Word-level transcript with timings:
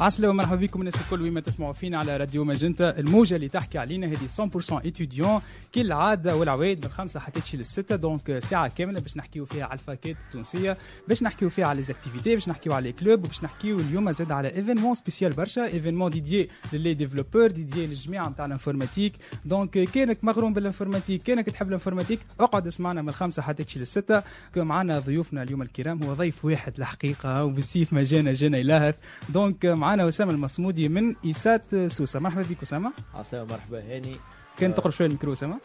عسلامة 0.00 0.32
ومرحبا 0.32 0.56
بكم 0.56 0.80
الناس 0.80 0.94
الكل 1.00 1.22
وين 1.22 1.32
ما 1.32 1.40
تسمعوا 1.40 1.72
فينا 1.72 1.98
على 1.98 2.16
راديو 2.16 2.44
ماجنتا 2.44 2.98
الموجة 2.98 3.36
اللي 3.36 3.48
تحكي 3.48 3.78
علينا 3.78 4.06
هذه 4.06 4.26
100% 4.40 4.72
étudiant 4.72 5.40
كالعادة 5.72 6.36
والعوايد 6.36 6.84
من 6.84 6.90
خمسة 6.90 7.20
حتى 7.20 7.40
تشي 7.40 7.56
للستة 7.56 7.96
donc 7.96 8.38
ساعة 8.38 8.68
كاملة 8.68 9.00
باش 9.00 9.16
نحكيو 9.16 9.44
فيها 9.44 9.64
على 9.64 9.72
الفاكات 9.72 10.16
التونسية 10.24 10.78
باش 11.08 11.22
نحكيو 11.22 11.50
فيها 11.50 11.66
على 11.66 11.76
les 11.76 11.90
activités 11.90 12.34
باش 12.34 12.48
نحكيو 12.48 12.72
على 12.72 12.92
club 12.92 13.24
وباش 13.24 13.44
نحكيو 13.44 13.80
اليوم 13.80 14.12
زاد 14.12 14.32
على 14.32 14.48
événement 14.48 14.94
spécial 14.94 15.32
برشا 15.32 15.64
événement 15.66 16.10
dédié 16.10 16.48
ل 16.72 16.77
les 16.77 16.94
développeurs 16.94 17.50
dédié 17.50 17.86
للجماعة 17.86 18.28
نتاع 18.28 18.46
ال 18.46 18.51
informatique 18.51 19.12
donc 19.44 19.70
كانك 19.70 20.24
مغروم 20.24 20.54
بال 20.54 20.64
informatique 20.64 21.22
كانك 21.22 21.46
تحب 21.46 21.68
الانفورماتيك 21.68 22.20
اقعد 22.40 22.66
اسمعنا 22.66 23.02
من 23.02 23.08
الخمسة 23.08 23.42
حتى 23.42 23.64
تشي 23.64 23.78
للستة 23.78 24.22
معنا 24.56 24.98
ضيوفنا 24.98 25.42
اليوم 25.42 25.62
الكرام 25.62 26.02
هو 26.02 26.14
ضيف 26.14 26.44
واحد 26.44 26.72
الحقيقة 26.78 27.44
وبالسيف 27.44 27.92
ما 27.92 28.02
جانا 28.02 28.32
جانا 28.32 28.94
donc 29.28 29.66
معنا 29.66 29.89
اسامه 30.08 30.32
المصمودي 30.32 30.88
من 30.88 31.14
إيسات 31.24 31.74
سوسة. 31.86 32.20
مرحبا 32.20 32.42
بك 32.42 32.62
أسامة. 32.62 32.92
عسلامة 33.14 33.52
مرحبا 33.52 33.96
هاني. 33.96 34.16
كان 34.56 34.74
تقرب 34.74 34.92
شوية 34.92 35.06
الميكرو 35.06 35.32
أسامة؟ 35.32 35.60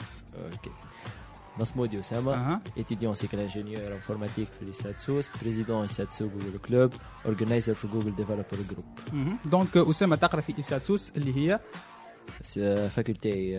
OK. 0.54 0.72
مصمودي 1.60 2.02
أها. 2.14 2.62
étudiant 2.80 3.16
cycle 3.22 3.50
ingénieur 3.50 3.92
informatique 4.02 4.52
في 4.60 4.66
l'ISSAT 4.66 5.00
Sousse 5.00 5.30
président 5.42 5.82
ISSAT 5.82 6.14
Sousse 6.14 6.30
Google 6.30 6.58
Club 6.58 6.94
organizer 7.26 7.74
في 7.74 7.88
Google 7.88 8.16
Developer 8.16 8.46
Group. 8.70 8.86
donc 9.46 9.78
أسامة 9.78 10.16
تقرأ 10.16 10.42
في 10.42 10.58
إيسات 10.58 10.86
سوس 10.86 11.12
اللي 11.18 11.36
هي؟ 11.36 11.60
faculté 12.90 13.58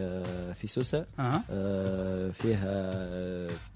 في 0.55 0.67
سوسة. 0.67 1.06
أها. 1.19 1.45
آه، 1.51 2.30
فيها 2.30 2.92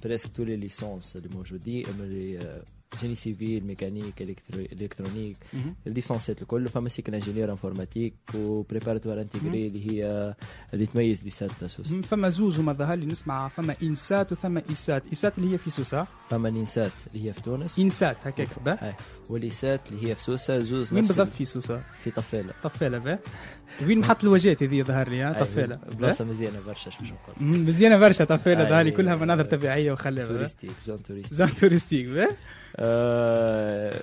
presque 0.05 0.33
toutes 0.33 0.43
les 0.43 0.57
licences 0.57 1.17
اللي 1.17 1.29
موجودين 1.29 1.87
les 1.99 2.63
génie 2.99 3.15
civil 3.15 3.65
mécanique 3.67 4.23
électronique 4.23 5.37
مهم. 5.53 5.75
الليسونسات 5.87 6.43
الكل 6.43 6.69
فما 6.69 6.89
cycle 6.89 7.15
ingénieur 7.15 7.51
informatique 7.51 8.15
و 8.35 8.41
préparatoire 8.41 9.21
intégré 9.21 9.67
اللي 9.67 9.91
هي 9.93 10.35
اللي 10.75 10.87
تميز 10.87 11.25
l'ISSAT 11.25 11.51
تاع 11.61 11.69
سوسه. 11.69 12.01
فما 12.03 12.29
زوز 12.29 12.59
وما 12.59 12.73
ظهر 12.73 12.97
لي 12.99 13.07
نسمع 13.07 13.49
فما 13.49 13.75
INSAT 13.83 14.33
وثم 14.33 14.59
ISSAT 14.69 15.07
ISSAT 15.07 15.39
اللي 15.39 15.53
هي 15.55 15.59
في 15.59 15.71
سوسه 15.71 16.07
فما 16.31 16.49
l'INSAT 16.49 16.93
اللي 17.15 17.29
هي 17.29 17.33
في 17.33 17.43
تونس 17.43 17.79
INSAT 17.79 18.27
هكاك 18.27 18.49
باهي 18.65 18.95
و 19.29 19.37
l'ISSAT 19.37 19.93
اللي 19.93 20.09
هي 20.11 20.15
في 20.15 20.23
سوسه 20.23 20.59
زوز 20.59 20.93
وين 20.93 21.03
بالضبط 21.07 21.27
ال- 21.27 21.33
في 21.33 21.45
سوسه 21.45 21.83
في 22.05 22.11
طفاله 22.11 22.53
طفاله 22.63 22.99
باهي 22.99 23.19
وين 23.87 23.99
محط 23.99 24.25
الوجات 24.25 24.63
هذه 24.63 24.83
ظهر 24.83 25.09
لي 25.09 25.35
طفاله؟ 25.41 25.77
بلاصه 25.77 26.25
مزيانه 26.25 26.61
برشا 26.67 26.91
باش 27.01 27.13
نقول. 27.13 27.35
مزيانه 27.49 27.97
برشا 27.99 28.25
طفاله. 28.25 28.69
ظهر 28.69 28.85
لي 28.85 28.91
كلها 28.91 29.17
مناظر 29.17 29.45
طبيعيه 29.45 29.93
وخلابه؟ 29.93 30.33
touristique 30.35 30.71
zone 30.85 31.03
touristique 31.61 32.07
zone؟ 32.07 32.19
آه، 32.25 32.29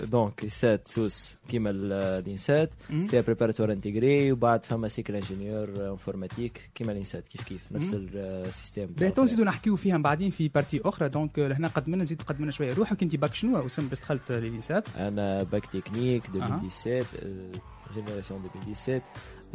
donc 0.06 0.44
l'ISSAT 0.44 0.88
Sousse 0.88 1.38
كيما 1.50 1.70
ال 1.70 1.85
INSAT. 1.85 2.74
فيها 3.08 3.22
préparatoire 3.22 3.72
intégré 3.72 4.32
وبعد 4.32 4.66
فما 4.66 4.88
cycle 4.88 5.16
ingénieur 5.16 5.92
informatique 5.92 6.70
كيما 6.76 6.92
ال 6.92 6.98
INSAT 6.98 7.28
كيف 7.28 7.44
كيف 7.44 7.72
نفس. 7.72 7.92
ال 7.94 8.05
système 8.05 8.86
باهي 8.86 9.12
تو 9.12 9.24
نزيدو 9.24 9.44
نحكيو 9.44 9.76
فيها 9.76 9.98
بعدين 9.98 10.30
في 10.30 10.48
partie 10.48 10.82
أخرى 10.86 11.10
donc 11.10 11.40
لهنا 11.40 11.68
قد 11.68 11.90
منا 11.90 12.02
نزيد 12.02 12.22
قد 12.22 12.42
منا 12.42 12.52
شوية 12.52 12.74
روحك 12.74 13.04
انت 13.04 13.16
باك 13.16 13.34
شنو 13.34 13.66
اسامه 13.66 13.90
باش 13.90 14.00
دخلت 14.00 14.32
ل 14.32 14.39
l'INSAT 14.39 14.88
أنا 14.98 15.44
bac 15.44 15.66
technique 15.66 16.24
2017 16.36 17.06
génération 17.94 18.44
2017 18.44 19.02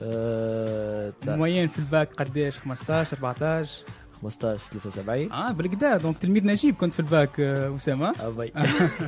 آه، 0.01 1.13
تاع 1.23 1.35
ال 1.35 1.39
moyenne 1.39 1.67
في 1.67 1.79
الباك 1.79 2.15
قداش 2.15 2.59
15 2.59 3.17
14 3.17 3.85
15 4.23 4.59
73 4.79 5.33
آه 5.33 5.53
بالكدا 5.53 5.97
donc 5.97 6.19
تلميذ 6.19 6.47
نجيب 6.47 6.75
كنت 6.75 6.95
في 6.95 7.01
الباك 7.01 7.41
آه، 7.41 7.77
أسامة. 7.77 8.15
آه 8.21 8.29
باهي. 8.29 8.53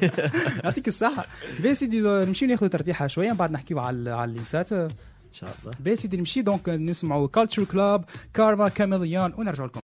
يعطيك 0.64 0.88
الصحة. 0.88 1.26
باهي 1.60 1.74
سيدي 1.74 2.00
نمشيو 2.00 2.48
ناخذ 2.48 2.68
ترتيحة 2.68 3.06
شوية 3.06 3.30
من 3.30 3.36
بعد 3.36 3.50
نحكيو 3.52 3.78
على 3.80 4.10
على 4.10 4.28
l'INSAT 4.30 4.72
إن 4.72 4.88
شاء 5.32 5.54
الله. 5.62 5.72
باهي 5.80 5.96
سيدي 5.96 6.16
نمشي 6.16 6.42
donc 6.42 6.68
نسمعوا 6.68 7.28
Culture 7.28 7.64
Club 7.64 8.04
Karma 8.34 8.68
Chameleon 8.68 9.34
ونرجعوا 9.38 9.68
لكم. 9.68 9.80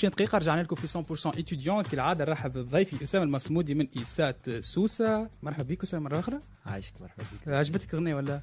25 0.00 0.10
دقيقة 0.10 0.38
رجعنا 0.38 0.62
لكم 0.62 0.76
في 0.76 1.02
100% 1.32 1.36
étudiant 1.36 1.82
كالعادة 1.82 2.24
نرحب 2.24 2.52
بضيفي 2.52 3.02
أسامة 3.02 3.24
المصمودي 3.24 3.74
من 3.74 3.88
إيسات 3.96 4.50
سوسة. 4.50 5.28
مرحبا 5.42 5.62
بك 5.62 5.82
أسامة 5.82 6.04
مرة 6.04 6.18
أخرى. 6.18 6.38
عايشك 6.66 6.92
مرحبا 7.00 7.24
بك. 7.46 7.48
عجبتك 7.48 7.94
الأغنية 7.94 8.14
ولا؟ 8.14 8.40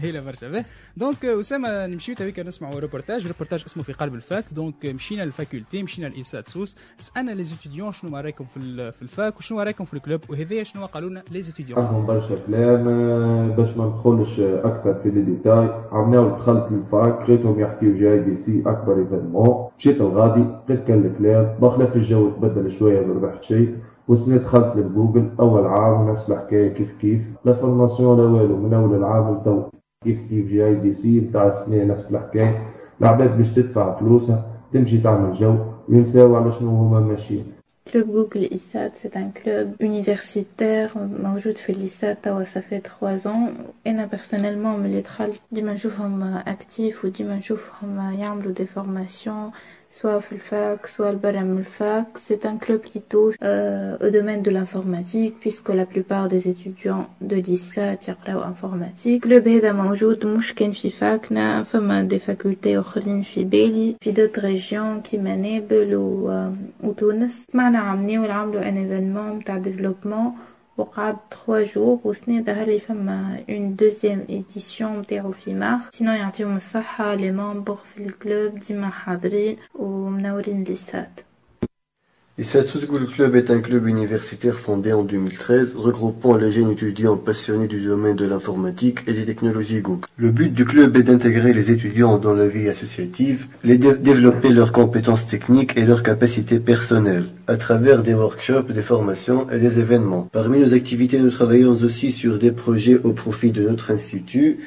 لا 0.00 0.06
هايلة 0.06 0.18
هايلة 0.18 0.26
برشا 0.26 0.48
باهي 0.50 0.64
donc 0.96 1.24
اسامه 1.24 1.86
نمشيو 1.86 2.14
تويكا 2.14 2.42
نسمعوا 2.42 2.80
reportage 2.80 3.26
reportage 3.26 3.64
اسمه 3.66 3.82
في 3.82 3.92
قلب 3.92 4.14
ال 4.14 4.20
fac. 4.20 4.44
donc 4.52 4.86
مشينا 4.86 5.22
لل 5.22 5.35
faculté 5.35 5.82
مشينا 5.82 6.06
ل 6.06 6.13
ISSAT 6.13 6.48
Sousse 6.48 6.76
سالنا 6.98 7.30
les 7.30 7.44
étudiants 7.44 7.92
شنو 7.92 8.16
رايكم 8.16 8.44
في 8.44 8.92
في 8.92 9.02
ال 9.02 9.09
fac؟ 9.09 9.38
وشنو 9.38 9.60
رايكم 9.60 9.84
في 9.84 9.94
ال 9.94 9.98
club؟ 9.98 10.20
وهذايا 10.30 10.62
شنو 10.62 10.86
قالوا 10.86 11.10
لنا 11.10 11.22
les 11.30 11.42
étudiants 11.42 11.78
عندهم 11.78 12.06
برشا 12.06 12.36
كلام. 12.46 12.88
آه، 12.88 13.56
باش 13.56 13.76
ما 13.76 13.86
ندخلش 13.86 14.40
أكثر 14.40 14.94
في 15.02 15.10
les 15.10 15.22
détails 15.22 15.68
عملناو 15.92 16.36
دخلت 16.36 16.72
لل 16.72 16.91
fac 16.91 17.20
لقيتهم 17.20 17.60
يحكيو 17.60 17.98
GDC 17.98 18.62
أكبر 18.66 18.98
événement. 18.98 19.68
مشيت 19.78 20.00
الغادي 20.00 20.40
لقيت 20.40 20.86
كان 20.88 21.06
الكلام 21.06 21.58
بخلاف 21.60 21.96
الجو 21.96 22.30
تبدل 22.30 22.78
شوية 22.78 23.06
ما 23.06 23.14
ربحت 23.14 23.42
شيء. 23.42 23.76
والسنة 24.08 24.36
دخلت 24.36 24.76
لجوجل 24.76 25.30
أول 25.40 25.66
عام 25.66 26.08
ونفس 26.08 26.30
الحكاية 26.30 26.68
كيف 26.74 26.92
كيف. 27.00 27.20
لا 27.44 27.52
formation 27.52 28.18
لا 28.18 28.24
والو 28.24 28.56
من 28.56 28.74
أول 28.74 28.96
العام 28.96 29.40
لتو. 29.40 29.79
كيف 30.04 30.18
كيف 30.28 30.46
GDC 30.48 31.20
بتاع 31.20 31.46
السنة 31.46 31.84
نفس 31.84 32.10
الحكاية 32.10 32.68
العباد 33.00 33.38
باش 33.38 33.48
تدفع 33.48 33.98
فلوسها 33.98 34.44
تمشي 34.72 34.98
تعمل 34.98 35.38
جو 35.38 35.56
وينساو 35.88 36.36
على 36.36 36.52
شنو 36.58 36.70
هما 36.70 37.00
ماشيين 37.00 37.52
Club 37.90 38.06
Google 38.06 38.46
ISSAT, 38.58 38.92
c'est 38.94 39.16
un 39.16 39.30
club 39.30 39.68
universitaire. 39.80 40.96
موجود 40.96 41.56
في 41.56 41.72
الإسات 41.72 42.24
توا 42.24 42.44
ça 42.44 42.60
fait 42.60 42.80
trois 42.80 43.26
ans. 43.28 43.50
أنا 43.86 44.08
personnellement 44.08 44.78
ملي 44.78 45.00
دخلت 45.00 45.40
ديما 45.52 45.72
نشوفهم 45.72 46.40
actifs 46.40 47.04
وديما 47.04 47.36
نشوفهم 47.36 48.18
يعملوا 48.18 48.54
des 48.54 48.66
formations. 48.78 49.52
soit 49.91 50.19
في 50.19 50.31
الفاك 50.31 50.87
soit 50.87 51.15
برا 51.23 51.41
من 51.41 51.57
الفاك 51.57 52.07
c'est 52.17 52.45
un 52.45 52.57
club 52.57 52.81
qui 52.81 53.01
touche 53.01 53.35
euh, 53.43 54.07
au 54.07 54.09
domaine 54.09 54.41
de 54.41 54.51
l'informatique 54.51 55.35
puisque 55.39 55.69
la 55.69 55.85
plupart 55.85 56.27
des 56.27 56.49
étudiants 56.49 57.07
de 57.21 57.35
l'ISAT 57.35 58.09
يقراو 58.09 58.43
informatique 58.53 59.21
club 59.25 59.47
هذا 59.47 59.71
موجود 59.71 60.25
مش 60.25 60.53
كان 60.53 60.71
في 60.71 60.89
فاكنا 60.89 61.63
فما 61.63 62.07
des 62.11 62.31
facultés 62.31 62.67
أخرين 62.67 63.21
في 63.21 63.43
بالي 63.43 63.95
في 64.01 64.13
d'autres 64.13 64.41
régions 64.41 65.09
كيما 65.09 65.35
نابل 65.35 65.95
و 65.95 66.51
وتونس 66.83 67.47
معنا 67.53 67.79
عملناو 67.79 68.31
عملوا 68.31 68.69
ان 68.69 68.77
ايفينمون 68.77 69.29
متاع 69.29 69.57
ديفلوبمون 69.57 70.31
وقعد 70.80 71.16
3 71.46 71.62
جور 71.62 72.00
وسنة 72.04 72.42
ظهر 72.42 72.66
لي 72.66 72.78
فما 72.78 73.44
اون 73.48 73.76
دوزيام 73.76 74.26
ايديسيون 74.28 74.98
متاعو 74.98 75.32
في 75.32 75.54
مارس 75.54 75.88
سينو 75.94 76.12
يعطيهم 76.12 76.56
الصحة 76.56 77.14
لي 77.14 77.30
ممبر 77.30 77.74
في 77.74 78.06
الكلوب 78.06 78.58
ديما 78.58 78.90
حاضرين 78.90 79.56
ومنورين 79.74 80.64
ليسات 80.64 81.20
Issatsu 81.20 81.29
School 82.42 83.06
Club 83.06 83.36
est 83.36 83.50
un 83.50 83.60
club 83.60 83.86
universitaire 83.86 84.54
fondé 84.54 84.92
en 84.92 85.02
2013, 85.04 85.74
regroupant 85.76 86.36
les 86.36 86.50
jeunes 86.50 86.70
étudiants 86.70 87.16
passionnés 87.16 87.68
du 87.68 87.80
domaine 87.80 88.16
de 88.16 88.26
l'informatique 88.26 89.00
et 89.06 89.12
des 89.12 89.24
technologies 89.24 89.80
Google. 89.80 90.06
Le 90.16 90.30
but 90.30 90.50
du 90.52 90.64
club 90.64 90.96
est 90.96 91.02
d'intégrer 91.02 91.52
les 91.52 91.70
étudiants 91.70 92.18
dans 92.18 92.32
la 92.32 92.46
vie 92.46 92.68
associative, 92.68 93.46
les 93.62 93.78
dé- 93.78 93.94
développer 93.94 94.50
leurs 94.50 94.72
compétences 94.72 95.26
techniques 95.26 95.76
et 95.76 95.84
leurs 95.84 96.02
capacités 96.02 96.60
personnelles, 96.60 97.26
à 97.46 97.56
travers 97.56 98.02
des 98.02 98.14
workshops, 98.14 98.72
des 98.72 98.82
formations 98.82 99.50
et 99.50 99.58
des 99.58 99.78
événements. 99.78 100.28
Parmi 100.32 100.60
nos 100.60 100.72
activités, 100.72 101.18
nous 101.18 101.30
travaillons 101.30 101.72
aussi 101.72 102.10
sur 102.10 102.38
des 102.38 102.52
projets 102.52 102.98
au 103.04 103.12
profit 103.12 103.52
de 103.52 103.68
notre 103.68 103.90
institut, 103.90 104.58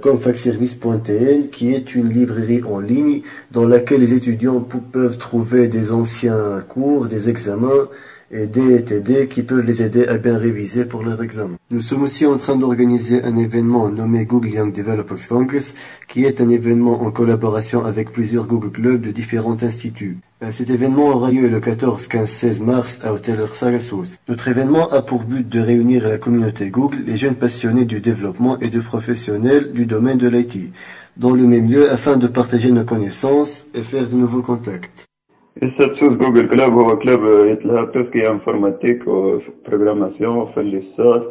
comme 0.00 0.18
facservice.tn, 0.18 1.48
qui 1.50 1.74
est 1.74 1.94
une 1.94 2.08
librairie 2.08 2.62
en 2.64 2.80
ligne 2.80 3.22
dans 3.50 3.66
laquelle 3.68 4.00
les 4.00 4.14
étudiants 4.14 4.60
peuvent 4.60 5.18
trouver 5.18 5.68
des 5.68 5.92
anciens 5.92 6.64
cours, 6.66 7.06
des 7.06 7.28
examens 7.28 7.88
et 8.30 8.46
des 8.46 9.28
qui 9.28 9.42
peuvent 9.42 9.64
les 9.64 9.82
aider 9.82 10.06
à 10.06 10.18
bien 10.18 10.36
réviser 10.36 10.84
pour 10.84 11.02
leur 11.02 11.22
examen. 11.22 11.56
Nous 11.70 11.80
sommes 11.80 12.02
aussi 12.02 12.26
en 12.26 12.36
train 12.36 12.56
d'organiser 12.56 13.22
un 13.22 13.36
événement 13.36 13.88
nommé 13.88 14.24
Google 14.24 14.50
Young 14.50 14.72
Developers 14.72 15.28
Congress, 15.28 15.74
qui 16.08 16.24
est 16.24 16.40
un 16.40 16.48
événement 16.48 17.02
en 17.02 17.10
collaboration 17.10 17.84
avec 17.84 18.12
plusieurs 18.12 18.46
Google 18.46 18.70
Clubs 18.70 19.00
de 19.00 19.10
différents 19.10 19.62
instituts. 19.62 20.18
Euh, 20.42 20.50
Cet 20.50 20.70
événement 20.70 21.08
aura 21.08 21.30
lieu 21.30 21.48
le 21.48 21.60
14, 21.60 22.08
15, 22.08 22.28
16 22.28 22.60
mars 22.60 23.00
à 23.02 23.12
Hôtel 23.12 23.38
Sarasous. 23.52 24.18
Notre 24.28 24.48
événement 24.48 24.90
a 24.90 25.02
pour 25.02 25.24
but 25.24 25.48
de 25.48 25.60
réunir 25.60 26.08
la 26.08 26.18
communauté 26.18 26.68
Google, 26.68 27.04
les 27.06 27.16
jeunes 27.16 27.36
passionnés 27.36 27.84
du 27.84 28.00
développement 28.00 28.58
et 28.60 28.68
de 28.68 28.80
professionnels 28.80 29.72
du 29.72 29.86
domaine 29.86 30.18
de 30.18 30.28
l'IT, 30.28 30.72
dans 31.16 31.30
le 31.30 31.46
même 31.46 31.70
lieu 31.70 31.90
afin 31.90 32.16
de 32.16 32.26
partager 32.26 32.70
nos 32.70 32.84
connaissances 32.84 33.66
et 33.74 33.82
faire 33.82 34.08
de 34.08 34.14
nouveaux 34.14 34.42
contacts. 34.42 35.05
ISSAT 35.62 35.85
Sousse 35.85 36.12
Google 36.12 36.48
Club 36.48 36.72
هو 36.72 36.98
club 36.98 37.24
يتلهى 37.46 37.86
تركيا 37.86 38.30
informatique 38.30 39.02
و 39.08 39.18
programmation 39.18 40.46
في 40.52 40.60
l'ISSAT 40.60 41.22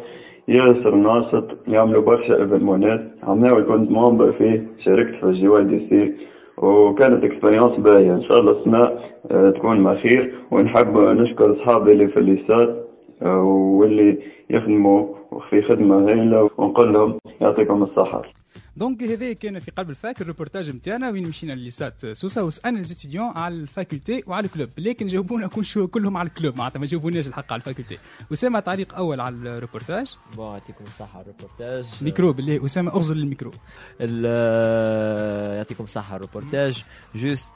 ياسر 0.48 0.94
ناشط 0.94 1.56
يعملوا 1.68 2.02
برشا 2.02 2.42
ايفينمونات 2.42 3.10
عملوا 3.22 3.60
كنت 3.60 3.90
membre 3.90 4.32
فيه 4.32 4.66
شاركت 4.78 5.14
في 5.14 5.24
ال 5.24 5.64
GDC 5.64 6.14
وكانت 6.56 7.24
expérience 7.24 7.76
باهية 7.76 8.14
ان 8.14 8.22
شاء 8.22 8.40
الله 8.40 8.92
آه، 9.30 9.50
تكون 9.50 9.80
مع 9.80 9.94
خير 9.94 10.34
ونحب 10.50 10.98
نشكر 10.98 11.52
اصحابي 11.52 11.92
اللي 11.92 12.08
في 12.08 12.16
l'ISSAT 12.16 12.86
واللي 13.22 14.18
يخدموا 14.50 15.06
في 15.50 15.62
خدمة 15.62 16.08
هايلة 16.08 16.50
ونقول 16.58 16.92
لهم 16.92 17.18
يعطيكم 17.40 17.82
الصحة 17.82 18.22
donc 18.76 19.02
هذا 19.02 19.32
كان 19.32 19.58
في 19.58 19.70
قلب 19.70 19.90
ال 19.90 19.98
fac 19.98 20.20
ال 20.22 20.27
reportage 20.27 20.70
نتاعنا 20.70 21.10
وين 21.10 21.28
مشينا 21.28 21.52
لليسات 21.52 22.06
سوسه 22.06 22.44
وسالنا 22.44 22.78
les 22.78 22.90
étudiants 22.90 23.26
على 23.28 23.54
ال 23.54 23.62
faculté 23.62 24.22
وعلى 24.26 24.46
ال 24.46 24.50
club 24.50 24.68
لكن 24.78 25.06
جاوبونا 25.06 25.46
كل 25.46 25.64
شو 25.64 25.86
كلهم 25.86 26.16
على 26.16 26.28
ال 26.28 26.34
club 26.34 26.56
معناتها 26.56 26.78
ما 26.80 26.86
جاوبوناش 26.86 27.26
الحق 27.26 27.52
على 27.52 27.60
ال 27.60 27.65
faculté 27.65 27.98
اسامه 28.32 28.60
تعليق 28.60 28.94
اول 28.94 29.20
على 29.20 29.34
ال 29.36 29.44
reportage 29.44 30.16
bon 30.36 30.52
يعطيكم 30.52 30.84
الصحة 30.84 31.18
على 31.18 31.22
ال 31.26 31.32
reportage 31.32 31.86
micro 32.02 32.32
بالله 32.32 32.64
اسامه 32.64 32.90
اغزر 32.92 33.16
الميكرو 33.16 33.52
ال- 34.00 35.56
يعطيكم 35.56 35.84
الصحة 35.84 36.16
ال 36.16 36.23
reportage 36.23 36.84
juste 37.14 37.52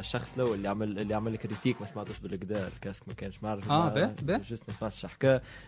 الشخص 0.00 0.34
الأول 0.34 0.54
اللي 0.54 0.68
عمل 0.68 0.98
اللي 0.98 1.14
عمل 1.14 1.36
critique 1.36 1.80
ما 1.80 1.86
سمعتوش 1.86 2.18
بالكدا 2.18 2.68
ال 2.68 2.74
casque 2.74 3.08
ما 3.08 3.14
كانش 3.14 3.42
معرف 3.42 3.70
آه، 3.70 3.94
باه، 3.94 4.14
باه. 4.22 4.40
juste 4.50 4.62
ما 4.68 4.74
سمعتش 4.90 5.06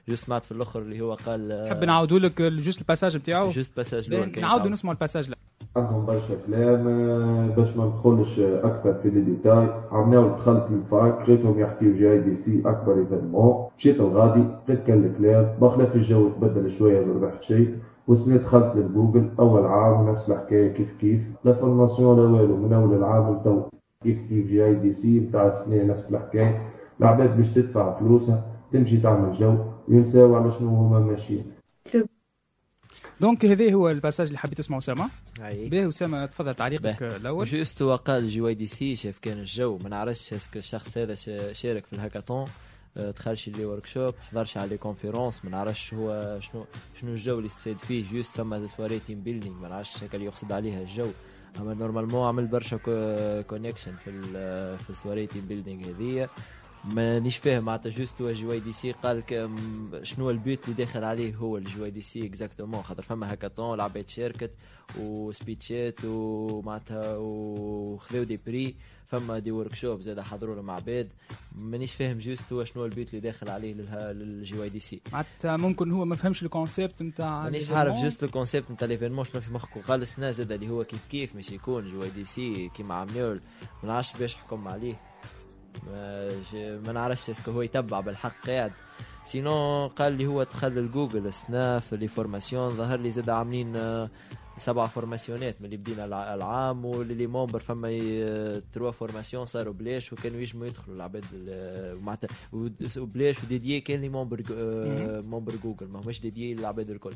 juste 0.09 0.25
سمعت 0.27 0.45
في 0.45 0.53
الأخر 0.53 0.81
اللي 0.83 1.01
هو 1.01 1.15
قال 1.15 1.65
نحب 1.67 1.85
نعاودوا 1.85 2.19
لك 2.19 2.43
juste 2.43 2.81
ال 2.81 2.85
passage 2.85 3.17
نتاعو 3.29 3.49
juste 3.49 3.77
passage 3.77 4.15
نعاودوا. 4.41 4.69
نسمعوا 4.69 4.95
ال 4.95 4.99
passage 4.99 5.31
لا. 5.31 5.37
عندهم 5.77 6.07
برشا 6.07 6.35
كلام 6.47 6.85
باش 7.57 7.77
ما 7.77 7.85
ندخلش 7.85 8.39
آه، 8.39 8.67
أكثر 8.67 8.95
في 9.03 9.11
les 9.11 9.21
détails. 9.21 9.69
عملناو 9.93 10.29
دخلت 10.29 10.67
لل 10.71 10.92
fac 10.92 11.23
لقيتهم 11.23 11.61
يحكيو 11.61 11.95
جي 11.95 12.13
آي 12.13 12.19
دي 12.19 12.37
سي 12.37 12.63
أكبر 12.67 12.99
événement. 12.99 13.67
مشيت 13.79 14.01
الغادي 14.01 14.45
لقيت 14.69 14.87
كان 14.87 15.05
الكلام 15.05 15.59
بخلاف 15.61 15.95
الجو 15.95 16.29
تبدل 16.29 16.79
شوية 16.79 17.07
ما 17.07 17.13
ربحت 17.13 17.43
شيء. 17.43 17.75
والسنة 18.09 18.37
دخلت 18.37 18.77
لجوجل 18.77 19.29
أول 19.41 19.67
عام 19.67 20.09
ونفس 20.09 20.31
الحكاية 20.31 20.73
كيف 20.73 20.89
كيف. 21.01 21.21
la 21.45 21.53
formation 21.53 22.17
لا 22.17 22.41
والو 22.41 22.57
من 22.57 22.73
أول 22.73 22.97
العام 22.97 23.37
لتو 23.37 23.63
كيف 24.03 24.19
كيف 24.29 24.47
جي 24.47 24.65
آي 24.65 24.75
دي 24.75 24.93
سي 24.93 25.21
بتاع 25.21 25.47
السنة 25.47 25.83
نفس 25.85 26.11
الحكاية. 26.11 26.63
العباد 27.01 27.37
باش 27.37 27.51
تدفع 27.51 27.99
فلوسها 27.99 28.43
تمشي 28.73 28.97
تعمل 28.97 29.39
جو 29.39 29.55
وينساو 29.89 30.35
على 30.35 30.53
شنو 30.53 30.69
هما 30.69 30.99
ماشيين. 31.01 31.45
donc 33.21 33.45
هذا 33.45 33.73
هو 33.73 33.91
ال 33.91 33.95
passage 33.95 34.27
اللي 34.27 34.39
حبيت 34.39 34.59
تسمعه 34.59 34.79
اسامه. 34.79 35.11
باهي 35.39 35.89
اسامه 35.89 36.27
تفضل 36.27 36.55
تعليقك 36.55 37.03
باه. 37.03 37.17
الأول. 37.17 37.47
juste 37.47 37.83
هو 37.83 37.95
قال 37.97 38.29
جي 38.29 38.41
واي 38.41 38.55
دي 38.55 38.67
سي 38.67 38.97
شاف 38.97 39.19
كان 39.19 39.39
الجو. 39.39 39.79
ما 39.79 39.89
نعرفش 39.89 40.33
est-ce 40.33 40.50
que 40.50 40.59
الشخص 40.59 40.99
هذا 40.99 41.15
شا- 41.15 41.53
شارك 41.53 41.87
في 41.87 41.93
الهاكاثون. 41.93 42.45
آه، 42.97 43.11
دخلش 43.11 43.49
les 43.49 43.65
workshops 43.65 44.15
حضرش 44.31 44.57
على 44.57 44.69
les 44.69 44.77
conférences 44.77 45.45
ما 45.45 45.51
نعرفش 45.51 45.95
هو 45.95 46.39
شنو 46.41 46.65
شنو 47.01 47.11
الجو 47.13 47.37
اللي 47.39 47.47
استفاد 47.47 47.79
فيه. 47.79 48.05
juste 48.13 48.37
فما 48.37 48.67
soirée 48.67 48.99
team 48.99 49.21
building 49.23 49.55
ما 49.61 49.69
نعرفش 49.69 50.05
هكا 50.05 50.15
اللي 50.15 50.27
يقصد 50.27 50.53
عليها 50.53 50.81
الجو. 50.83 51.11
أما 51.61 51.75
normalement 51.75 52.29
عمل 52.29 52.47
برشا 52.47 52.77
connection 53.49 53.97
في 53.97 54.23
في 54.87 54.95
soirée 54.95 55.27
team 55.27 55.47
building 55.47 55.89
هذيا. 55.91 56.29
مانيش 56.85 57.37
فاهم 57.37 57.65
معناتها 57.65 57.91
juste 57.91 58.23
هو 58.23 58.35
si 58.73 58.93
قال 58.93 59.19
لك 59.19 59.51
شنو 60.03 60.31
ال 60.31 60.39
but 60.39 60.65
اللي 60.65 60.77
داخل 60.77 61.05
عليه 61.05 61.35
هو 61.37 61.57
الجي 61.57 61.91
دي 61.91 62.03
سي 62.03 62.27
exactement 62.27 62.83
خاطر 62.83 63.03
فما 63.03 63.33
هاكاطون 63.33 63.75
العباد 63.75 64.09
شاركت 64.09 64.51
و 64.99 65.12
speechات 65.12 66.05
ومعناتها 66.05 67.17
وخذاو 67.17 68.23
des 68.25 68.39
prix 68.47 68.75
فما 69.07 69.39
des 69.39 69.51
workshops 69.51 70.01
زاد 70.01 70.21
حضروا 70.21 70.63
مع 70.63 70.75
عباد. 70.75 71.09
مانيش 71.57 71.95
فاهم 71.95 72.19
juste 72.19 72.53
هو 72.53 72.65
شنو 72.65 72.85
ال 72.85 72.91
but 72.91 73.09
اللي 73.09 73.21
داخل 73.21 73.49
عليه 73.49 73.75
واي 74.59 74.69
دي 74.69 74.81
سي 74.81 75.01
معناتها 75.13 75.57
ممكن 75.57 75.91
هو 75.91 76.05
ما 76.05 76.17
فهمش 76.17 76.43
ال 76.43 76.50
concept 76.50 77.03
نتاع 77.03 77.43
مانيش 77.43 77.71
عارف 77.71 77.95
juste 78.03 78.25
ال 78.25 78.31
concept 78.31 78.71
نتاع 78.71 78.89
l'événement 78.89 79.25
شنو 79.25 79.41
في 79.41 79.53
مخك 79.53 79.77
وقال 79.77 80.03
السنة 80.03 80.31
زاد 80.31 80.53
اللي 80.53 80.71
هو 80.71 80.85
كيف 80.85 81.07
كيف 81.11 81.37
مش 81.37 81.53
يكون 81.53 81.91
جوا 81.91 82.07
دي 82.07 82.25
سي 82.25 82.69
كيما 82.69 82.95
عملوا 82.95 83.35
ما 83.35 83.89
نعرفش 83.89 84.17
باش 84.17 84.35
حكم 84.35 84.69
عليه. 84.69 85.01
ما, 85.87 86.29
ج- 86.53 86.81
ما 86.87 86.93
نعرفش 86.93 87.31
est-ce 87.31 87.44
que 87.44 87.51
هو 87.51 87.63
يتبع 87.63 88.01
بالحق. 88.01 88.47
قاعد 88.47 88.73
sinon 89.25 89.87
قال 89.87 90.13
لي 90.13 90.27
هو 90.27 90.43
دخل 90.43 90.79
الجوجل 90.79 91.27
السنة 91.27 91.79
في 91.79 91.97
les 91.97 92.09
formations 92.09 92.69
ظهر 92.71 93.01
لي 93.01 93.11
زاد 93.11 93.31
عاملين 93.31 93.77
آه، 93.77 94.11
سبعة 94.59 94.87
formationات 94.87 95.61
من 95.61 95.65
اللي 95.65 95.77
بدينا 95.77 96.05
الع- 96.05 96.35
العام 96.35 96.85
و 96.85 96.95
les 96.95 97.27
membres 97.27 97.59
فما 97.59 97.89
trois 98.73 98.91
formations 98.91 99.45
صاروا 99.45 99.73
بلاش 99.75 100.13
وكانوا 100.13 100.41
يجموا 100.41 100.67
يدخلوا 100.67 100.97
العباد 100.97 101.25
ال- 101.33 102.03
معناتها 102.03 102.29
وبلاش 102.99 103.45
و 103.45 103.49
dédiées 103.49 103.81
كان 103.81 104.01
les 104.01 104.09
membres 104.09 104.43
آه، 104.53 105.21
membres 105.21 105.53
جوجل 105.65 105.87
ما 105.89 106.01
هماش 106.01 106.21
dédiées 106.21 106.55
للعباد 106.55 106.91
الكل. 106.91 107.15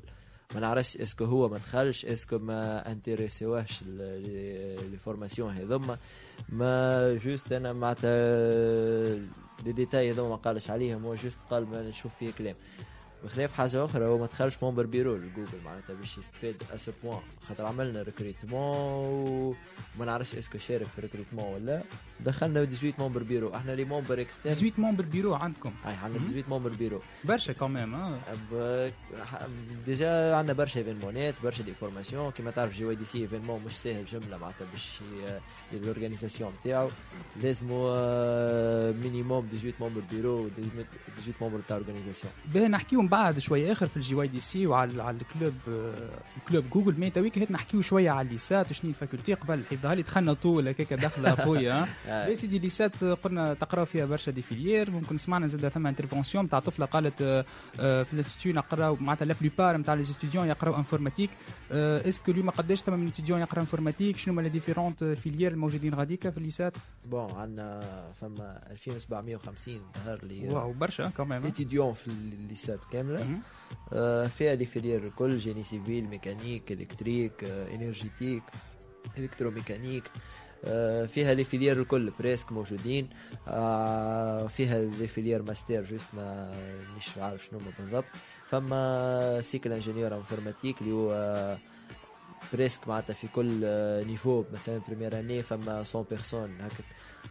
ما 0.54 0.61
نعرفش 0.61 0.97
est-ce 0.96 1.15
que 1.15 1.25
هو 1.25 1.49
ما 1.49 1.59
دخلش 1.59 2.06
est-ce 2.06 2.28
que 2.28 2.38
ما 2.38 2.92
intéressيوهش 2.92 3.82
les 3.82 4.99
formations 5.04 5.52
هذوما. 5.52 5.99
ما 6.49 7.14
juste 7.14 7.52
أنا 7.52 7.73
معناتها 7.73 9.14
دي 9.64 9.73
ديتاي 9.73 10.11
هذوما 10.11 10.28
ما 10.28 10.37
قالش 10.37 10.71
عليهم 10.71 11.04
هو 11.04 11.14
juste 11.14 11.38
قال 11.50 11.66
ما 11.71 11.82
نشوف 11.88 12.12
فيه 12.18 12.30
كلام. 12.38 12.54
بخلاف 13.24 13.52
حاجة 13.52 13.84
أخرى 13.84 14.04
هو 14.06 14.18
ما 14.18 14.26
دخلش 14.26 14.56
membre 14.62 14.87
bureau 14.87 15.16
لجوجل 15.16 15.58
معناتها 15.64 15.94
باش 15.94 16.18
يستفاد 16.18 16.54
à 16.75 16.80
ce 16.80 16.92
point 17.04 17.18
خاطر 17.48 17.66
عملنا 17.66 18.02
recrutement 18.02 19.56
وما 19.96 20.04
نعرفش 20.06 20.34
est-ce 20.34 20.50
que 20.50 20.58
شارك 20.58 20.86
في 20.86 21.00
recrutement 21.00 21.54
ولا 21.54 21.82
دخلنا 22.20 22.64
18 22.64 22.92
membres 22.99 23.22
bureau 23.22 23.54
إحنا 23.56 23.72
les 23.72 23.84
membres 23.84 24.20
externes 24.20 24.52
18 24.54 24.80
membres 24.80 25.04
bureau 25.04 25.34
عندكم. 25.34 25.72
هاي 25.84 25.94
عندنا 25.94 26.18
18 26.18 26.44
membres 26.49 26.70
bureau 26.70 27.00
برشا 27.24 27.52
كمان 27.52 27.94
آه. 27.94 28.90
déjà 29.87 30.34
عندنا 30.34 30.52
برشا 30.52 30.80
événementات 30.80 31.34
برشا 31.44 31.62
des 31.62 31.72
formations 31.75 32.30
كيما 32.30 32.50
تعرف 32.50 32.72
جي 32.74 32.84
واي 32.84 32.94
دي 32.96 33.04
سي 33.04 33.18
événement 33.18 33.62
مش 33.66 33.76
ساهل 33.76 34.04
جملة 34.04 34.36
معناتها 34.38 34.66
باش 34.72 35.00
يدير 35.72 35.82
ال 35.82 35.88
organisation 35.88 36.52
نتاعو 36.60 36.88
لازمو 37.42 37.88
آه، 37.88 38.92
minimum 38.92 39.46
18 39.48 39.72
membres 39.80 40.00
bureau 40.11 40.49
18 40.48 41.32
membres 41.40 41.61
تاع 41.68 41.76
organisation 41.76 42.32
باهي 42.54 42.68
نحكيو 42.68 43.00
بعد 43.12 43.38
شوية 43.38 43.73
آخر 43.73 43.87
في 43.87 43.97
الجي 43.97 44.14
واي 44.14 44.28
دي 44.28 44.40
سي 44.40 44.66
وعلى 44.66 45.02
على 45.02 45.16
ال 45.16 45.24
club 45.24 45.54
آه، 45.69 45.95
ال 46.37 46.42
club 46.42 46.64
جوجل 46.71 47.00
mais 47.00 47.11
toi 47.11 47.25
que 47.25 47.38
هات 47.38 47.50
نحكيو 47.50 47.81
شوية 47.81 48.11
على 48.11 48.26
الليسات 48.28 48.71
وشنو 48.71 48.90
ال 48.90 48.96
faculté 48.96 49.34
قبل 49.35 49.62
حيت 49.71 49.81
ظهر 49.81 49.95
لي. 49.97 50.02
دخلنا 50.02 50.33
طول 50.33 50.69
هكاك 50.69 50.92
دخلة 50.92 51.31
قوية. 51.45 51.83
آه. 51.83 51.87
باهي 52.07 52.37
سيدي 52.37 52.59
ليسات 52.59 53.02
آه، 53.02 53.14
قلنا 53.14 53.54
تقراو 53.54 53.85
فيها 53.85 54.07
برشا 54.07 54.31
des 54.32 54.42
filières. 54.42 54.90
ممكن 54.90 55.19
سمعنا 55.19 55.47
زاد 55.47 55.69
ثم 55.69 55.87
intervention 55.87 56.49
تاع 56.49 56.59
طفلة 56.59 56.87
قالت 56.87 57.23
آه، 57.81 58.02
في 58.02 58.12
ال 58.12 58.17
institut 58.17 58.52
نقراو 58.52 58.97
معناتها 59.00 59.25
la 59.25 59.34
plupart 59.40 59.76
نتاع 59.76 59.95
les 59.94 60.02
étudiants 60.04 60.49
يقراو 60.49 60.76
informatique 60.76 61.30
est-ce 61.72 62.11
que 62.11 62.30
اليوم 62.33 62.50
قداش 62.50 62.81
ثم 62.83 62.92
من 62.92 63.09
ستوديون 63.09 63.40
يقرا 63.40 63.61
informatique 63.61 64.16
شنو 64.16 64.35
هما 64.35 64.42
les 64.42 64.49
différentes 64.49 65.04
filières 65.04 65.52
الموجودين 65.52 65.95
غاديكا 65.95 66.31
في 66.31 66.38
الليسات؟ 66.38 66.76
bon 67.06 67.30
عندنا 67.31 67.81
فما 68.21 68.61
2750 68.71 69.81
ظهر 70.07 70.25
لي 70.25 70.49
واو 70.49 70.73
برشا 70.73 71.09
كمان 71.09 71.42
étudiants 71.42 71.92
في 71.95 72.07
الليسات 72.09 72.85
كامله 73.02 74.28
فيها 74.28 74.54
les 74.54 74.64
filières 74.64 75.04
الكل 75.04 75.38
génie 75.38 75.64
civil 75.64 76.04
mécanique 76.04 76.72
électrique 76.72 77.44
énergétique 77.44 78.42
électromécanique 79.18 80.11
فيها 81.06 81.35
les 81.34 81.44
filières 81.44 81.80
الكل 81.80 82.12
presque 82.18 82.52
موجودين 82.52 83.09
فيها 84.49 84.82
لي 84.99 85.06
فيلير 85.06 85.42
master 85.42 85.82
juste 85.82 86.08
ما 86.14 86.52
مش 86.97 87.18
عارف 87.18 87.44
شنو 87.44 87.61
بالضبط 87.78 88.04
فما 88.47 89.40
cycle 89.40 89.72
ingénieur 89.72 90.16
informatique 90.16 90.80
اللي 90.80 90.92
هو 90.92 91.56
presque 92.52 92.88
معناتها 92.88 93.14
في 93.14 93.28
كل 93.28 93.61
niveau 94.06 94.44
مثلا 94.52 94.80
première 94.88 95.20
année 95.20 95.42
فما 95.42 95.85
100 95.94 96.04
personnes 96.11 96.61
هكا 96.61 96.85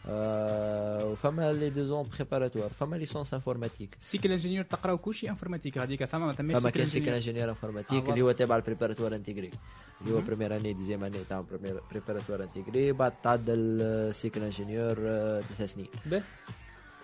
آه، 0.07 1.05
وفما 1.05 1.51
les 1.51 1.69
deux 1.69 1.83
ans 1.83 2.05
préparatoires 2.17 2.69
فما 2.79 2.95
licence 2.95 3.33
informatique 3.33 3.95
cycle 3.99 4.31
ingénieur 4.31 4.63
تقراو 4.65 4.97
كلشي 4.97 5.29
informatique 5.29 5.77
هذيك 5.77 6.05
ثم 6.05 6.21
ما 6.21 6.33
ثماش 6.33 6.57
فما 6.57 6.61
cycle 6.69 6.79
كان 6.79 6.87
cycle 6.87 7.09
ingénieur 7.09 7.17
ingénieur 7.17 7.47
آه، 7.47 7.51
informatique 7.51 7.91
واضح. 7.93 8.09
اللي 8.09 8.21
هو 8.21 8.31
تابع 8.31 8.55
ال 8.55 8.60
préparatoire 8.60 9.15
intégré 9.15 9.51
اللي 10.01 10.11
هو 10.13 10.15
مهم. 10.17 10.25
première 10.25 10.55
année 10.57 10.73
deuxième 10.73 11.03
année 11.03 11.17
تاع 11.29 11.43
préparatoire 11.91 12.43
intégré 12.43 12.91
بعد 12.91 13.13
تعدى 13.23 13.53
ال 13.53 13.68
cycle 13.68 14.41
ingénieur 14.43 14.95
آه، 14.99 15.41
ثلاث 15.41 15.73
سنين 15.73 15.87
باهي. 16.05 16.23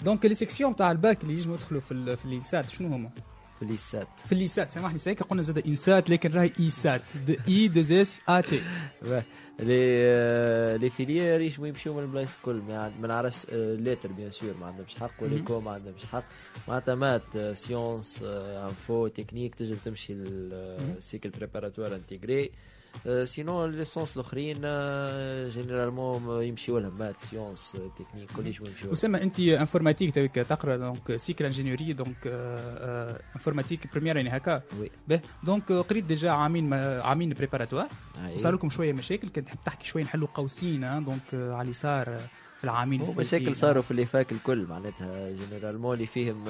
donc 0.02 0.26
les 0.26 0.36
sections 0.36 0.76
تاع 0.76 0.92
الباك 0.92 1.24
اللي 1.24 1.34
يجموا 1.34 1.56
يدخلوا 1.56 1.82
في 1.82 1.92
ال- 1.92 2.18
في 2.18 2.26
الليسات 2.26 2.70
شنو 2.70 2.88
هما؟ 2.94 3.10
في 3.58 4.32
الليسات 4.32 4.72
سامحني 4.72 4.98
c'est 4.98 5.14
que 5.14 5.24
قلنا 5.24 5.42
زاد 5.42 5.68
INSAT 5.68 6.10
لكن 6.10 6.32
راهي 6.32 6.52
ISSAT. 6.60 7.02
I 7.48 7.68
deux 7.68 7.92
S 7.92 8.22
A 8.30 8.42
T. 8.42 8.62
les 9.60 10.78
les 10.78 10.90
filières 10.90 11.42
يجموا 11.42 11.68
يمشيو 11.68 11.94
من 11.94 12.04
البلايص 12.04 12.34
الكل. 12.34 12.62
ما 13.02 13.08
نعرفش 13.08 13.46
lettres 13.52 14.12
bien 14.12 14.32
sûr 14.32 14.54
ما 14.58 14.66
عندهمش 14.66 14.96
حق. 14.96 15.12
وليكو 15.22 15.60
ما 15.60 15.72
عندهمش 15.72 16.06
حق. 16.06 16.26
معناتها 16.68 16.96
maths 16.96 17.38
sciences 17.54 18.24
info 18.24 19.08
technique 19.08 19.56
تجم 19.56 19.76
تمشي 19.86 20.14
مهم. 20.14 20.24
لل 20.26 20.55
cycle 20.55 21.30
préparatoire 21.30 21.96
intégré 21.96 22.52
sinon 23.24 23.66
ال 23.66 23.71
licences 23.71 24.16
الاخرين 24.18 24.58
généralement 25.50 26.44
يمشيو 26.44 26.80
لهم 26.80 26.98
maths 27.00 27.22
sciences 27.22 27.78
technique 28.00 28.32
كل 28.32 28.48
يجموا 28.48 28.68
يمشيو 28.68 28.84
لهم. 28.84 28.92
وسما 28.92 29.24
انت 29.24 29.40
informatique 29.40 30.16
toi 30.16 30.26
que 30.26 30.36
تقرا 30.36 30.76
donc 30.76 31.16
cycle 31.16 31.46
ingénieurie 31.46 31.94
donc 31.94 32.16
informatique 33.36 33.94
première 33.94 34.18
يعني 34.18 34.30
هكا 34.30 34.62
oui 34.80 35.22
donc 35.44 35.72
قريت 35.72 36.04
déjà 36.04 36.32
عامين 36.32 36.74
عامين 36.74 37.34
préparatoire. 37.34 37.88
صار 38.36 38.54
لكم 38.54 38.70
شوية 38.70 38.94
مشاكل 38.94 39.30
كنت 39.30 39.48
تحب 39.48 39.58
تحكي 39.66 39.88
شوية 39.88 40.04
نحلوا 40.04 40.28
قوسين 40.34 41.04
donc 41.06 41.22
على 41.34 41.62
اليسار 41.62 42.18
في 42.58 42.64
العامين. 42.64 43.16
مشاكل 43.18 43.56
صاروا 43.56 43.84
في 43.84 43.92
les 43.92 44.06
facs 44.06 44.32
الكل 44.32 44.66
معناتها 44.66 45.32
généralement 45.32 45.94
اللي 45.94 46.06
فيهم 46.06 46.46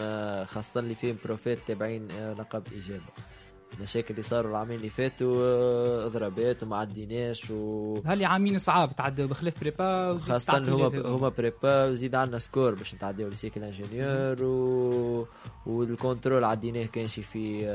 خاصة 0.46 0.80
اللي 0.80 0.96
فيهم 0.96 1.18
profs 1.26 1.60
تابعين 1.68 2.08
نقابة 2.20 2.72
إجابة 2.78 3.04
المشاكل 3.78 4.08
اللي 4.12 4.22
صاروا 4.22 4.52
العامين 4.52 4.78
اللي 4.78 4.90
فاتوا 4.90 5.36
آه، 5.38 6.08
ضربات 6.08 6.64
وما 6.64 6.78
عديناش 6.78 7.52
و 7.52 7.96
هل 8.06 8.26
عامين 8.26 8.58
صعاب 8.58 8.96
تعدوا 8.96 9.28
بخلاف 9.28 9.60
prépa 9.62 10.18
خاصة 10.18 10.54
هما. 10.76 10.88
هما 11.10 11.30
prépa 11.30 11.86
وزيد 11.86 12.16
عندنا 12.16 12.38
score 12.40 12.76
باش 12.76 12.96
نتعديو 12.96 13.28
ل 13.28 13.34
cycle 13.34 13.64
ingénieur 13.64 14.44
و... 14.44 15.28
وال 15.66 15.81
contrôle 15.81 16.44
عديناه 16.44 16.86
كانش 16.86 17.20
في 17.20 17.66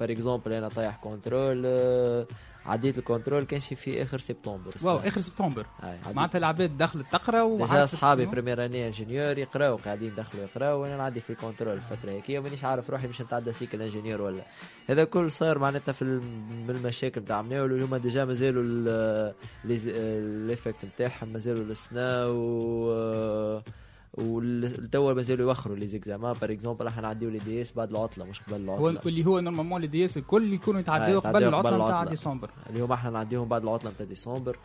par 0.00 0.10
exemple 0.12 0.52
أنا 0.52 0.68
طايح 0.68 0.96
contrôle 0.96 1.62
آه، 1.66 2.26
عديت 2.68 2.98
ال 2.98 3.03
contrôle 3.03 3.42
كانش 3.44 3.74
في 3.74 4.02
آخر 4.02 4.18
سبتمبر 4.18 4.70
واو. 4.82 4.96
آخر 4.96 5.20
سبتمبر 5.20 5.66
عديت. 5.82 6.16
معناتها 6.16 6.38
العباد 6.38 6.76
دخلت 6.76 7.06
تقرا 7.12 7.56
déjà 7.56 7.84
أصحابي؟ 7.84 8.26
بريمير 8.26 8.64
أني 8.64 8.86
انجينيور 8.86 9.38
يقراو 9.38 9.76
قاعدين 9.76 10.14
دخلوا 10.14 10.44
يقراو 10.44 10.82
وأنا 10.82 10.96
نعدي 10.96 11.20
في 11.20 11.30
ال 11.30 11.35
contrôle 11.35 11.74
الفترة 11.74 12.10
هيك 12.10 12.30
مانيش 12.30 12.64
عارف 12.64 12.90
روحي 12.90 13.06
باش 13.06 13.22
نتعدى 13.22 13.52
cycle 13.52 13.82
ingénieur 13.82 14.22
ولا 14.22 14.42
هذا 14.88 15.04
كل 15.04 15.30
صار 15.30 15.58
معناتها 15.58 15.92
في 15.92 16.02
المشاكل 16.68 17.20
بتاع 17.20 17.36
عملنا 17.36 17.62
واللي 17.62 17.84
هما 17.84 17.98
déjà 17.98 18.24
مازالوا 18.24 18.62
ال 19.64 19.84
effet 19.84 20.84
نتاعهم 20.84 21.28
مازالوا 21.32 21.64
السنا 21.64 22.26
و 22.26 23.60
والتوا 24.14 25.12
مازالوا 25.12 25.48
يوخروا 25.48 25.76
les 25.76 25.86
examens 25.86 26.32
par 26.40 26.52
exemple 26.52 26.86
إحنا 26.86 27.02
نعديو 27.02 27.30
les 27.30 27.38
DS 27.38 27.72
بعد 27.72 27.90
العطلة 27.90 28.24
مش 28.24 28.40
قبل 28.40 28.68
هو 28.68 28.88
العطلة. 28.90 29.10
اللي 29.10 29.26
هو 29.26 29.40
normalement 29.40 29.80
les 29.80 29.86
DS 29.86 30.16
الكل 30.16 30.52
يكونوا 30.52 30.80
يتعداو 30.80 31.18
آه، 31.18 31.20
قبل 31.20 31.44
العطلة 31.44 31.84
نتاع. 31.84 32.04
ديسمبر. 32.04 32.50
اليوم 32.70 32.92
إحنا 32.92 33.10
نعديهم 33.10 33.48
بعد 33.48 33.62
العطلة 33.62 33.90
نتاع 33.90 34.06
ديسمبر. 34.06 34.56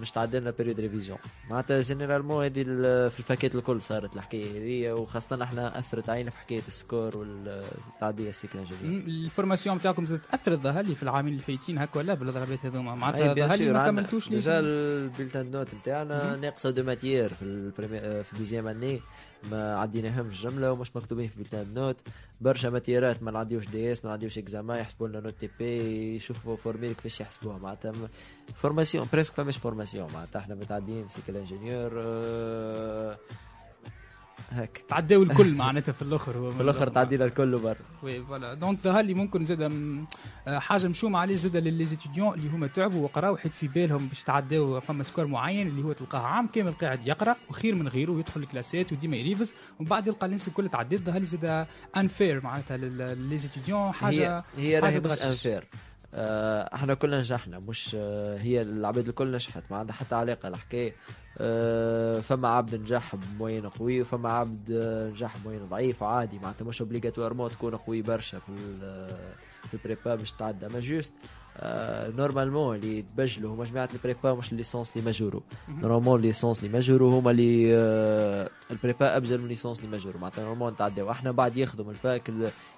مش 0.00 0.10
تعدي 0.10 0.38
لنا 0.38 0.50
période 0.50 0.80
révision 0.80 1.18
معناتها 1.50 1.80
généralement 1.80 2.44
هذه 2.44 2.62
في 3.08 3.18
الفاكات 3.18 3.54
الكل 3.54 3.82
صارت 3.82 4.16
الحكاية 4.16 4.58
هذه 4.58 4.92
وخاصة 4.92 5.42
إحنا 5.42 5.78
أثرت 5.78 6.08
علينا 6.08 6.30
في 6.30 6.38
حكاية 6.38 6.62
ال 6.68 6.76
score 6.76 7.16
والتعدية 7.18 8.28
ال 8.30 8.35
cycle 8.35 8.58
ingénieur 8.58 9.02
ال 9.06 9.13
formation 9.13 9.76
نتاعكم 9.76 10.04
زادت 10.04 10.34
اثرت 10.34 10.58
ظهر 10.60 10.84
لي 10.84 10.94
في 10.94 11.02
العامين 11.02 11.32
اللي 11.32 11.42
فايتين 11.44 11.78
هكا 11.78 11.98
ولا 11.98 12.14
بالضربات 12.14 12.66
هذوما. 12.66 12.94
معناتها 12.94 13.34
ظهر 13.46 13.58
لي 13.58 13.72
ما 13.72 13.86
كملتوش 13.86 14.28
déjà 14.28 14.60
les 14.60 14.66
ال 14.68 14.76
bulletins 14.76 15.50
notes 15.50 15.74
نتاعنا. 15.74 16.36
ناقصة 16.36 16.70
deux 16.70 16.82
matières 16.82 17.28
في 17.28 17.42
ال 17.42 17.50
premi- 17.50 17.98
آه، 18.00 18.22
في 18.22 18.36
deuxième 18.38 18.68
année 18.68 19.00
ما 19.50 19.76
عديناهمش 19.78 20.42
جملة 20.42 20.72
ومش 20.72 20.96
مكتوبين 20.96 21.28
في 21.28 21.36
bulletins 21.36 21.74
notes. 21.74 21.96
برشا 22.40 22.68
ماتيرات 22.68 23.22
ما 23.22 23.30
نعديوش 23.30 23.66
DS 23.68 24.04
ما 24.04 24.10
نعديوش 24.10 24.38
examen 24.38 24.78
يحسبوا 24.78 25.08
لنا 25.08 25.20
note 25.20 25.34
TP 25.40 26.16
يشوفوا 26.16 26.56
formule 26.56 26.92
كيفاش 26.92 27.20
يحسبوها. 27.20 27.58
معناتها 27.58 27.92
formation 28.54 29.06
presque 29.12 29.37
فماش 29.38 29.56
formation 29.58 30.12
معناتها. 30.14 30.38
إحنا 30.38 30.54
متعدين 30.54 31.08
cycle 31.08 31.36
ingénieur 31.36 31.90
آه، 31.96 33.18
هيك. 34.50 34.84
تعداو 34.88 35.22
الكل 35.22 35.54
معناتها 35.54 35.92
في 35.92 36.02
الآخر 36.02 36.38
هو. 36.38 36.50
في 36.50 36.60
الآخر 36.60 36.88
تعدينا 36.88 37.24
الكل 37.24 37.58
برا. 37.58 37.76
Oui 38.02 38.24
voilà. 38.24 38.54
Donc 38.54 38.80
ظهر 38.80 39.04
لي 39.04 39.14
ممكن 39.14 39.44
زاد 39.44 39.60
آه، 40.48 40.58
حاجة 40.58 40.88
مشومة 40.88 41.18
عليه 41.18 41.34
زاد 41.34 41.56
les 41.56 41.75
étudiants 41.75 42.34
اللي 42.34 42.48
هما 42.50 42.66
تعبوا 42.66 43.04
وقراوا 43.04 43.36
حيت 43.36 43.52
في 43.52 43.68
بالهم 43.68 44.06
باش 44.08 44.22
يتعداو 44.22 44.80
فما 44.80 45.02
score 45.02 45.26
معين 45.26 45.68
اللي 45.68 45.82
هو 45.84 45.92
تلقاه 45.92 46.18
عام 46.20 46.46
كامل 46.46 46.72
قاعد 46.72 47.06
يقرأ 47.08 47.36
وخير 47.50 47.74
من 47.74 47.88
غيره 47.88 48.10
ويدخل 48.12 48.40
الكلاسات 48.40 48.92
وديما 48.92 49.16
يريفز. 49.16 49.54
ومن 49.80 49.88
بعد 49.88 50.06
يلقى 50.06 50.26
الناس 50.26 50.48
الكل 50.48 50.68
تعدات 50.68 51.00
ظهر 51.00 51.18
لي 51.20 51.26
زاد 51.26 51.66
unfair 51.96 52.40
معناتها 52.44 52.76
les 53.14 53.34
étudiants 53.34 53.92
حاجة 53.92 54.38
هي 54.38 54.42
هي 54.56 54.78
راهي 54.78 55.00
مش. 55.00 55.22
unfair 55.22 55.68
إحنا 56.14 56.94
كلنا 56.94 57.18
نجحنا 57.18 57.58
مش 57.58 57.96
آه 58.00 58.38
هي 58.38 58.62
العباد 58.62 59.08
الكل 59.08 59.32
نجحت 59.32 59.62
ما 59.70 59.76
عندها 59.76 59.94
حتى 59.96 60.14
علاقه 60.14 60.48
الحكاية. 60.48 60.94
آه 61.38 62.20
فما 62.20 62.48
عبد 62.48 62.74
نجح 62.74 63.16
ب 63.16 63.23
moyenne 63.23 63.68
قوي 63.68 64.00
وفما 64.00 64.32
عبد 64.32 64.70
آه، 64.70 65.08
نجح 65.10 65.36
ب 65.36 65.39
moyenne 65.39 65.64
ضعيف 65.64 66.02
عادي 66.02 66.38
معناتها 66.38 66.64
مش 66.64 66.80
obligatoirement 66.80 67.50
تكون 67.50 67.76
قوي 67.76 68.02
برشا 68.02 68.38
في 68.38 68.52
في 69.68 69.74
ال 69.74 69.81
prépa 69.81 70.14
باش 70.14 70.32
تعدى. 70.32 70.68
mais 70.68 70.80
juste 70.80 71.12
آه 71.22 71.47
normalement 72.16 72.76
اللي 72.76 73.02
تبجلوا 73.02 73.54
هما 73.54 73.64
جماعة 73.64 73.88
ال 73.94 74.01
prépa 74.01 74.34
مش 74.34 74.52
ال 74.52 74.57
licence 74.57 74.92
les 74.96 75.04
majorants 75.04 75.42
normalement 75.68 76.20
ال 76.20 76.25
licence 76.25 76.58
les 76.58 76.72
majorants 76.72 77.08
هما 77.10 77.30
اللي 77.30 77.68
آه 77.76 78.50
ال 78.70 78.78
prépa 78.78 79.16
أبجل 79.16 79.38
من 79.38 79.44
ال 79.44 79.48
licence 79.48 79.78
les 79.78 79.90
majorants 79.90 80.18
معناتها 80.18 80.42
normalement 80.44 80.76
تعداو 80.76 81.10
إحنا 81.10 81.30
بعد 81.30 81.56
ياخذوا 81.56 81.84
من 81.84 81.90
الفاك 81.90 82.30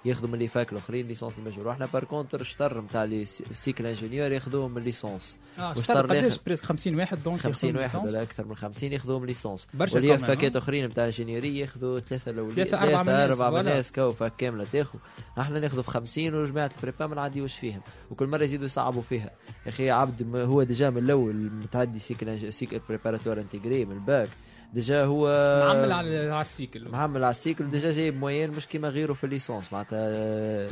من 0.05 0.33
les 0.33 0.47
facs 0.47 0.71
الاخرين 0.71 1.07
licence 1.07 1.33
les 1.33 1.49
majorants 1.49 1.71
إحنا 1.71 1.87
par 1.93 2.03
contre 2.03 2.41
الشطر 2.41 2.81
نتاع 2.81 3.03
les 3.03 3.25
cycles 3.25 3.85
ingénieur 3.85 4.31
ياخذوهم 4.31 4.71
من 4.73 4.81
licence 4.81 5.37
آه 5.59 5.71
اشترى 5.71 6.01
قداش. 6.01 6.39
presque 6.45 6.65
50 6.65 6.95
واحد 6.95 7.23
donc 7.23 7.39
50 7.39 7.69
ياخذون 7.69 8.01
واحد. 8.01 8.09
ولا 8.09 8.21
أكثر 8.21 8.45
من 8.45 8.55
50 8.55 8.91
ياخذوهم 8.93 9.25
licence 9.25 9.67
برشا 9.73 9.95
واللي 9.95 10.17
فاكات 10.17 10.55
آه. 10.55 10.59
آخرين 10.59 10.85
نتاع 10.85 11.05
ingénierie 11.05 11.59
ياخذوا 11.59 11.99
ثلاثة 11.99 12.31
الاولين 12.31 12.55
ثلاثة، 12.55 12.83
أربعة 12.83 13.49
من. 13.49 13.59
الناس 13.59 13.91
كو 13.91 14.11
fac 14.11 14.35
كامله 14.35 14.65
تاخذ 14.73 14.99
إحنا 15.39 15.59
ناخذوا 15.59 15.83
في 15.83 15.91
50 15.91 16.35
وجماعة 16.35 16.71
ال 16.77 16.82
prépa 16.82 17.07
ما 17.07 17.15
نعديوش 17.15 17.53
فيهم 17.55 17.81
وكل 18.11 18.27
مرة 18.27 18.43
يزيدوا 18.43 18.67
يصعبوا 18.71 19.01
فيها. 19.01 19.31
يا 19.65 19.69
أخي 19.69 19.89
عبد 19.89 20.35
هو 20.35 20.63
déjà 20.63 20.89
من 20.89 20.97
الأول 20.97 21.35
متعدي 21.35 21.99
cycle 21.99 22.53
cycle 22.53 22.81
préparatoire 22.89 23.39
intégré 23.39 23.85
من 23.85 23.95
ال 23.95 24.02
bac. 24.02 24.29
déjà 24.73 25.05
هو 25.05 25.27
معمل 25.67 25.91
على 25.91 26.41
ال 26.41 26.48
cycle. 26.48 26.89
معمل 26.89 27.23
على 27.23 27.31
ال 27.31 27.37
cycle 27.37 27.69
déjà 27.69 27.91
جايب 27.91 28.19
moyenne 28.19 28.51
مش 28.51 28.67
كيما 28.67 28.89
غيره 28.89 29.13
في 29.13 29.23
ال 29.23 29.29
licence 29.29 29.73
معناتها 29.73 30.69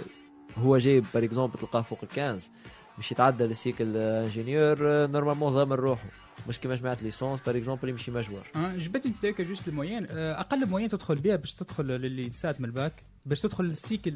هو 0.58 0.78
جايب 0.78 1.06
par 1.14 1.24
exemple 1.24 1.60
تلقاه 1.60 1.82
فوق 1.82 2.00
ال 2.04 2.11
quinze 2.11 2.52
باش 2.98 3.12
يتعدى 3.12 3.44
لل 3.44 3.59
cycle 3.59 3.98
ingénieur 3.98 4.78
normalement 5.08 5.54
ضامن 5.54 5.74
روحه. 5.74 6.06
مش 6.48 6.60
كيما 6.60 6.76
جماعة 6.76 6.98
licence 7.02 7.42
par 7.42 7.58
exemple 7.58 7.90
يمشي 7.90 8.12
آه، 8.56 8.76
جبت 8.78 9.06
انت 9.06 9.18
ذاك 9.24 9.42
juste 9.42 9.68
ال 9.68 9.73
moyenne 9.73 10.08
أقل 10.12 10.66
moyenne 10.66 10.90
تدخل 10.90 11.16
بها 11.16 11.36
باش 11.36 11.54
تدخل 11.54 11.84
ل 11.86 12.30
l'ISSAT 12.34 12.62
من 12.62 12.66
الباك 12.66 12.94
باش 13.26 13.42
تدخل 13.42 13.64
لل 13.64 13.77
cycle 13.77 14.12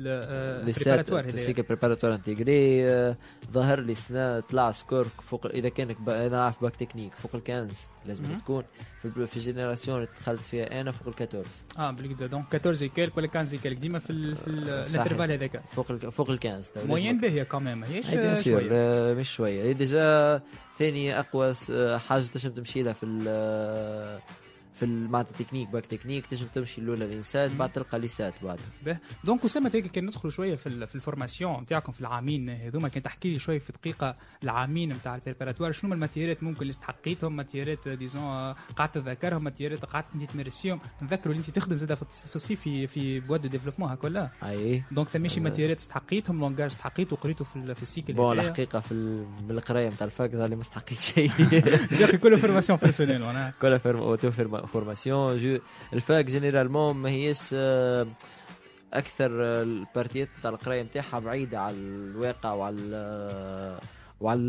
préparatoire. 0.65 1.25
ال 1.25 1.31
cycle 1.31 1.63
préparatoire 1.63 2.13
intégré 2.15 2.89
آه، 2.89 3.15
ظهر 3.51 3.79
لي 3.79 3.95
سنة 3.95 4.39
طلع 4.39 4.71
score 4.71 5.03
فوق 5.03 5.45
إذا 5.45 5.69
كانك. 5.69 5.97
أنا 6.07 6.43
عارف 6.43 6.61
bac 6.61 6.75
technique 6.75 7.13
فوق 7.13 7.35
ال 7.35 7.41
quinze 7.41 7.77
لازم. 8.05 8.23
تكون. 8.23 8.63
في, 9.01 9.27
في 9.27 9.37
ال 9.37 9.43
génération 9.43 9.97
اللي 9.97 10.07
دخلت 10.19 10.41
فيها 10.41 10.81
أنا 10.81 10.91
فوق 10.91 11.07
ال 11.07 11.13
14 11.33 11.47
آه 11.79 11.91
بالكدا 11.91 12.27
donc 12.27 12.55
14 12.55 12.87
quelque 12.87 13.17
ولا 13.17 13.27
15 13.27 13.57
quelque 13.63 13.77
ديما 13.77 13.99
في 13.99 14.09
ال- 14.09 14.37
ال-. 14.47 14.69
ال 14.69 14.75
intervalle 14.75 15.31
هذاك. 15.31 15.61
فوق 15.75 15.91
ال... 15.91 16.11
فوق 16.11 16.29
تو 16.71 16.81
لازم 16.81 16.87
moyenne 16.87 17.19
باهيه 17.21 17.43
كمان 17.43 17.77
ماهيش 17.77 18.09
أي 18.09 18.17
bien 18.17 18.35
sûr 18.35 18.43
شوية 18.61 18.69
آه، 18.71 19.13
مش 19.13 19.29
شوية. 19.35 19.71
déjà 19.71 20.41
ثاني 20.79 21.19
أقوى 21.19 21.53
حاجة 21.99 22.21
تنجم 22.21 22.51
تمشي 22.51 22.83
لها 22.83 22.93
في 22.93 23.03
في 24.73 24.85
ال- 24.85 25.11
معناتها 25.11 25.37
technique 25.43 25.69
bac 25.69 25.85
technique 25.85 26.25
تنجم 26.25 26.45
تمشي 26.55 26.81
الاولى 26.81 27.07
l'INSAT 27.07 27.51
بعد 27.51 27.71
تلقى 27.71 27.99
l'ISSAT 27.99 28.43
بعد. 28.43 28.59
به. 28.85 28.97
donc 29.23 29.45
اسامه 29.45 29.71
هيك 29.75 29.87
كان 29.87 30.05
ندخلوا 30.05 30.31
شوية 30.31 30.55
في 30.55 30.87
في 30.87 30.95
ال 30.95 31.02
formation 31.02 31.61
نتاعكم 31.61 31.91
في 31.91 32.01
العامين 32.01 32.49
هذوما 32.49 32.87
كان 32.87 33.03
تحكي 33.03 33.33
لي 33.33 33.39
شوية 33.39 33.59
في 33.59 33.71
دقيقة 33.71 34.15
العامين 34.43 34.93
نتاع 34.93 35.15
ال 35.15 35.20
préparatoire 35.20 35.71
شنو 35.71 35.87
هما 35.87 35.95
الماتيريات 35.95 36.43
ممكن 36.43 36.61
اللي 36.61 36.71
استحقيتهم 36.71 37.35
ماتيريات 37.35 37.87
disons 37.87 38.53
قعدت 38.75 38.95
تذكرهم 38.95 39.43
ماتيريات 39.43 39.85
قعدت 39.85 40.07
انت 40.15 40.23
تمارس 40.31 40.57
فيهم 40.57 40.79
نذكروا 41.01 41.33
اللي 41.35 41.45
انت 41.47 41.55
تخدم 41.55 41.75
زاد 41.77 41.93
في 41.93 42.35
الصيف 42.35 42.61
في 42.61 42.87
في 42.87 43.19
boîte 43.19 43.41
de 43.41 43.47
développement 43.47 43.89
هكا 43.91 44.05
ولا؟ 44.07 44.29
أي. 44.43 44.83
donc 44.91 45.07
ثماشي 45.07 45.39
آه. 45.39 45.43
ماتيريات 45.43 45.77
استحقيتهم 45.79 46.39
langage 46.39 46.65
استحقيتوا 46.71 47.17
قريتوا 47.17 47.45
في 47.45 47.75
في 47.75 47.81
ال 47.83 47.88
cycle 47.88 48.13
bon. 48.13 48.39
الحقيقة 48.39 48.79
في 48.79 48.91
ال- 48.91 49.25
بالقرايه 49.47 49.89
نتاع 49.89 50.05
الفاك 50.05 50.31
ظهر 50.31 50.47
لي 50.49 50.55
ما 50.55 50.61
استحقيت 50.61 50.99
شيء 50.99 51.31
يا 51.99 52.05
أخي 52.05 52.17
كله 52.17 52.37
formation 52.37 52.79
personnelle 52.81 53.51
كلها 53.61 53.77
form- 53.77 54.15
formation 54.67 55.59
الفاك 55.93 56.25
généralement 56.25 56.95
ما 56.95 57.09
هيش 57.09 57.55
أكثر 58.93 59.31
البارتيات 59.61 60.29
نتاع 60.39 60.51
القرايه 60.51 60.81
نتاعها 60.83 61.19
بعيده 61.19 61.61
على 61.61 61.75
الواقع 61.77 62.53
وعلى 62.53 63.79
وعلى 64.21 64.41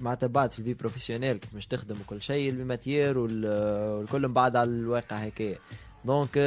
معناتها 0.00 0.26
بعد 0.26 0.52
في 0.52 0.58
ال 0.58 0.62
vie 0.62 0.74
professionnelle 0.74 1.36
كيفاش 1.36 1.66
تخدم 1.66 1.96
وكل 2.00 2.22
شيء 2.22 2.50
ال 2.50 2.59
matière 2.59 3.18
وال- 3.18 3.94
والكل 3.98 4.28
بعد 4.28 4.56
على 4.56 4.70
الواقع 4.70 5.16
هكايا 5.16 5.58
donc 6.04 6.38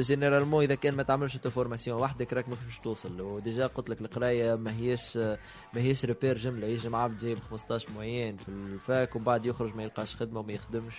généralement 0.00 0.62
إذا 0.64 0.74
كان 0.74 0.94
ما 0.94 1.02
تعملش 1.02 1.36
انت 1.36 1.48
formation 1.48 2.02
وحدك 2.02 2.32
راك 2.32 2.48
ما 2.48 2.54
فيش 2.54 2.78
توصل. 2.78 3.20
و 3.20 3.29
déjà 3.29 3.66
قلت 3.66 3.90
لك 3.90 4.00
القراية 4.00 4.54
ما 4.54 4.76
هيش 4.76 5.16
ما 5.16 5.80
هيش 5.80 6.04
repère 6.04 6.38
جملة. 6.38 6.66
يجي 6.66 6.96
عبد 6.96 7.18
جايب 7.18 7.38
15 7.50 7.88
moyenne 7.94 8.36
في 8.36 8.48
الفاك 8.48 9.16
وبعد 9.16 9.46
يخرج 9.46 9.76
ما 9.76 9.82
يلقاش 9.82 10.16
خدمة 10.16 10.40
وما 10.40 10.52
يخدمش 10.52 10.94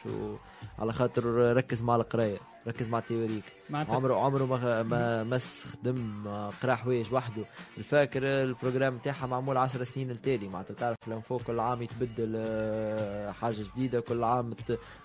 وعلى 0.78 0.94
خاطر 0.94 1.26
ركز 1.56 1.82
مع 1.82 1.96
القراية. 1.96 2.38
ركز 2.68 2.90
مع 2.90 3.00
ال 3.00 3.04
théorique. 3.04 3.44
معناتها 3.70 3.96
عمره 3.96 4.16
عمره 4.16 4.46
ما 4.46 4.84
ما 4.84 5.24
مس 5.24 5.66
خدم 5.66 6.24
قرا 6.64 6.76
حوايج 6.76 7.14
وحده. 7.14 7.44
الفاك 7.78 8.24
ال 8.24 8.31
programme 8.31 8.96
نتاعها 8.96 9.26
معمول 9.28 9.58
10 9.58 9.84
سنين 9.84 10.12
التالي 10.12 10.48
معناتها 10.48 10.74
تعرف 10.74 10.98
ال 11.08 11.14
info 11.14 11.38
كل 11.38 11.60
عام 11.60 11.82
يتبدل 11.82 12.34
آه، 12.38 13.32
حاجة 13.32 13.56
جديدة 13.74 14.00
كل 14.00 14.24
عام 14.24 14.54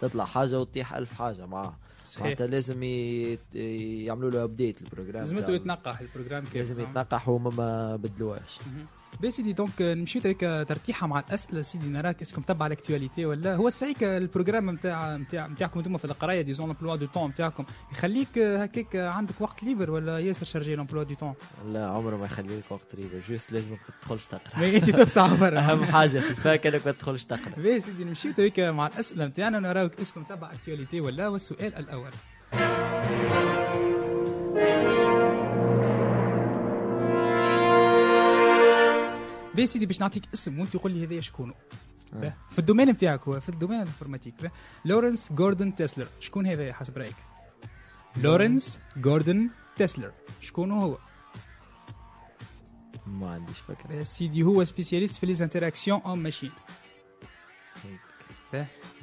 تطلع 0.00 0.24
حاجة 0.24 0.60
وتطيح 0.60 0.94
ألف 0.94 1.12
حاجة 1.14 1.46
صحيح. 2.04 2.22
معناتها 2.24 2.46
لازم 2.46 2.82
يعملوا 4.04 4.30
له 4.30 4.44
update 4.44 4.82
ال 4.82 4.86
programme 4.86 5.22
نتاعو. 5.22 5.54
يتنقح 5.54 6.00
ال 6.00 6.05
programme 6.05 6.44
لازم 6.54 6.74
فهمت؟ 6.74 6.88
يتنقح 6.88 7.28
وما 7.28 7.50
ما 7.50 7.96
بدلوهاش. 7.96 8.58
بي 9.20 9.30
سيدي 9.30 9.52
donc 9.52 9.70
نمشيو 9.82 10.22
هيك 10.24 10.40
ترتيحة 10.40 11.06
مع 11.06 11.18
الأسئلة 11.18 11.62
سيدي 11.62 11.88
نراك 11.88 12.22
est-ce 12.22 12.42
que 12.42 12.53
متبع 12.53 12.66
ال 12.66 12.72
actualité 12.72 13.26
ولا؟ 13.26 13.54
هو 13.56 13.68
صحيح 13.68 13.96
ال 14.02 14.09
programme 14.09 14.70
نتاع 14.70 15.16
نتاع 15.16 15.46
نتاعكم 15.46 15.78
أنتم 15.78 15.96
في 15.96 16.04
القراية 16.04 16.40
disons 16.42 16.66
l'emploi 16.66 16.96
du 16.96 17.06
temps 17.06 17.30
نتاعكم 17.30 17.64
يخليك 17.92 18.38
هكاك 18.38 18.96
عندك 18.96 19.34
وقت 19.40 19.62
libre 19.64 19.90
ولا 19.90 20.18
ياسر 20.18 20.46
chargé 20.46 20.74
l'emploi 20.74 21.02
du 21.02 21.14
temps 21.14 21.34
لا 21.72 21.86
عمره 21.86 22.16
ما 22.16 22.26
يخلي 22.26 22.58
لك 22.58 22.64
وقت 22.70 22.94
libre 22.94 23.20
juste 23.28 23.52
لازمك 23.52 23.78
ما 23.78 23.94
تدخلش 24.00 24.26
تقرأ. 24.26 24.58
ما 24.58 24.66
انت 24.66 24.90
تفسع 24.90 25.34
برا. 25.34 25.58
أهم 25.58 25.84
حاجة 25.84 26.18
في 26.18 26.30
الفاك 26.30 26.66
انك 26.66 26.86
ما 26.86 26.92
تدخلش 26.92 27.24
تقرأ. 27.24 27.54
بي 27.62 27.80
سيدي 27.80 28.04
نمشيو 28.04 28.32
هيك 28.38 28.60
مع 28.60 28.86
الأسئلة 28.86 29.26
نتاعنا 29.26 29.58
نراوك 29.60 30.00
est-ce 30.00 30.22
que 30.22 30.35
متبع 30.35 30.52
actualité 30.52 31.00
ولا؟ 31.00 31.28
والسؤال 31.28 31.74
الأول. 31.74 32.10
بي 39.54 39.66
سيدي 39.66 39.86
باش 39.86 40.00
نعطيك 40.00 40.22
اسم 40.34 40.60
وانت 40.60 40.76
تقول 40.76 40.92
لي 40.92 41.04
هذايا 41.04 41.20
شكونه 41.20 41.54
باه. 42.12 42.34
في 42.50 42.58
ال 42.58 42.62
domaine 42.62 42.88
نتاعك 42.88 43.22
هو 43.28 43.40
في 43.40 43.48
ال 43.48 43.53
domaine 43.53 43.82
ال 43.82 43.86
informatique. 43.86 44.34
لورنس 44.84 45.32
جوردن 45.32 45.74
تسلر 45.74 46.06
شكون 46.20 46.46
هذا 46.46 46.72
حسب 46.72 46.98
رأيك؟ 46.98 47.16
لورنس 48.16 48.80
جوردن 48.96 49.50
تسلر 49.76 50.12
شكون 50.40 50.70
هو؟ 50.70 50.98
ما 53.06 53.30
عنديش 53.30 53.58
فكرة. 53.58 54.02
سيدي 54.02 54.42
هو 54.42 54.64
spécialiste 54.64 55.16
في 55.16 55.26
les 55.26 55.44
interactions 55.44 56.00
homme 56.00 56.18
machine. 56.18 56.52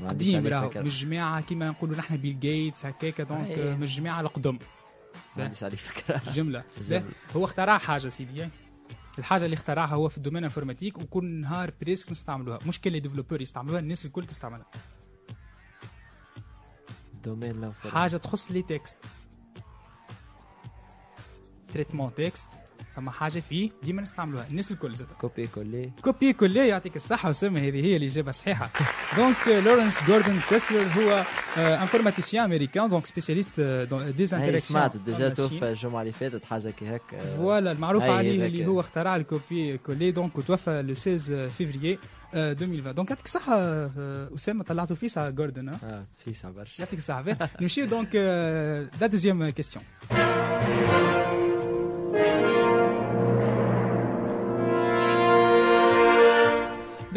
قديم 0.08 0.48
راهو 0.48 0.70
من 0.70 0.82
الجماعه 0.82 1.42
كيما 1.42 1.70
نقولوا 1.70 1.98
نحن 1.98 2.18
بيل 2.18 2.40
جيتس 2.40 2.86
هكاك 2.86 3.22
donc 3.22 3.48
أيه. 3.48 3.76
من 3.76 3.84
الجماعه 3.84 4.22
القدم. 4.22 4.60
ما 5.38 5.44
عنديش 5.44 5.64
عليه 5.64 5.78
فكرة. 5.78 6.22
جملة. 6.34 6.64
هو 7.36 7.46
اخترع 7.46 7.78
حاجة 7.78 8.08
سيدي 8.08 8.42
إيه؟ 8.42 8.50
الحاجة 9.19 9.45
اللي 9.45 9.53
اخترعها 9.53 9.95
هو 9.95 10.10
في 10.10 10.17
ال 10.17 10.21
domaine 10.21 10.43
informatique 10.43 10.98
وكل 10.97 11.25
نهار 11.25 11.73
presque 11.82 12.12
نستعملوها. 12.12 12.60
مش 12.65 12.82
كل 12.82 12.99
développeur 13.00 13.41
يستعملوها 13.41 13.79
الناس 13.79 14.05
الكل 14.05 14.25
تستعملها. 14.25 14.65
domaine 17.24 17.74
حاجة 17.73 18.17
تخص 18.17 18.51
les 18.52 18.62
textes. 18.62 19.00
traitement 21.74 22.13
texte. 22.13 22.48
فما 23.00 23.12
حاجة 23.12 23.40
فيه 23.40 23.70
ديما 23.84 24.02
نستعملوها 24.02 24.48
الناس 24.52 24.72
الكل 24.72 24.96
زاد 24.96 25.08
copier-coller. 25.08 25.91
copier-coller 26.02 26.62
يعطيك 26.62 26.96
الصحة 26.96 27.30
وسامة 27.30 27.60
هذه 27.60 27.86
هي 27.86 27.96
الإجابة 27.96 28.30
الصحيحة 28.30 28.70
donc 29.17 29.48
لورنس 29.48 30.04
جوردن 30.08 30.40
تسلر 30.50 30.82
هو 30.82 31.24
informaticien 31.58 32.43
américain 32.43 32.89
donc 32.89 33.06
spécialiste 33.06 33.60
dans 33.60 34.15
des 34.15 34.34
interactions 34.34 34.80
سمعت 34.80 34.98
déjà 34.98 35.30
توفى 35.30 35.70
الجمعه 35.70 36.02
اللي 36.02 36.12
فاتت 36.14 36.46
حاجة 36.46 36.70
كي 36.70 36.90
آه، 36.96 37.00
voilà 37.38 37.72
المعروف 37.72 38.04
هاي 38.04 38.12
عليه. 38.12 38.46
اللي 38.46 38.66
هو 38.66 38.80
اخترع 38.80 39.16
ال 39.15 39.78
copier-coller 39.78 40.12
donc 40.12 40.38
وتوفى 40.38 40.82
le 40.82 40.93
16 40.94 41.48
فيفري 41.48 42.00
2020 42.34 42.94
donc 42.95 43.10
يعطيك 43.10 43.26
الصحة 43.26 43.56
آه، 43.58 44.30
أسامة 44.36 44.64
طلعتوا 44.64 44.96
فيس 44.96 45.18
على 45.18 45.32
جوردن؟ 45.32 45.70
آه. 45.70 46.06
في 46.26 46.34
ساعة 46.34 46.54
برشا. 46.54 46.82
يعطيك 46.82 47.00
الصحة. 47.00 47.50
نمشيو 47.62 47.86
donc 47.86 48.15
la 49.02 49.08
deuxième 49.08 49.50
question 49.50 49.86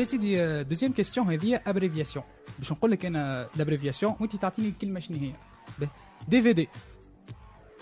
سيدي 0.05 0.63
deuxième 0.63 0.93
question 0.93 1.33
هذه 1.33 1.61
abréviation 1.67 2.25
باش 2.59 2.73
نقول 2.73 2.91
لك 2.91 3.07
أنا 3.07 3.47
l'abréviation 3.57 4.17
وانت 4.21 4.37
تعطيني 4.37 4.69
الكلمة 4.69 5.01
شنو 5.01 5.17
هي؟ 5.19 5.33
DVD. 6.29 6.69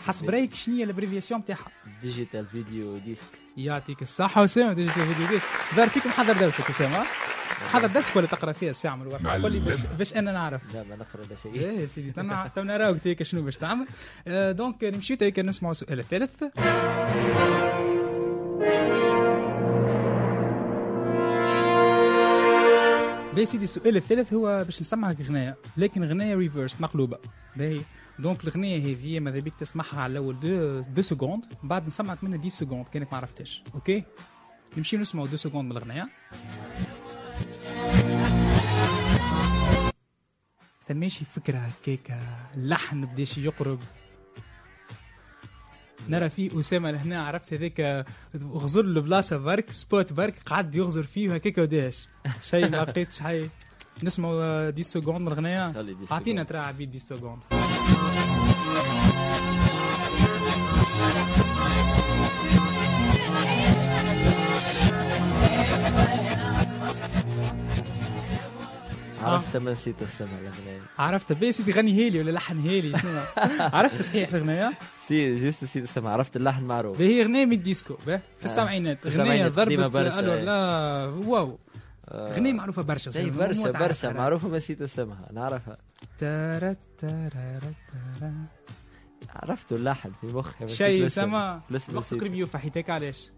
حسب 0.06 0.30
رأيك 0.30 0.54
شنو 0.54 0.76
هي 0.76 0.84
ال 0.84 0.89
abréviation 0.89 1.44
تاعها 1.44 1.66
digital 2.02 2.46
video 2.46 2.98
disc 2.98 3.26
يعطيك 3.56 4.02
الصحة 4.02 4.44
أسامة 4.44 4.72
digital 4.72 5.06
video 5.06 5.26
disc 5.28 5.48
ظهر 5.76 5.88
فيك 5.88 6.06
محضر 6.06 6.32
درسك 6.32 6.68
أسامة 6.70 7.04
محضر 7.66 7.86
درسك 7.86 8.16
ولا 8.16 8.26
تقرأ 8.26 8.52
فيها 8.52 8.70
الساعة 8.70 8.96
من 8.96 9.02
الوقت 9.02 9.26
قول 9.26 9.52
لي 9.52 9.58
باش, 9.58 9.86
باش 9.86 10.14
أنا 10.16 10.32
نعرف. 10.32 10.74
لا 10.74 10.82
ما 10.82 10.96
نقرأ 10.96 11.24
لا 11.30 11.34
شيء. 11.34 11.54
إيه 11.54 11.80
يا 11.80 11.86
سيدي 11.86 12.12
تونا 12.12 12.50
تونا 12.54 12.78
نراوك 12.78 12.98
تيك 12.98 13.22
شنو 13.22 13.42
باش 13.42 13.56
تعمل. 13.56 13.86
آه، 14.28 14.52
donc 14.52 14.84
نمشيو 14.84 15.16
تيك 15.16 15.38
نسمعوا 15.38 15.72
السؤال 15.72 15.98
الثالث 15.98 16.44
باهي 23.34 23.44
سيدي 23.44 23.64
السؤال 23.64 23.96
الثالث 23.96 24.32
هو 24.32 24.64
باش 24.64 24.80
نسمعك 24.80 25.20
غناية. 25.20 25.56
لكن 25.76 26.04
غناية 26.04 26.34
reverse 26.34 26.80
مقلوبة. 26.80 27.18
باهي. 27.56 27.80
donc 28.18 28.44
الغنية 28.44 28.78
هذه 28.78 29.20
ماذا 29.20 29.38
بيك 29.38 29.54
تسمعها 29.54 30.00
على 30.00 30.10
الأول 30.12 30.40
deux, 30.40 30.80
deux 30.80 31.02
secondes 31.02 31.44
بعد 31.62 31.86
نسمعك 31.86 32.24
منها 32.24 32.38
10 32.38 32.48
secondes 32.48 32.86
كأنك 32.88 33.12
ما 33.12 33.18
عرفتش 33.18 33.62
OK 33.74 34.04
نمشيو 34.76 35.00
نسمعوا 35.00 35.26
deux 35.26 35.36
secondes 35.36 35.64
من 35.70 35.76
الغناية. 35.76 36.08
ثماشي 40.88 41.24
فكرة 41.24 41.58
هكاك 41.58 42.20
اللحن 42.54 43.06
بداش 43.06 43.38
يقرب. 43.38 43.78
نرى 46.08 46.28
فيه 46.30 46.60
أسامة 46.60 46.90
لهنا 46.90 47.22
عرفت 47.26 47.52
هذاك 47.54 48.06
غزر 48.52 48.82
له 48.82 49.00
بلاصة 49.00 49.36
برك 49.36 49.70
spot 49.70 50.12
برك 50.12 50.34
قعد 50.46 50.74
يغزر 50.74 51.02
فيه 51.02 51.34
هكاك 51.34 51.58
وداش. 51.58 52.08
شيء 52.42 52.68
ما 52.70 52.76
لقيتش 52.76 53.20
حي 53.20 53.48
نسمعوا 54.04 54.68
10 54.72 54.82
secondes 54.82 55.20
من 55.20 55.46
10 55.46 56.06
أعطينا 56.12 56.42
ترى 56.42 56.58
عبيد 56.58 56.96
10 56.96 57.16
secondes. 57.16 57.40
عرفت 69.22 69.56
ما 69.56 69.70
نسيت 69.70 70.02
السمع 70.02 70.28
الأغنية 70.40 70.80
عرفت 70.98 71.32
بيه 71.32 71.50
سيدي 71.50 71.72
غني 71.72 71.92
هيلي 71.92 72.18
ولا 72.20 72.30
لحن 72.30 72.58
هيلي 72.58 72.98
شنو 72.98 73.20
عرفت 73.60 74.02
صحيح 74.02 74.28
الأغنية 74.28 74.72
سي 74.98 75.36
جوست 75.36 75.64
نسيت 75.64 75.82
السمع 75.82 76.10
عرفت 76.12 76.36
اللحن 76.36 76.64
معروف 76.64 77.00
هي 77.00 77.22
أغنية 77.22 77.44
من 77.44 77.52
الديسكو 77.52 77.96
باه 78.06 78.20
في 78.38 78.44
السبعينات 78.44 79.06
قديمة 79.06 79.48
ضربت 79.88 80.14
إيه. 80.18 80.44
لا 80.44 81.04
واو 81.26 81.58
آه، 82.08 82.32
أغنية 82.32 82.52
معروفة 82.52 82.82
برشا 82.82 83.10
اي 83.16 83.30
برشا 83.30 83.70
برشا. 83.70 84.12
معروفه 84.12 84.48
ما 84.48 84.56
نسيت 84.56 84.82
اسمها 84.82 85.28
نعرفها. 85.32 85.76
عرفت 89.34 89.72
اللحن 89.72 90.10
في 90.20 90.26
مخي 90.26 90.68
شيء. 90.68 91.08
سما 91.08 91.60
وقت 91.70 91.90
نسيت. 91.94 92.22
ريفيو 92.22 92.46
فحيتك 92.46 92.90
علاش 92.90 93.30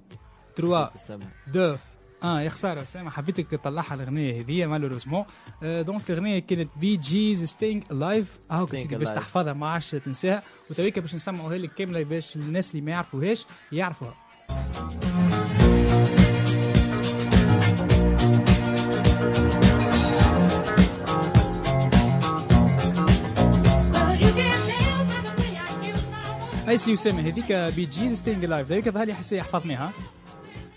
تروا 0.56 0.82
نسيت 0.84 0.94
السمع 0.94 1.26
دو 1.46 1.76
آه 2.22 2.40
يا 2.40 2.48
خسارة 2.48 2.84
سامع 2.84 3.10
حبيتك 3.10 3.46
تطلعها 3.50 3.94
الأغنية 3.94 4.40
هذه 4.40 4.66
malheureusement 4.66 5.24
آه 5.62 5.82
donc 5.82 6.10
الأغنية 6.10 6.38
كانت 6.38 6.68
Bee 6.76 6.96
Gees 6.96 7.44
Stayin' 7.44 7.84
Alive 7.92 8.38
أهو 8.50 8.66
باش. 8.66 9.08
تحفظها 9.08 9.52
ما 9.52 9.66
عادش 9.68 9.90
تنساها. 9.90 10.42
وتويك 10.70 10.98
باش 10.98 11.14
نسمعوها 11.14 11.58
لك 11.58 11.74
كاملة 11.74 12.02
باش 12.02 12.36
الناس 12.36 12.70
اللي 12.70 12.82
ما 12.82 12.90
يعرفوهاش 12.90 13.46
يعرفوها. 13.72 14.14
اي 26.68 26.78
سي 26.78 26.94
اسامه 26.94 27.20
هذيك 27.20 27.52
Bee 27.52 27.84
Gees 27.84 28.18
Stayin' 28.18 28.44
Alive 28.44 28.72
هذيك 28.72 28.88
ظهر 28.88 29.06
لي 29.06 29.14
حسي 29.14 29.42
حفظناها 29.42 29.92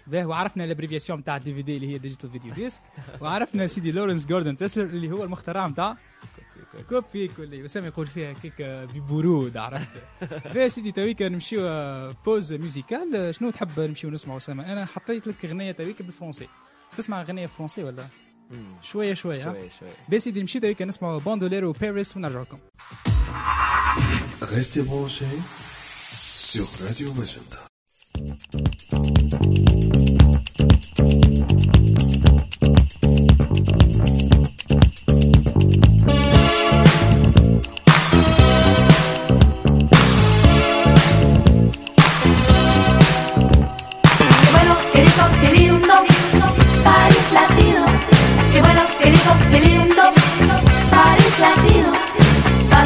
باهي 0.07 0.25
وعرفنا 0.25 0.63
ال 0.63 0.68
abréviation 0.68 1.23
تاع 1.23 1.37
ال 1.37 1.53
DVD 1.53 1.75
اللي 1.75 1.93
هي 1.93 1.97
digital 1.97 2.29
video 2.29 2.53
disc 2.53 2.81
وعرفنا 3.21 3.67
سيدي 3.67 3.91
لورنس 3.91 4.25
جوردن 4.25 4.57
تسلر 4.57 4.83
اللي 4.83 5.11
هو 5.11 5.23
المخترع 5.23 5.67
نتاع 5.67 5.97
copier-coller 6.89 7.65
اسامه 7.65 7.87
يقول 7.87 8.07
فيها 8.07 8.33
كيك 8.33 8.61
ببرود 8.61 9.57
عرفت 9.57 9.87
باهي 10.53 10.69
سيدي 10.69 10.91
تويك 10.91 11.21
نمشيو 11.21 11.61
pause 12.25 12.53
musicale 12.53 13.35
شنو 13.35 13.49
تحب 13.49 13.79
نمشيو 13.79 14.09
نسمعوا 14.09 14.37
اسامه 14.37 14.71
أنا 14.73 14.85
حطيت 14.85 15.27
لك 15.27 15.45
اغنيه 15.45 15.71
تويك 15.71 16.01
بالفرنسي 16.01 16.47
تسمع 16.97 17.21
اغنيه 17.21 17.45
فرنسي 17.45 17.83
ولا. 17.83 18.07
شوية 18.81 19.13
شوية 19.13 19.49
ها؟ 19.49 19.53
شوي 19.53 19.69
شوي 19.79 19.87
باهي 20.09 20.19
سيدي 20.19 20.39
نمشي 20.41 20.59
تويك 20.59 20.81
نسمعوا 20.81 21.19
Bandolero 21.19 21.71
Paris 21.71 22.17
ونرجع 22.17 22.41
لكم 22.41 22.57
Restez 24.41 24.83
branchés 24.89 25.37
sur 26.51 26.65
Radio 26.85 27.07
Magenta. 27.19 27.59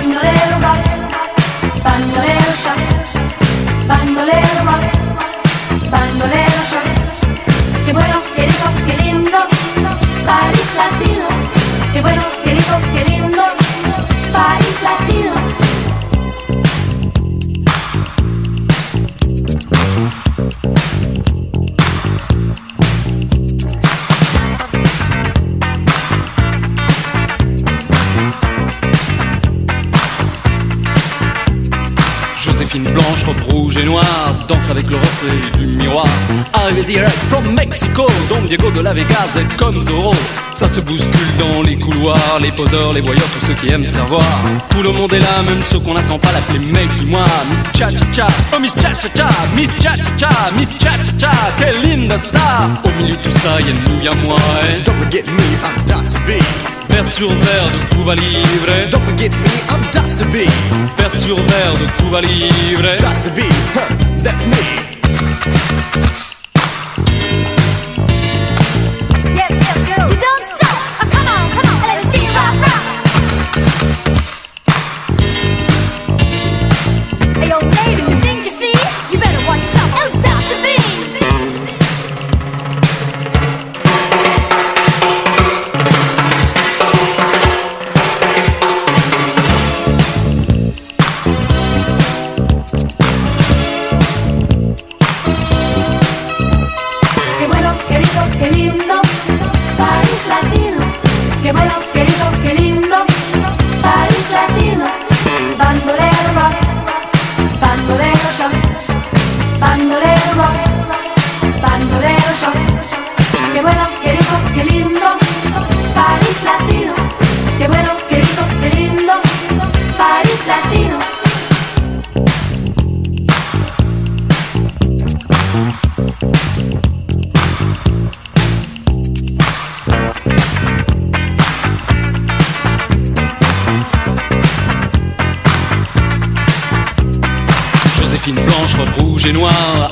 Bandolero 0.10 0.60
rock, 0.60 1.84
bandolero 1.84 2.54
shock, 2.56 2.80
bandolero 3.88 4.66
rock, 4.66 5.92
bandolero 5.92 6.64
shock. 6.64 6.99
Noire, 33.84 34.36
danse 34.48 34.70
avec 34.70 34.90
le 34.90 34.98
reflet 34.98 35.58
du 35.58 35.78
miroir. 35.78 36.06
Arrivé 36.54 36.84
direct 36.84 37.18
from 37.30 37.54
Mexico, 37.54 38.08
Don 38.30 38.42
Diego 38.42 38.72
de 38.72 38.82
la 38.82 38.94
Vegas 38.94 39.30
est 39.38 39.58
comme 39.58 39.82
Zorro. 39.82 40.14
Ça 40.60 40.70
se 40.70 40.82
bouscule 40.82 41.38
dans 41.40 41.62
les 41.62 41.78
couloirs, 41.78 42.38
les 42.42 42.52
poseurs, 42.52 42.92
les 42.92 43.00
voyeurs, 43.00 43.24
tous 43.40 43.46
ceux 43.48 43.54
qui 43.54 43.72
aiment 43.72 43.86
se 43.86 43.98
revoir. 44.02 44.22
Tout 44.70 44.84
le 44.84 44.92
monde 44.92 45.14
est 45.14 45.20
là, 45.22 45.42
même 45.48 45.62
ceux 45.62 45.80
qu'on 45.80 45.94
n'attend 45.94 46.20
pas 46.20 46.34
l'appeler 46.34 46.60
mec 46.60 46.94
du 46.98 47.06
mois. 47.06 47.24
Miss 47.50 47.80
Cha 47.80 47.88
Cha 47.90 48.12
Cha, 48.12 48.28
oh 48.54 48.60
Miss 48.60 48.74
Cha 48.74 48.94
Cha 48.94 49.08
Cha, 49.16 49.30
Miss 49.56 49.70
Cha 49.82 49.96
Cha 49.96 50.04
Cha, 50.18 50.30
Miss 50.58 50.68
Cha 50.78 50.92
Cha 50.98 51.14
Cha, 51.18 51.32
quelle 51.58 51.82
linda 51.82 52.20
star. 52.20 52.70
Au 52.84 52.90
milieu 53.02 53.16
de 53.16 53.22
tout 53.22 53.32
ça, 53.32 53.62
y'a 53.62 53.72
nous, 53.88 54.04
y'a 54.04 54.14
moi. 54.16 54.36
hein. 54.36 54.82
Don't 54.84 54.96
forget 54.98 55.24
me, 55.24 55.48
I'm 55.64 55.86
Dr. 55.88 56.20
B. 56.28 56.32
Vers 56.90 57.10
sur 57.10 57.30
verre 57.30 57.70
de 57.74 57.96
Cuba 57.96 58.16
Libre. 58.16 58.90
Don't 58.92 59.06
forget 59.06 59.30
me, 59.30 59.54
I'm 59.70 59.82
Dr. 59.94 60.28
B. 60.28 60.46
Vers 60.98 61.16
sur 61.16 61.38
verre 61.38 61.78
de 61.80 61.86
Cuba 62.04 62.20
Libre. 62.20 62.98
Dr. 63.00 63.32
B, 63.34 63.40
huh, 63.76 64.22
that's 64.22 64.46
me. 64.46 64.89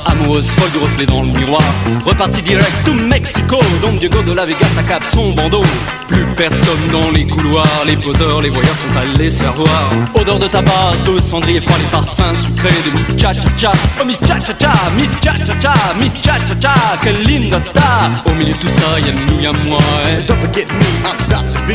Amoureuse 0.08 0.48
folle 0.50 0.70
du 0.72 0.78
reflet 0.78 1.06
dans 1.06 1.22
le 1.22 1.28
miroir. 1.30 1.62
Reparti 2.04 2.42
direct 2.42 2.72
to 2.84 2.94
Mexico, 2.94 3.58
Don 3.82 3.92
Diego 3.92 4.22
de 4.22 4.32
la 4.32 4.46
Vega 4.46 4.66
s'accable 4.74 5.04
son 5.12 5.30
bandeau. 5.32 5.62
Plus 6.08 6.24
personne 6.36 6.88
dans 6.92 7.10
les 7.10 7.26
couloirs, 7.26 7.82
les 7.86 7.96
poseurs, 7.96 8.40
les 8.40 8.50
voyeurs 8.50 8.74
sont 8.76 8.98
allés 8.98 9.30
se 9.30 9.42
faire 9.42 9.52
voir. 9.54 9.90
Odeur 10.14 10.38
de 10.38 10.46
tabac, 10.46 10.92
de 11.06 11.20
cendrier 11.20 11.60
froid, 11.60 11.76
les 11.78 11.84
parfums 11.90 12.36
sucrés 12.36 12.70
de 12.86 12.90
Miss 12.96 13.20
Cha 13.20 13.32
Cha 13.32 13.48
Cha. 13.56 13.72
Oh 14.00 14.04
Miss 14.04 14.18
Cha 14.26 14.38
Cha 14.40 14.54
Cha, 14.58 14.72
Miss 14.96 15.10
Cha 15.22 15.34
Cha 15.44 15.54
Cha, 15.60 15.74
Miss 16.00 16.12
Cha 16.24 16.36
Cha 16.46 16.54
Cha, 16.60 16.74
quelle 17.02 17.22
linda 17.24 17.60
star. 17.60 18.10
Au 18.26 18.32
milieu 18.34 18.52
de 18.54 18.58
tout 18.58 18.68
ça, 18.68 18.98
y'a 19.00 19.12
nous, 19.12 19.40
y'a 19.40 19.52
moi. 19.68 19.78
eh. 20.08 20.22
Don't 20.26 20.38
forget 20.40 20.66
me, 20.66 20.86
I'm 21.04 21.18
Dr. 21.28 21.64
B. 21.66 21.72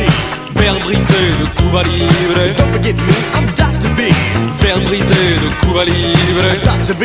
Verre 0.56 0.78
brisé 0.80 1.22
de 1.40 1.46
Cuba 1.60 1.82
Libre. 1.82 2.54
Don't 2.56 2.72
forget 2.72 2.94
me, 2.94 3.14
I'm 3.34 3.46
Dr. 3.56 3.90
B. 3.96 4.00
Verre 4.60 4.80
brisé 4.80 5.04
de 5.42 5.66
Cuba 5.66 5.84
Libre. 5.84 6.60
Dr. 6.62 6.94
B, 6.94 7.04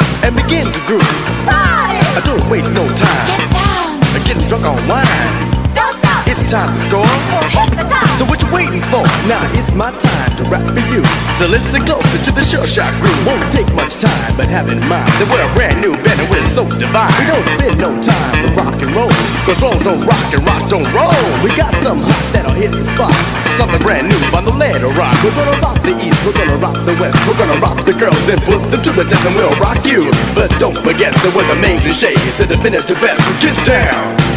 and 0.23 0.35
begin 0.35 0.71
to 0.71 0.79
groove. 0.85 1.01
Party. 1.45 1.97
I 2.17 2.21
don't 2.25 2.49
waste 2.49 2.73
no 2.73 2.87
time. 2.87 3.27
Get 3.27 3.49
down. 3.51 4.25
Getting 4.25 4.47
drunk 4.47 4.65
on 4.65 4.87
wine. 4.87 5.50
Don't 6.51 6.75
stop. 6.75 7.07
It's 7.07 7.55
time 7.55 7.71
to 7.71 7.87
score. 7.87 8.17
So 8.19 8.27
what 8.27 8.43
you 8.43 8.51
waiting 8.51 8.83
for? 8.91 9.07
Now 9.23 9.39
it's 9.55 9.71
my 9.71 9.87
time 9.87 10.31
to 10.35 10.43
rap 10.51 10.67
for 10.75 10.83
you. 10.91 10.99
So 11.39 11.47
listen 11.47 11.79
closer 11.87 12.19
to 12.27 12.31
the 12.35 12.43
sure 12.43 12.67
shot 12.67 12.91
groove. 12.99 13.15
Won't 13.23 13.47
take 13.55 13.71
much 13.71 14.03
time, 14.03 14.35
but 14.35 14.51
have 14.51 14.67
in 14.67 14.83
mind 14.91 15.07
that 15.15 15.31
we're 15.31 15.39
a 15.39 15.47
brand 15.55 15.79
new 15.79 15.95
band 16.03 16.19
and 16.19 16.27
we're 16.27 16.43
so 16.51 16.67
divine. 16.75 17.07
We 17.23 17.31
don't 17.31 17.47
spend 17.55 17.75
no 17.79 17.95
time 18.03 18.35
to 18.43 18.51
rock 18.59 18.75
and 18.83 18.91
roll. 18.91 19.15
Cause 19.47 19.63
roll 19.63 19.79
don't 19.79 20.03
rock 20.03 20.27
and 20.35 20.43
rock 20.43 20.67
don't 20.67 20.91
roll. 20.91 21.23
We 21.39 21.55
got 21.55 21.71
some 21.87 22.03
hot 22.03 22.23
that'll 22.35 22.51
hit 22.51 22.75
the 22.75 22.83
spot. 22.99 23.15
Something 23.55 23.79
brand 23.79 24.11
new 24.11 24.19
on 24.35 24.43
the 24.43 24.51
lead 24.51 24.83
rock. 24.99 25.15
We're 25.23 25.31
gonna 25.31 25.55
rock 25.63 25.79
the 25.87 25.95
east, 26.03 26.19
we're 26.27 26.35
gonna 26.35 26.59
rock 26.59 26.75
the 26.83 26.99
west. 26.99 27.15
We're 27.31 27.39
gonna 27.39 27.63
rock 27.63 27.79
the 27.87 27.95
girls 27.95 28.27
and 28.27 28.43
put 28.43 28.59
them 28.67 28.83
to 28.83 28.91
the 28.91 29.07
test 29.07 29.23
and 29.23 29.39
we'll 29.39 29.55
rock 29.63 29.87
you. 29.87 30.11
But 30.35 30.51
don't 30.59 30.75
forget 30.83 31.15
that 31.15 31.31
we're 31.31 31.47
the 31.47 31.55
main 31.55 31.79
cliche. 31.79 32.11
The 32.35 32.43
definitive 32.43 32.99
best. 32.99 33.23
Get 33.39 33.55
down. 33.63 34.30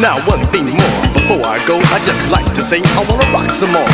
Now 0.00 0.16
one 0.26 0.40
thing 0.48 0.64
more 0.64 1.02
before 1.12 1.44
I 1.44 1.60
go, 1.68 1.76
I 1.76 2.00
just 2.08 2.24
like 2.32 2.48
to 2.54 2.62
say 2.64 2.80
I 2.80 3.04
wanna 3.04 3.28
rock 3.36 3.50
some 3.50 3.68
more. 3.76 3.84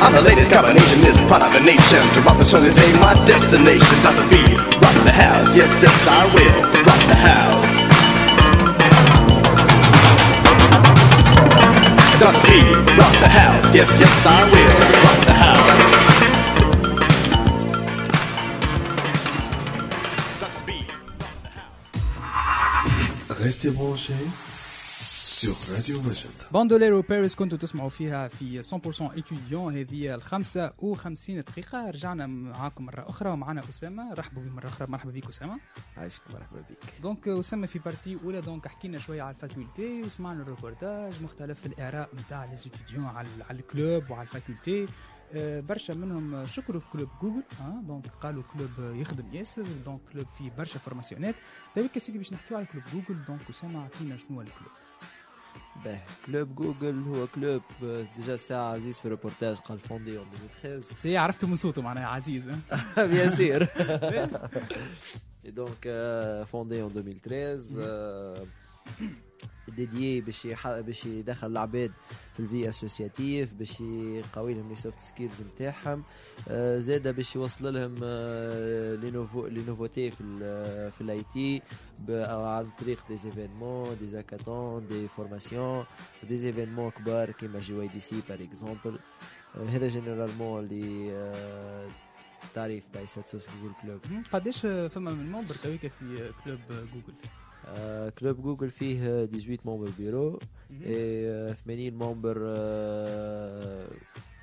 I'm 0.00 0.14
the 0.16 0.22
latest 0.22 0.50
combination, 0.50 1.02
this 1.02 1.20
part 1.28 1.44
of 1.44 1.52
the 1.52 1.60
nation. 1.60 2.00
To 2.16 2.20
rock 2.22 2.38
the 2.38 2.46
show 2.46 2.64
is 2.64 2.78
ain't 2.78 2.98
my 2.98 3.12
destination. 3.28 3.94
Dr. 4.00 4.24
B, 4.32 4.40
rock 4.80 4.96
the 5.04 5.12
house, 5.12 5.54
yes, 5.54 5.68
yes, 5.84 5.92
I 6.08 6.24
will. 6.32 6.60
Rock 6.80 7.02
the 7.12 7.18
house. 7.28 7.72
Dr. 12.16 12.40
B, 12.48 12.72
rock 12.96 13.12
the 13.20 13.28
house, 13.28 13.74
yes, 13.74 13.90
yes, 14.00 14.16
I 14.24 14.48
will. 14.48 14.72
Rock 15.04 15.23
Restez 23.44 23.70
branchés 23.78 24.26
sur 25.38 25.54
Radio 25.74 25.96
Magenta. 26.02 26.52
Bandolero 26.52 27.02
Paris 27.02 27.34
كنتوا 27.34 27.58
تسمعوا 27.58 27.88
فيها 27.88 28.28
في 28.28 28.62
100% 28.62 29.02
étudiant 29.14 29.76
هذه 29.76 30.14
الخمسة 30.14 30.68
و50 30.68 31.30
دقيقة 31.30 31.90
رجعنا 31.90 32.26
معاكم 32.26 32.86
مرة 32.86 33.08
أخرى 33.08 33.30
ومعنا 33.30 33.62
أسامة 33.68 34.14
رحبوا 34.14 34.42
بي 34.42 34.50
مرة 34.50 34.66
أخرى 34.66 34.86
مرحبا 34.90 35.10
بك 35.10 35.28
أسامة 35.28 35.58
عايشك 35.96 36.22
مرحبا 36.34 36.60
بك 36.60 37.00
دونك 37.02 37.28
أسامة 37.28 37.66
في 37.66 37.78
partie 37.78 38.18
أولى 38.24 38.40
donc 38.40 38.68
حكينا 38.68 38.98
شوية 38.98 39.22
على 39.22 39.34
ال 39.34 39.42
faculté 39.42 40.02
وسمعنا 40.02 40.42
الروبورتاج 40.42 41.22
مختلف 41.22 41.66
الآراء 41.66 42.08
نتاع 42.14 42.44
les 42.44 42.56
étudiants 42.56 43.04
على 43.06 43.28
على 43.50 43.58
ال 43.58 43.68
club 43.68 44.10
وعلى 44.10 44.22
ال 44.22 44.30
faculté 44.30 44.86
برشا 45.68 45.92
منهم 45.92 46.46
شكروا 46.46 46.82
club 46.92 47.08
جوجل 47.22 47.42
آه 47.60 47.80
donc 47.82 48.06
قالوا 48.06 48.42
club 48.42 48.70
يخدم 48.96 49.34
ياسر 49.34 49.66
donc 49.84 50.00
club 50.12 50.26
فيه 50.38 50.50
برشا 50.58 50.78
formation 50.78 51.28
ات 51.28 51.34
دابا 51.76 51.98
سيدي 51.98 52.18
باش 52.18 52.32
نحكيو 52.32 52.56
على 52.56 52.66
club 52.66 52.84
جوجل 52.94 53.24
donc 53.24 53.40
اسامه 53.50 53.82
اعطينا 53.82 54.16
شنو 54.16 54.36
هو 54.36 54.40
ال 54.40 54.45
club؟ 54.45 54.72
به 55.84 56.00
club 56.26 56.54
جوجل 56.54 57.02
هو 57.02 57.26
club 57.26 57.62
آه، 57.84 58.06
déjà 58.16 58.36
ساعة 58.36 58.72
عزيز 58.72 58.98
في 58.98 59.04
الريبورتاج 59.04 59.56
قال 59.56 59.78
fondé 59.78 60.18
en 60.18 60.26
2013 60.62 60.96
سي 60.96 61.16
عرفته 61.16 61.46
من 61.46 61.56
صوته 61.56 61.82
معناها 61.82 62.06
عزيز 62.06 62.50
donc, 65.54 65.86
euh, 65.86 66.46
fondé 66.46 66.82
en 66.82 66.88
2013, 66.88 67.76
dédié 69.70 70.24
باش 70.24 70.46
باش 70.66 71.06
يدخل 71.06 71.46
العباد 71.46 71.92
في 72.34 72.40
ال 72.40 72.47
vie 72.47 72.68
associative 72.68 73.52
باش 73.52 73.80
يقوي 73.80 74.54
لهم 74.54 74.68
les 74.68 74.76
soft 74.76 75.00
skills 75.00 75.42
نتاعهم. 75.42 76.02
آه، 76.48 76.78
زاده 76.78 77.10
باش 77.10 77.36
يوصل 77.36 77.74
لهم 77.74 77.94
آه، 78.02 78.94
les 78.94 79.10
nouveau 79.10 79.46
les 79.46 79.62
nouveautés 79.68 80.10
في 80.10 80.20
ال 80.20 80.92
في 80.92 81.00
ال 81.00 81.22
IT 81.32 81.62
عن 82.08 82.70
طريق 82.80 83.08
des 83.08 83.16
événements 83.16 83.96
des 84.00 84.06
hackathons 84.06 84.86
des 84.86 85.08
formations 85.08 85.84
des 86.28 86.36
événements 86.36 86.90
كبار 86.90 87.30
كيما 87.30 87.60
GYDC 87.60 88.22
par 88.28 88.42
exemple 88.42 88.98
هذا 89.54 89.88
généralement 89.88 90.64
اللي 90.64 91.12
آه، 91.12 91.88
التعريف 92.44 92.84
تاع 92.92 93.04
ساتسو 93.04 93.38
في 93.38 93.48
جوجل 93.62 93.74
club 93.82 94.24
قداش 94.32 94.60
فما 94.66 95.10
من 95.10 95.32
membre 95.32 95.54
تويكا 95.54 95.88
في 95.88 96.32
club 96.44 96.58
جوجل 96.68 97.14
club 98.18 98.42
جوجل 98.42 98.70
فيه 98.70 99.24
18 99.26 99.58
membres 99.64 99.90
bureau 99.98 100.38
اي 100.86 101.54
80 101.54 101.94
membres 101.94 102.38
آه، 102.44 103.88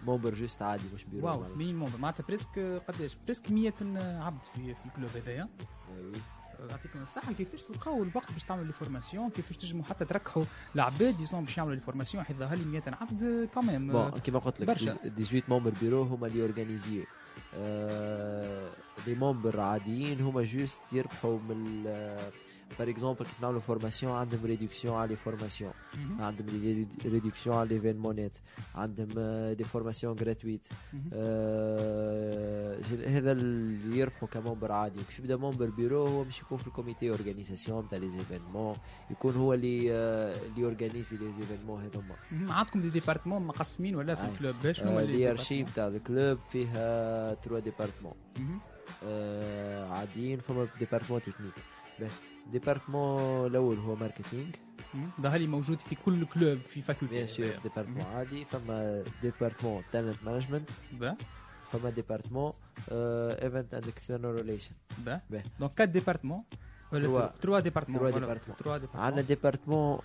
membre 0.07 0.33
juste 0.33 0.61
عادي 0.61 0.83
مش 0.95 1.03
bureau 1.03 1.27
wow 1.27 1.39
معناها. 1.39 1.53
80 1.53 1.75
membres. 1.75 1.97
معناتها 1.99 2.23
presque 2.27 2.59
قداش 2.87 3.17
presque 3.25 3.51
100 3.51 3.73
عبد 3.97 4.43
في 4.43 4.73
في 4.75 4.85
ال 4.85 4.90
club 4.90 5.09
هذايا. 5.15 5.47
آه،. 5.89 6.67
يعطيكم 6.69 7.03
الصحة. 7.03 7.33
كيفاش 7.33 7.63
تلقاو 7.63 8.03
الوقت 8.03 8.31
باش 8.33 8.43
تعملوا 8.43 8.65
les 8.65 8.73
formations 8.73 9.29
كيفاش 9.29 9.57
تنجموا 9.57 9.83
حتى 9.83 10.05
تركحوا 10.05 10.43
العباد 10.75 11.17
disons 11.17 11.45
باش 11.45 11.57
يعملوا 11.57 11.75
les 11.75 11.81
formations 11.81 12.23
حيت 12.23 12.37
ظهر 12.37 12.57
لي 12.57 12.65
100 12.65 12.81
عبد 12.87 13.49
كمان 13.55 13.87
bon 13.87 14.09
كيما 14.11 14.39
قلت 14.39 14.61
لك 14.61 14.67
برشا. 14.67 14.93
18 14.93 15.43
membres 15.49 15.73
bureau 15.81 16.01
هما 16.01 16.27
اللي 16.27 16.41
organisi 16.41 17.03
و 19.07 19.09
les 19.09 19.15
membres 19.15 19.59
عاديين 19.59 20.21
هما 20.21 20.43
juste 20.43 20.79
يربحوا 20.93 21.39
من 21.49 21.83
par 22.79 22.89
exemple 22.89 23.25
كيف 23.25 23.41
نعملوا 23.41 23.59
formation 23.59 24.13
عندهم 24.13 24.45
réduction 24.45 24.95
على 24.95 25.07
les 25.09 25.15
formations. 25.15 25.73
عندهم 26.19 26.47
réduction 27.05 27.55
على 27.55 27.69
l'événement 27.69 28.26
ات 28.26 28.31
عندهم 28.75 29.09
des 29.53 29.63
formations 29.63 30.17
gratuites. 30.17 30.67
هذا 33.07 33.31
اللي 33.31 33.99
يربحوا 33.99 34.27
كممبر 34.27 34.71
عادي 34.71 34.99
كيف 35.03 35.19
يبدا 35.19 35.35
membre 35.35 35.69
بيرو 35.69 36.07
هو 36.07 36.23
مش 36.23 36.39
يكون 36.39 36.57
في 36.57 36.67
ال 36.67 36.73
comité 36.73 37.09
organisation 37.09 37.89
تاع 37.89 37.99
les 37.99 38.09
événements 38.09 38.75
يكون 39.11 39.35
هو 39.35 39.53
اللي 39.53 39.91
اللي 40.47 40.65
organise 40.65 41.17
les 41.17 41.33
événements 41.33 41.83
هذوما. 41.83 42.15
عندكم 42.53 42.81
des 42.81 42.89
départements 42.89 43.41
مقسمين 43.41 43.95
ولا 43.95 44.15
في. 44.15 44.25
ال 44.25 44.31
club 44.31 44.55
باش 44.63 44.79
شنو 44.79 44.99
les 44.99 45.31
archives 45.31 45.75
تاع 45.75 45.87
ال 45.87 45.97
club 45.97 46.39
فيها 46.51 47.33
trois 47.33 47.59
départements 47.59 48.13
مهم. 48.39 48.59
آه، 49.03 49.87
عاديين 49.89 50.39
فما 50.39 50.67
département 50.79 51.21
technique 51.21 51.53
département 52.51 53.47
الأول 53.47 53.77
هو 53.77 53.95
marketing 53.95 54.49
مهم. 54.93 55.11
ظهر 55.21 55.37
لي 55.39 55.47
موجود 55.47 55.79
في 55.79 55.95
كل 55.95 56.25
club 56.25 56.57
في 56.59 56.81
faculté 56.81 57.15
bien 57.15 57.27
sûr 57.27 57.47
département 57.63 58.01
عادي 58.03 58.45
فما 58.45 59.03
département 59.21 59.83
talent 59.91 60.23
management 60.23 60.69
با 60.99 61.15
فما 61.71 61.89
département 61.89 62.51
event 62.89 63.73
and 63.73 63.87
external 63.87 64.35
relation 64.35 64.75
با 65.05 65.21
به. 65.29 65.43
donc 65.59 65.71
4 65.81 65.85
départements 65.85 66.43
ولا 66.93 67.31
trois 67.41 67.59
départements 67.59 67.97
trois. 67.99 68.19
départements. 68.19 68.55
عندنا 69.03 69.21
département 69.21 69.99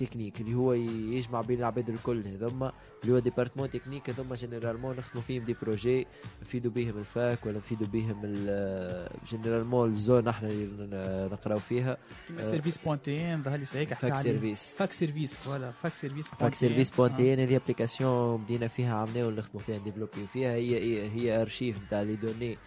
technique 0.00 0.40
اللي 0.40 0.54
هو 0.54 0.72
يجمع 0.72 1.40
بين 1.40 1.58
العباد 1.58 1.88
الكل 1.88 2.22
هذوما 2.26 2.72
اللي 3.02 3.14
هو 3.14 3.18
département 3.18 3.70
technique 3.70 4.10
هذوما 4.10 4.34
généralement 4.36 4.96
نخدموا 4.96 5.22
فيهم 5.22 5.44
des 5.44 5.56
projets 5.62 6.06
نفيدوا 6.42 6.70
بهم 6.70 6.98
ال 6.98 7.10
fac 7.10 7.46
ولا 7.46 7.58
نفيدوا 7.58 7.86
بهم 7.86 8.20
ال- 8.24 9.08
généralement 9.30 9.90
ال 9.90 9.98
zone 9.98 10.28
إحنا 10.28 10.48
اللي 10.48 11.28
نقراو 11.32 11.58
فيها 11.58 11.96
كيما 12.28 12.42
service 12.42 12.78
point 12.78 13.24
TN 13.24 13.42
ظهر 13.42 13.58
لي 13.58 13.64
سعيك 13.64 13.94
fac 13.94 14.12
service 14.22 14.74
fac 14.78 14.92
service 14.92 15.36
voilà 15.36 15.70
fac 15.70 15.94
service 15.94 16.30
fac 16.30 16.54
service 16.54 16.90
point 16.90 17.26
TN 17.26 17.40
هذه 17.40 17.56
application 17.56 18.36
بدينا 18.44 18.68
فيها 18.68 18.94
عملنا 18.96 19.26
ونخدموا 19.26 19.60
فيها 19.62 19.78
développer 19.78 20.26
فيها 20.32 20.52
هي 20.52 20.74
هي, 20.80 21.10
هي 21.10 21.42
archive 21.42 21.82
نتاع 21.86 22.02
les 22.02 22.16
données 22.16 22.58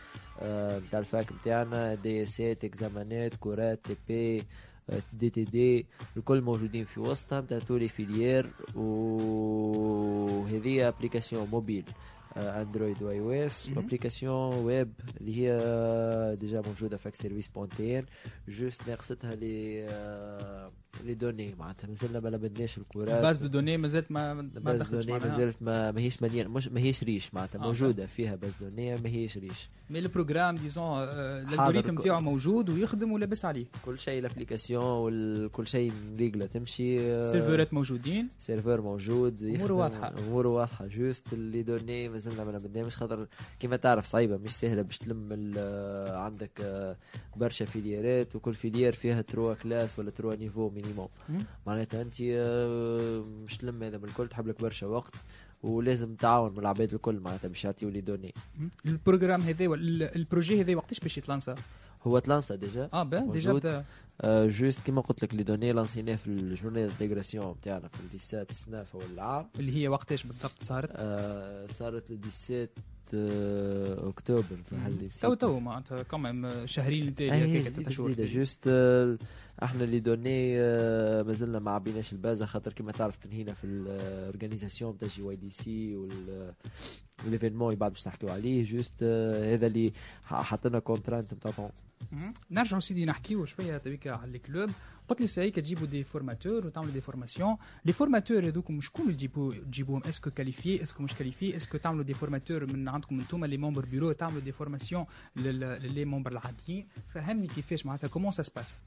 نتاع 0.88 1.00
ال 1.00 1.08
fac 1.08 1.32
نتاعنا 1.32 1.96
DS 1.96 2.42
اكزامانات 2.42 3.36
كورات 3.36 3.80
TP 3.84 4.44
des 5.14 5.30
TD 5.30 5.86
الكل 6.18 6.42
موجودين 6.42 6.86
في 6.86 7.00
وسطها 7.00 7.42
نتاع 7.42 7.60
toutes 7.60 7.79
les 7.79 7.88
filières 7.88 8.50
وهذه 9.44 10.88
application 10.88 11.48
mobile 11.52 11.84
Android 12.38 13.04
و 13.04 13.20
iOS 13.20 13.70
مهم. 13.70 13.78
و 13.78 13.84
application 13.84 14.56
web 14.56 14.94
اللي 15.22 15.38
هي 15.38 15.58
déjà 16.40 16.62
موجوده 16.68 16.98
fac 16.98 17.16
service 17.16 17.48
point 17.48 17.89
TN 17.89 18.06
juste 18.48 18.90
ناقصتها 18.90 19.36
les 19.36 19.86
آه، 19.90 20.72
les 21.04 21.14
données 21.14 21.56
معناتها 21.56 21.88
مازلنا 21.88 22.20
ما 22.20 22.30
لبدناش 22.30 22.78
الكورات. 22.78 23.22
base 23.22 23.38
de 23.38 23.48
données 23.48 23.78
مازالت 23.78 24.12
ما 24.12 24.34
ما 24.34 24.42
base 24.56 24.90
données. 24.90 25.20
مازالت 25.20 25.56
ما 25.62 25.92
ماهيش 25.92 26.22
مليان 26.22 26.48
مش 26.48 26.68
ماهيش 26.68 27.04
riche 27.04 27.34
معناتها 27.34 27.60
آه، 27.60 27.66
موجودة 27.66 28.06
فيها 28.06 28.36
base 28.36 28.58
données 28.62 28.96
ماهيش 28.96 29.38
riche. 29.38 29.70
mais 29.90 30.00
ال 30.00 30.05
programme 30.05 30.56
disons 30.56 31.04
ال 31.04 31.12
algorithme 31.12 31.96
كل- 31.96 32.04
تاعو 32.04 32.22
موجود 32.22 32.70
ويخدم 32.70 33.12
ولابس 33.12 33.46
عليه. 33.46 33.66
كل 33.86 34.00
شيء 34.00 34.20
ال 34.20 34.25
application 34.25 34.84
وكل 35.46 35.68
شيء 35.68 35.92
réglé 36.18 36.46
تمشي 36.46 37.12
آه، 37.12 37.22
سيرفرات 37.24 37.74
موجودين. 37.74 38.30
serveur 38.40 38.82
موجود 38.82 39.44
أموره 39.44 39.56
يخدم، 39.62 39.76
واضحة. 39.76 40.14
اموره 40.28 40.50
واضحة. 40.50 40.88
juste 40.88 41.34
les 41.34 41.64
données 41.64 42.10
مازلنا 42.10 42.44
ما 42.44 42.52
نبدناش 42.52 42.96
خاطر 42.96 43.28
كيما 43.60 43.76
تعرف 43.76 44.06
صعيبة 44.06 44.38
مش 44.38 44.52
سهلة 44.56 44.82
باش 44.82 44.98
تلم 44.98 45.28
ال- 45.32 46.14
عندك 46.16 46.62
آه، 46.62 46.98
برشا 47.36 47.66
فيليرات 47.66 48.36
وكل 48.36 48.54
filière 48.54 48.94
فيها 48.94 49.22
trois 49.22 49.54
classes 49.54 50.00
ولا 50.00 50.12
trois 50.12 50.36
niveaux 50.36 50.70
minimum. 50.84 51.08
معناتها 51.68 52.02
انت 52.02 52.16
آه، 52.22 53.24
مش 53.46 53.58
تلم 53.58 53.84
هذا 53.84 53.98
من 53.98 54.04
الكل 54.04 54.28
تحب 54.28 54.48
لك 54.48 54.62
برشا 54.62 54.88
وقت 54.88 55.14
ولازم 55.64 56.16
تعاون 56.16 56.52
من 56.52 56.60
العباد 56.60 56.94
الكل 56.94 57.20
معناتها 57.20 57.48
باش 57.48 57.66
يعطيو 57.66 57.90
les 57.90 58.02
données. 58.02 58.34
ال 58.86 58.91
programme 58.91 59.42
هذا 59.42 59.66
ال 60.16 60.22
projet 60.22 60.62
هذا 60.62 60.76
وقتاش 60.76 61.00
باش 61.00 61.18
يتلانسا؟ 61.18 61.56
هو 62.08 62.20
تلانسا 62.20 62.56
ديجا. 62.56 62.90
آه 62.94 63.04
با 63.04 63.20
ديجا. 63.20 63.54
بدا 63.54 63.86
آه 64.22 64.48
جوست 64.48 64.80
كيما 64.80 65.02
قلت 65.02 65.24
لك 65.24 65.34
لي 65.36 65.44
دوني 65.44 65.72
لانسيناه 65.72 66.16
في 66.16 66.28
الجورني 66.28 66.88
ديغراسيون 67.00 67.56
تاعنا 67.62 67.88
في 67.88 68.00
الديسات 68.00 68.50
السنافه 68.50 69.00
والعام 69.00 69.50
اللي 69.60 69.76
هي 69.84 69.88
وقتاش 69.88 70.24
بالضبط 70.24 70.52
صارت؟ 70.64 70.90
آه 70.96 71.68
صارت 71.68 72.10
لو 72.12 72.18
17 72.32 72.64
آه 72.64 72.70
أكتوبر 73.14 74.58
ظهر 74.72 74.90
لي 74.90 75.08
تو 75.22 75.34
تو 75.34 75.60
معناتها 75.60 76.04
كمان 76.04 76.68
شهرين 76.68 77.04
اي 77.04 77.08
التالي 77.10 77.60
هكاك 77.60 77.74
ثلاث 77.74 77.90
شهور 77.90 78.10
التالي. 78.10 78.34
جوست 78.34 78.64
آه، 78.68 79.18
إحنا 79.64 79.84
اللي 79.84 80.00
دوني 80.00 80.60
آه، 80.60 81.24
مازلنا 81.24 81.60
ما 81.60 81.72
عبيناش 81.72 82.14
البازا 82.14 82.46
خاطر 82.46 82.74
كما 82.74 82.92
تعرف 82.92 83.16
تنهينا 83.16 83.54
في 83.54 83.64
الاورجانيزاسيون 83.64 84.98
تاع 84.98 85.08
جي 85.08 85.22
واي 85.22 85.36
دي 85.36 85.50
سي 85.50 85.96
والإيفينمون 85.96 87.68
اللي 87.68 87.80
بعد 87.80 87.92
باش 87.92 88.08
نحكيو 88.08 88.30
عليه 88.30 88.64
جوست 88.64 88.94
آه، 89.04 89.54
هذا 89.54 89.68
اللي 89.68 89.94
حطينا 90.24 90.80
contraintes 90.80 91.34
نتاع. 91.34 91.70
نرجعوا 92.52 92.80
سيدي 92.82 93.06
نحكيو 93.06 93.46
شوية 93.46 93.78
تبيك 93.78 94.08
على 94.08 94.36
ال 94.38 94.44
club 94.44 94.70
قلت 95.10 95.22
لي 95.22 95.28
سايك 95.28 95.56
تجيبوا 95.56 95.88
des 95.88 96.04
formateurs 96.04 96.68
وتعملوا 96.68 96.94
des 96.94 97.02
formations 97.02 97.58
les 97.86 97.94
formateurs 97.94 98.48
هذوكم 98.48 98.82
شكون 98.82 99.06
اللي 99.06 99.16
تجيبوا 99.18 99.54
تجيبوهم 99.54 100.02
est-ce 100.04 100.30
que 100.32 100.45
qualifiés 100.45 100.84
est-ce 100.84 100.97
que 100.97 101.04
مش 101.04 101.14
qualifiés 101.14 101.56
est-ce 101.56 101.70
que 101.70 101.78
تعملوا 101.78 102.04
des 102.04 102.14
formateurs 102.14 102.66
من 102.66 102.88
عندكم 102.90 103.20
أنتم 103.20 103.46
les 103.46 103.58
membres 103.58 103.86
bureau 103.86 104.12
تعملوا 104.12 104.42
des 104.42 104.52
formations 104.52 105.06
لـ 105.36 105.53
les 105.53 106.06
membres 106.06 106.32
العاديين 106.32 106.88
فهمني 107.14 107.48
كيفاش 107.48 107.86
معناتها 107.86 108.08
comment 108.08 108.32
ça 108.32 108.44
se 108.44 108.54
passe 108.54 108.78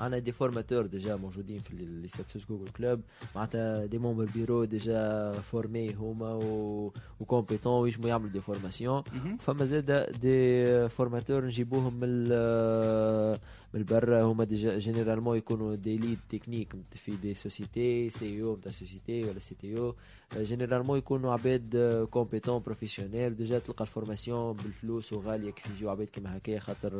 عنا 0.00 0.18
des 0.18 0.32
formateurs 0.32 0.86
déjà 0.86 1.16
موجودين 1.16 1.58
في 1.58 1.74
l'ISSATSo 1.76 2.46
Google 2.48 2.68
Club. 2.70 3.00
معناتها 3.34 3.86
des 3.86 3.98
membres 3.98 4.24
bureau 4.34 4.64
déjà 4.64 5.32
formés 5.32 5.94
هما 5.94 6.34
و 6.34 6.92
و 7.20 7.25
compétents 7.25 7.72
ويجموا 7.82 8.08
يعملوا 8.08 8.30
des 8.30 8.40
formations 8.40 9.02
فما 9.40 9.64
زاد 9.64 10.20
des 10.20 10.88
formateurs 10.88 11.44
نجيبوهم 11.44 11.94
من 11.94 12.00
ال- 12.08 13.38
من 13.74 13.84
برا 13.84 14.22
هما 14.22 14.44
déjà 14.44 14.78
généralement 14.78 15.38
يكونوا 15.38 15.74
des 15.74 15.96
lead 15.96 16.18
technique 16.30 16.74
في 16.94 17.16
des 17.16 17.34
sociétés 17.34 18.10
CEO 18.10 18.56
نتاع 18.56 18.72
société 18.72 19.24
ولا 19.24 19.38
CTO 19.38 19.78
généralement 19.78 20.98
يكونوا 20.98 21.32
عباد 21.32 21.76
compétents 22.10 22.62
professionnels 22.62 23.36
déjà 23.36 23.58
تلقى 23.58 23.82
ال 23.84 23.91
formation 23.91 24.52
بالفلوس 24.56 25.12
وغالية 25.12 25.50
كيف 25.50 25.66
يجيو 25.76 25.90
عباد 25.90 26.08
كيما 26.08 26.36
هكايا 26.36 26.60
خاطر 26.60 26.92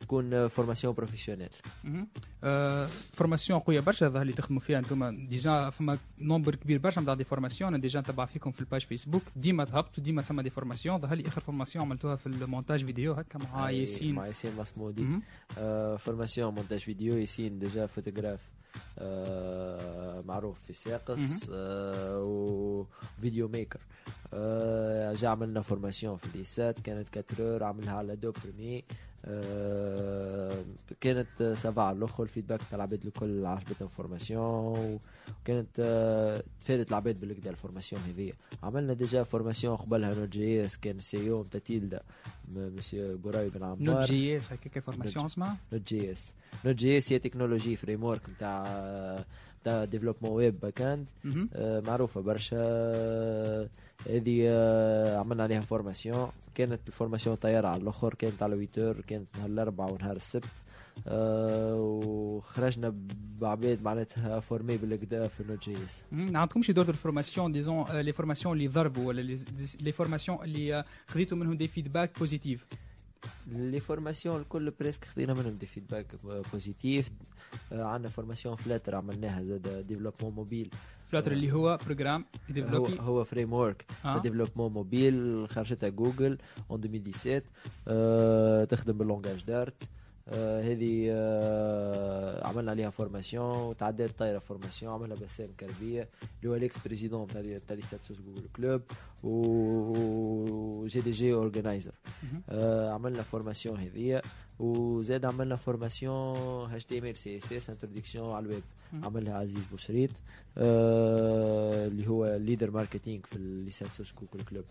تكون 0.00 0.48
formation 0.48 0.94
professionnelle. 0.94 1.48
آه 2.44 2.86
formation 2.86 3.58
قوية 3.58 3.80
برشا 3.80 4.08
ظهر 4.08 4.24
لي 4.24 4.32
تخدموا 4.32 4.60
فيها 4.60 4.78
أنتم. 4.78 5.26
déjà 5.26 5.70
فما 5.70 5.98
nombre 6.18 6.54
كبير 6.54 6.78
برشا 6.78 7.00
نتاع 7.00 7.14
des 7.14 7.24
formations 7.24 7.68
أنا 7.68 7.82
déjà 7.82 8.00
نتبع 8.00 8.24
فيكم 8.24 8.50
في 8.50 8.60
ال 8.60 8.64
page 8.64 8.80
Facebook 8.80 9.22
ديما 9.36 9.64
تهبطوا 9.64 10.04
ديما 10.04 10.22
ثما 10.22 10.42
des 10.42 10.50
formations. 10.50 10.98
ظهر 10.98 11.14
لي 11.14 11.28
آخر 11.28 11.40
formation 11.40 11.84
عملتوها 11.84 12.16
في 12.16 12.26
ال 12.26 12.33
montage 12.33 12.84
vidéo 12.84 13.12
هكا 13.12 13.38
مع 13.38 13.70
ياسين. 13.70 14.14
مع 14.14 14.26
ياسين 14.26 14.56
مسمودي. 14.56 15.06
آه 15.58 15.96
formation 15.96 16.54
montage 16.54 16.78
vidéo 16.80 17.16
ياسين 17.18 17.58
déjà 17.58 17.86
photographe 17.86 18.40
آه 18.98 20.20
معروف 20.20 20.60
في 20.60 20.72
ساقس 20.72 21.50
آه 21.52 22.20
و 22.22 22.43
video 22.43 23.48
maker 23.48 23.80
آه 24.34 25.14
جا 25.14 25.28
عملنا 25.28 25.60
formation 25.60 26.16
في 26.16 26.38
l'ISSAT 26.38 26.80
كانت 26.80 27.16
4 27.40 27.52
heures 27.52 27.64
عملها 27.64 27.94
على 27.94 28.16
deux 28.16 28.32
après-midi 28.44 28.78
آه 28.78 28.84
كانت 31.00 31.54
ça 31.58 31.70
va 31.70 31.82
على 31.82 31.98
الأخر 31.98 32.22
ال 32.22 32.26
feedback 32.26 32.60
تاع 32.70 32.76
العباد 32.76 33.04
الكل 33.06 33.46
عجبتهم 33.46 33.88
formation 33.88 34.98
وكانت 35.44 35.68
آه 35.78 36.42
تفادت 36.60 36.88
العباد 36.90 37.20
بالكدا 37.20 37.50
ال 37.50 37.55
formation 37.55 38.02
هذيا. 38.02 38.32
عملنا 38.62 38.92
déjà 38.92 39.22
formation 39.22 39.76
قبلها 39.76 40.14
Node 40.14 40.28
JS 40.28 40.76
كان 40.76 41.00
CEO 41.00 41.42
نتاع 41.42 41.60
تيلدا 41.60 42.00
م- 42.54 42.76
مسيو 42.76 43.18
براي 43.18 43.48
بن 43.48 43.62
عمار. 43.62 43.78
نوت 43.80 44.04
جي 44.04 44.36
اس 44.36 44.52
هكاك 44.52 44.78
formation 44.78 45.24
اسمها 45.24 45.56
Node 45.72 45.88
JS 45.88 46.34
Node 46.64 46.74
JS 46.76 47.12
هي 47.12 47.18
technologie 47.18 47.76
framework 47.76 48.30
نتاع 48.30 48.64
نتاع 49.62 49.84
développement 49.84 50.32
web 50.32 50.60
back 50.60 50.80
end. 50.82 51.08
آه، 51.54 51.80
معروفة 51.80 52.20
برشا. 52.20 52.56
آه، 52.60 53.68
هذه 54.10 54.42
آه، 54.48 55.18
عملنا 55.18 55.42
عليها 55.42 55.60
formation. 55.60 56.30
كانت 56.54 56.80
ال 56.86 56.91
formation 56.91 57.36
طيارة 57.36 57.68
على 57.68 57.82
الأخر 57.82 58.14
كانت 58.14 58.42
على 58.42 58.66
8 58.74 59.00
كانت 59.06 59.26
نهار 59.36 59.46
الاربعاء 59.50 59.92
ونهار 59.92 60.16
السبت. 60.16 60.44
آه، 61.08 61.74
وخرجنا 61.76 62.94
بعباد 63.40 63.82
معناتها 63.82 64.40
formés 64.40 64.76
بالكدا 64.76 65.28
في 65.28 65.44
Node 65.48 65.64
JS 65.68 66.04
ما 66.12 66.38
عندكمش 66.38 66.70
دور 66.70 66.88
ال 66.88 66.94
formation 66.94 67.52
disons 67.52 67.84
les 67.92 68.12
formations 68.12 68.56
اللي 68.56 68.68
ضربوا 68.68 69.06
ولا 69.06 69.20
les- 69.82 69.92
formations 69.92 70.38
اللي 70.44 70.84
خذيتوا 71.06 71.38
منهم 71.38 71.56
دي 71.56 71.68
فيدباك 71.68 72.18
بوزيتيف 72.18 72.66
لي 73.46 73.80
فورماسيون 73.80 74.40
الكل 74.40 74.70
presque 74.70 75.04
خدينا 75.04 75.34
منهم 75.34 75.54
des 75.54 75.66
feedback 75.66 76.06
positifs. 76.52 77.10
آه، 77.72 77.82
عندنا 77.84 78.08
formation 78.08 78.56
Flutter 78.56 78.94
عملناها 78.94 79.42
زاد 79.42 79.86
développement 79.86 80.34
mobile. 80.34 80.70
Flutter 81.10 81.32
اللي 81.32 81.52
هو 81.52 81.78
programme 81.86 82.24
هو 82.58 82.86
هو 82.86 83.24
framework 83.24 83.84
آه. 84.04 84.18
développement 84.18 84.72
mobile 84.72 85.46
خرجتها 85.48 85.88
Google 85.88 86.38
en 86.70 86.80
2017 86.84 87.42
آه 87.88 88.64
تخدم 88.64 88.98
بال 88.98 89.08
langage 89.08 89.44
Dart. 89.44 89.82
هذه 90.32 91.06
آه 91.10 92.46
عملنا 92.46 92.70
عليها 92.70 92.90
formation 92.90 93.44
وتعدات 93.58 94.10
طايره 94.18 94.38
formation 94.38 94.92
عملها 94.92 95.16
بسام 95.16 95.48
كربيه 95.60 96.08
اللي 96.40 96.50
هو 96.50 96.54
ال 96.56 96.78
ex-président 96.84 97.26
تاع 97.26 97.58
تاع 97.66 97.76
l'ISSATSo 97.76 98.16
Google 98.20 98.48
Club 98.56 98.77
و 98.77 98.82
GDG 99.22 101.32
organizer 101.32 101.92
آه 102.48 102.90
عملنا 102.92 103.22
formation 103.22 103.80
هذيا 103.80 104.22
وزاد 104.60 105.24
عملنا 105.24 105.56
فورماسيون 105.56 106.72
اتش 106.72 106.84
تي 106.84 106.98
ام 106.98 107.04
ال 107.04 107.16
سي 107.16 107.36
اس 107.36 107.52
اس 107.52 107.70
انتروداكسيون 107.70 108.32
على 108.34 108.46
الويب. 108.46 108.62
عملها 109.04 109.34
عزيز 109.34 109.66
بوشريت 109.70 110.10
آه 110.58 111.86
اللي 111.86 112.08
هو 112.08 112.36
leader 112.36 112.70
marketing 112.70 113.20
في 113.24 113.38
l'ISSATSo 113.38 114.12
Google 114.20 114.44
Club 114.44 114.64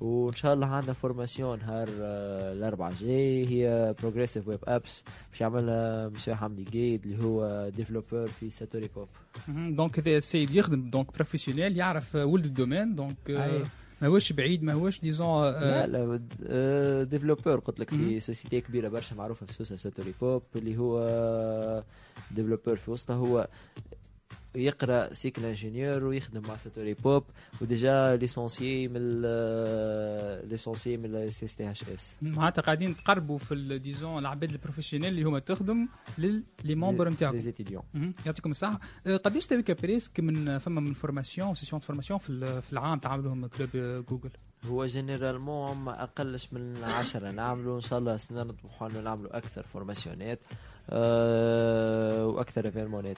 وإن 0.00 0.34
شاء 0.34 0.54
الله 0.54 0.66
عندنا 0.66 0.92
formation 0.92 1.58
نهار 1.58 1.88
آه 2.00 2.52
الاربعاء 2.52 2.92
جاي 3.00 3.46
هي 3.46 3.94
progressive 4.00 4.48
web 4.48 4.58
apps 4.64 5.04
باش 5.30 5.40
يعملها 5.40 6.08
مسيو 6.08 6.34
حمدي 6.34 6.64
جيد 6.64 7.06
اللي 7.06 7.24
هو 7.24 7.68
developer 7.76 8.26
في 8.26 8.50
Satoripop. 8.50 9.08
donc 9.76 9.98
هذا 9.98 10.16
السيد 10.16 10.50
يخدم 10.50 10.90
donc 10.90 11.14
professionnel 11.14 11.76
يعرف 11.76 12.14
ولد 12.14 12.44
ال 12.44 12.50
domaine. 12.50 12.94
donc 12.94 13.16
آه، 14.02 14.04
أي. 14.04 14.08
ماهوش 14.08 14.32
بعيد 14.32 14.62
ماهوش 14.62 15.00
disons 15.00 15.44
لا 15.44 15.86
لا 15.86 16.20
آه، 16.46 17.02
développeur 17.02 17.58
قلت 17.58 17.80
لك. 17.80 17.90
في 17.90 18.20
société 18.20 18.60
كبيرة 18.60 18.88
برشا 18.88 19.14
معروفة 19.14 19.46
في 19.46 19.52
سوسة 19.52 19.76
Satoripop 19.76 20.42
اللي 20.56 20.76
هو 20.78 21.82
développeur 22.30 22.76
في 22.76 22.90
وسطها 22.90 23.16
هو 23.16 23.48
يقرأ 24.54 25.12
cycle 25.14 25.44
ingénieur 25.44 26.04
ويخدم 26.04 26.42
مع 26.48 26.56
Satoripop 26.56 26.94
و 26.94 27.24
déjà 27.60 28.16
licencié 28.16 28.88
من 28.88 28.96
ال- 28.96 30.48
licencié 30.48 30.96
من 30.96 31.14
ال 31.14 31.46
ESSTHS 31.46 32.16
معناتها 32.22 32.62
قاعدين 32.62 32.96
تقربوا 32.96 33.38
في 33.38 33.78
disons 33.78 34.18
العباد 34.18 34.50
ال 34.50 34.54
professionnels 34.54 35.08
اللي 35.08 35.22
هما 35.22 35.38
تخدم 35.38 35.88
les 36.18 36.74
membres 36.74 37.08
نتاعكم. 37.08 37.36
les 37.36 37.42
étudiants. 37.42 37.82
يعطيكم 38.26 38.50
الصحة. 38.50 38.80
أه، 39.06 39.16
قداش 39.16 39.46
تويكا 39.46 39.72
presque 39.74 40.20
من 40.20 40.58
فما 40.58 40.80
من 40.80 40.92
فورماسيون 40.94 41.54
سيسيون 41.54 41.80
فورماسيون 41.80 42.18
في 42.18 42.30
ال- 42.30 42.62
في 42.62 42.72
العام 42.72 42.98
تعملوهم 42.98 43.46
club 43.46 43.70
Google 44.10 44.30
هو 44.66 44.86
généralement 44.86 45.76
ما 45.76 46.02
أقلش 46.02 46.48
من 46.52 46.84
عشرة. 46.84 47.30
نعملوا 47.30 47.76
إن 47.76 47.80
شاء 47.80 47.98
الله 47.98 48.16
سنة 48.16 48.42
نطمحوا 48.42 48.88
نعملوا 48.88 49.36
أكثر 49.36 49.62
فورماسيونات 49.62 50.38
أه 50.90 52.26
وأكثر 52.26 52.64
ايفينمونات. 52.64 53.16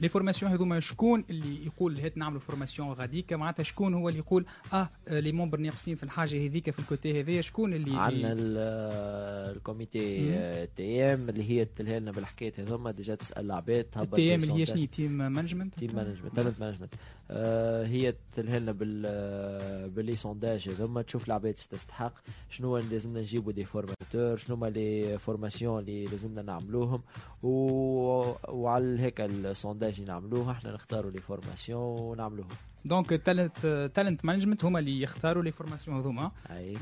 les 0.00 0.08
formations 0.08 0.52
هذوما 0.52 0.80
شكون 0.80 1.24
اللي 1.30 1.66
يقول 1.66 2.00
هات 2.00 2.18
نعملوا 2.18 2.40
formation 2.40 2.92
غاديك؟ 2.92 3.32
معناتها 3.32 3.62
شكون 3.62 3.94
هو 3.94 4.08
اللي 4.08 4.18
يقول 4.20 4.46
آه 4.72 4.88
أه، 5.08 5.20
les 5.20 5.32
membres 5.32 5.60
ناقصين 5.60 5.94
في 5.96 6.02
الحاجة 6.02 6.46
هذيك 6.46 6.70
في 6.70 6.78
ال 6.78 6.86
côté 6.86 7.20
هذايا 7.20 7.40
شكون 7.40 7.74
اللي 7.74 7.96
عندنا 8.00 8.32
ال- 8.32 9.56
ال 9.56 9.65
comité. 9.65 10.30
آه، 10.34 10.68
TM 10.76 11.28
اللي 11.28 11.50
هي 11.50 11.64
تلهي 11.64 12.00
لنا 12.00 12.10
بالحكاية 12.10 12.52
هذوما. 12.58 12.90
déjà 12.90 13.14
تسأل 13.14 13.44
العباد 13.46 13.86
ال 13.96 14.34
TM 14.34 14.42
اللي 14.42 14.52
هي 14.54 14.66
شنو؟ 14.66 14.84
team 14.84 15.12
management؟ 15.12 15.74
team 15.74 15.96
management 15.96 16.36
talent 16.36 16.60
management. 16.60 16.94
آه 17.30 17.86
هي 17.86 18.14
تلهي 18.32 18.58
لنا 18.60 18.72
بال 18.72 19.02
آه، 19.06 19.86
ب 19.86 19.94
les 19.94 20.16
sondages 20.16 20.68
هذوما 20.68 21.02
تشوف 21.02 21.26
العباد 21.26 21.54
تستحق 21.54 22.12
شنو 22.50 22.78
اللي 22.78 22.90
لازمنا 22.90 23.20
نجيبوا 23.20 23.52
des 23.52 23.64
formateurs 23.64 24.36
شنو 24.36 24.56
هما 24.56 24.66
les 24.66 25.18
formations 25.18 25.78
اللي 25.80 26.04
لازمنا 26.04 26.42
نعملوهم. 26.42 27.02
وعلى 27.42 29.00
هيك 29.02 29.20
ال 29.56 29.61
sondage 29.61 29.94
اللي 30.00 30.12
نعملوه 30.12 30.52
إحنا 30.52 30.72
نختاروا 30.72 31.10
les 31.10 31.18
formations 31.18 32.00
ونعملوهم 32.00 32.48
donc 32.84 33.08
talent 33.10 33.90
talent 33.94 34.24
management 34.24 34.64
هما 34.64 34.78
اللي 34.78 35.02
يختاروا 35.02 35.42
les 35.42 35.50
formations 35.50 35.96
هذوما. 35.96 36.30
أي. 36.50 36.76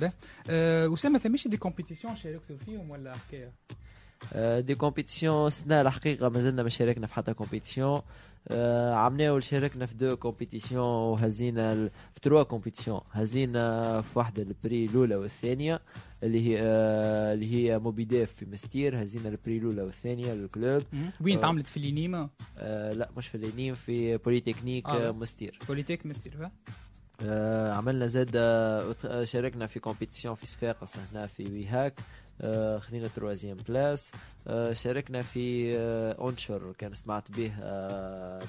اسامه 0.95 1.19
ثماش 1.19 1.49
des 1.49 1.57
compétitions 1.57 2.17
شاركتوا 2.17 2.57
فيهم 2.57 2.91
ولا 2.91 3.15
حكايه 3.15 3.53
des 4.61 4.75
compétitions 4.75 5.51
سنة 5.51 5.81
الحقيقة 5.81 6.29
ما 6.29 6.41
زلنا 6.41 6.63
ما 6.63 6.69
شاركنا 6.69 7.07
في 7.07 7.15
حتى 7.15 7.35
compétition 7.35 8.03
آه، 8.49 8.95
عملنا 8.95 9.41
شاركنا 9.41 9.87
في 9.87 9.95
deux 9.95 10.17
compétitions 10.17 10.85
وهزينا 10.85 11.75
في 12.15 12.21
trois 12.23 12.43
compétitions 12.43 13.01
هزينا 13.13 14.01
في 14.01 14.19
واحدة 14.19 14.43
ال 14.43 14.51
prix 14.51 14.85
الأولى 14.85 15.17
والثانية 15.17 15.81
اللي 16.23 16.49
هي 16.49 16.59
آه، 16.63 17.35
اللي 17.35 17.55
هي 17.55 17.79
MobiDev 17.79 18.33
في 18.33 18.47
منستير. 18.47 19.03
هزينا 19.03 19.29
ال 19.29 19.35
prix 19.35 19.59
الأولى 19.59 19.83
والثانية 19.83 20.35
لل 20.35 20.48
club. 20.48 20.83
وين 21.21 21.37
آه، 21.39 21.41
تعملت 21.41 21.67
في 21.67 21.77
l'ENIM 21.77 22.29
آه، 22.59 22.93
لا 22.93 23.11
مش 23.17 23.29
في 23.29 23.35
l'ENIM 23.35 23.75
في 23.75 24.17
بوليتكنيك 24.17 24.87
آه. 24.87 25.09
آه. 25.09 25.13
منستير. 25.13 25.59
Polytech 25.69 26.07
آه 27.23 27.73
عملنا 27.73 28.07
زاد 28.07 28.31
آه، 28.37 28.95
آه، 29.05 29.25
شاركنا 29.25 29.67
في 29.67 29.81
compétition 29.81 30.35
في 30.35 30.47
صفاقس 30.47 30.97
هنا 30.99 31.27
في 31.27 31.47
WeHack. 31.53 32.01
آه 32.01 32.24
خذينا 32.79 33.09
troisième 33.17 33.57
place. 33.69 34.13
آه 34.47 34.73
شاركنا 34.73 35.23
في 35.23 35.77
آه 35.79 36.13
أونشر 36.13 36.73
كان 36.79 36.95
سمعت 36.95 37.31
به 37.31 37.53
آه 37.63 38.43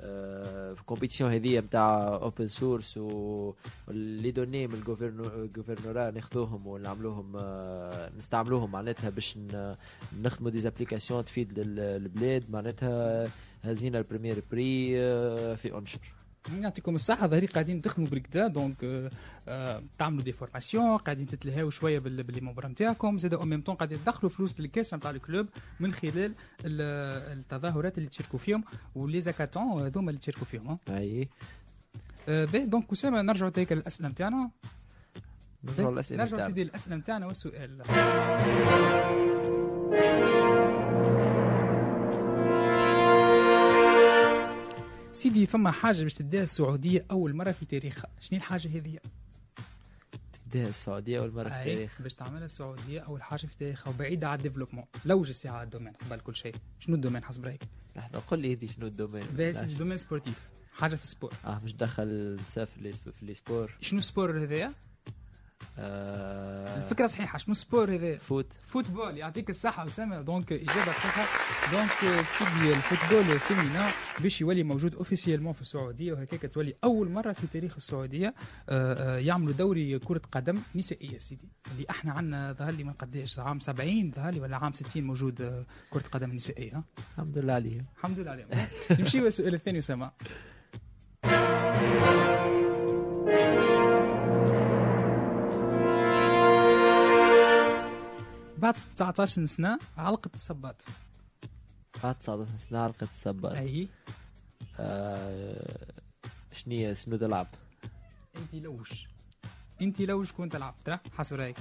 آه 0.00 0.74
في 0.74 0.82
compétition 0.82 1.32
هذه 1.32 1.58
نتاع 1.58 2.08
open 2.14 2.46
source 2.46 2.96
و 2.96 3.30
les 3.30 4.30
données 4.30 4.66
من 4.66 4.74
ال 4.74 4.85
gouvernorat 4.85 6.10
ناخذوهم 6.10 6.66
ونعملوهم 6.66 7.36
آه 7.36 8.10
نستعملوهم 8.16 8.70
معناتها 8.70 9.10
باش 9.10 9.38
نخدموا 10.22 10.50
des 10.50 10.58
applications 10.58 11.24
تفيد 11.24 11.52
البلاد. 11.58 12.50
معناتها 12.50 13.28
هزينا 13.64 13.98
ال 13.98 14.03
premier 14.03 14.42
prix 14.50 15.00
آه 15.00 15.54
في 15.54 15.72
أونشر. 15.72 15.98
يعطيكم 16.60 16.94
الصحة. 16.94 17.26
ظهري 17.26 17.46
قاعدين 17.46 17.82
تخدموا 17.82 18.08
بالكدا 18.08 18.46
donc 18.46 18.84
آه، 18.84 19.10
آه، 19.48 19.82
تعملوا 19.98 20.22
des 20.24 20.32
formations 20.32 20.96
قاعدين 20.96 21.26
تتلهاو 21.26 21.70
شوية 21.70 21.98
بال- 21.98 22.22
ب 22.22 22.26
les 22.26 22.40
membres 22.40 22.70
نتاعكم 22.70 23.18
زاد 23.18 23.34
au 23.34 23.44
même 23.44 23.60
temps 23.62 23.74
قاعدين 23.74 23.98
تدخلوا 24.04 24.30
فلوس 24.30 24.60
لل 24.60 24.68
caisse 24.68 24.94
نتاع 24.94 25.10
ال 25.10 25.17
club 25.17 25.46
من 25.80 25.92
خلال 25.92 26.34
ال- 26.64 27.34
التظاهرات 27.38 27.98
اللي 27.98 28.08
تشاركوا 28.08 28.38
فيهم 28.38 28.64
و 28.94 29.20
les 29.20 29.30
hackathons 29.30 29.62
هذوما 29.82 30.10
اللي 30.10 30.20
تشاركوا 30.20 30.44
فيهم. 30.44 30.78
أي. 30.90 31.28
باهي 32.28 32.66
donc 32.66 32.92
أسامة 32.92 33.22
نرجعوا 33.22 33.50
تيك 33.50 33.72
الاسئله 33.72 34.08
نتاعنا. 34.08 34.50
نرجعوا 35.64 36.02
نرجعوا. 36.12 36.40
سيدي 36.40 36.62
الأسئلة 36.62 36.96
نتاعنا 36.96 37.26
والسؤال. 37.26 37.82
سيدي 45.18 45.46
فما 45.46 45.70
حاجة 45.70 46.02
باش 46.02 46.14
تبدا 46.14 46.42
السعودية 46.42 47.06
أول 47.10 47.34
مرة 47.34 47.52
في 47.52 47.66
تاريخها. 47.66 48.10
شنو 48.20 48.38
الحاجة 48.38 48.68
هذه؟ 48.68 48.98
تبدا 50.32 50.68
السعودية 50.68 51.18
أول 51.18 51.32
مرة 51.32 51.48
في 51.48 51.56
التاريخ 51.58 52.02
باش 52.02 52.14
تعملها 52.14 52.44
السعودية 52.44 53.00
أول 53.00 53.22
حاجة 53.22 53.46
في 53.46 53.56
تاريخها 53.56 53.90
وبعيدة 53.90 54.28
على 54.28 54.38
ال 54.38 54.41
développement. 54.41 54.84
لوج 55.04 55.28
الساعة 55.28 55.52
على 55.52 55.64
ال 55.64 55.68
domaine 55.68 55.92
قبل 55.92 56.20
كل 56.20 56.36
شيء. 56.36 56.54
شنو 56.80 56.96
ال 56.96 56.99
domaine؟ 56.99 57.24
حسب 57.24 57.44
رأيك. 57.44 57.62
لحظه 57.96 58.18
قل 58.18 58.38
لي 58.38 58.68
شنو 58.68 58.86
ال 58.86 58.90
domaine؟ 58.90 59.22
سيدي 59.36 59.60
ال 59.60 59.65
domaine 59.65 59.98
sportif. 59.98 60.42
حاجة 60.72 60.96
في 60.96 61.02
ال 61.02 61.06
sport. 61.06 61.32
آه 61.44 61.60
مش 61.64 61.74
دخل 61.74 62.36
نسافر 62.46 62.92
في 62.92 63.26
les 63.26 63.34
sports 63.34 63.78
شنو 63.80 63.98
ال 63.98 64.05
sport 64.05 64.42
هذايا؟ 64.42 64.72
آه 65.80 66.76
الفكرة 66.76 67.06
صحيحة 67.06 67.38
شنو 67.38 67.52
ال 67.52 67.59
sport 67.59 67.94
هذايا 67.94 68.18
foot 68.18 68.52
football 68.66 69.16
يعطيك 69.18 69.50
الصحة 69.50 69.86
أسامة. 69.86 70.20
donc 70.22 70.52
إجابة 70.52 70.92
صحيحة. 70.92 71.26
donc 71.72 72.24
سيدي 72.24 72.70
ال 72.70 72.78
football 72.78 73.38
féminin 73.38 73.90
باش 74.20 74.40
يولي 74.40 74.62
موجود 74.62 74.94
officiellement 74.94 75.52
في 75.52 75.60
السعودية 75.60 76.12
وهكاك 76.12 76.50
تولي 76.54 76.74
أول 76.84 77.10
مرة 77.10 77.32
في 77.32 77.46
تاريخ 77.46 77.74
السعودية 77.76 78.34
آه، 78.68 79.16
آه، 79.16 79.18
يعملوا 79.18 79.52
دوري 79.52 79.98
كرة 79.98 80.20
قدم 80.32 80.58
نسائية 80.74 81.18
سيدي. 81.18 81.48
اللي 81.72 81.86
إحنا 81.90 82.12
عندنا 82.12 82.52
ظهر 82.52 82.70
لي 82.72 82.84
من 82.84 82.92
قداش 82.92 83.38
عام 83.38 83.60
70 83.60 84.10
ظهر 84.12 84.32
لي 84.32 84.40
ولا 84.40 84.56
عام 84.56 84.72
60 84.74 85.04
موجود 85.04 85.40
آه، 85.40 85.64
كرة 85.90 86.02
قدم 86.12 86.32
نسائية 86.32 86.72
ها؟ 86.76 86.84
الحمد 87.18 87.38
لله 87.38 87.52
عليه 87.52 87.80
الحمد 87.98 88.18
لله 88.18 88.30
عليهم. 88.30 88.48
نمشي 88.90 89.18
السؤال 89.26 89.54
الثاني 89.54 89.78
أسامة. 89.78 90.10
بعد 98.58 98.74
19 98.96 99.44
سنة 99.46 99.78
علقة 99.96 100.30
الصباط 100.34 100.84
بعد 102.02 102.14
19 102.14 102.50
سنة 102.70 102.78
علقه 102.78 103.08
السباط 103.14 103.52
أي. 103.52 103.88
آه 104.78 105.86
شنية 106.52 106.92
شنو 106.92 107.16
تلعب 107.16 107.46
أنت 108.36 108.54
لوش 108.54 109.06
أنت 109.82 110.00
لوش 110.00 110.32
كنت 110.32 110.52
تلعب؟ 110.52 110.74
ترى 110.84 110.98
حسب 111.18 111.36
رأيك. 111.36 111.56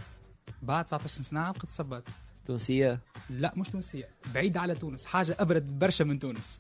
بعد 0.62 0.86
19 0.86 1.22
سنة 1.22 1.40
علقه 1.40 1.64
الصباط 1.64 2.04
تونسية؟ 2.46 3.00
لا 3.30 3.54
مش 3.58 3.70
تونسية. 3.70 4.10
بعيد 4.34 4.58
على 4.58 4.76
تونس. 4.76 5.06
حاجة 5.06 5.36
أبرد 5.40 5.80
برشا 5.80 6.04
من 6.04 6.20
تونس. 6.20 6.60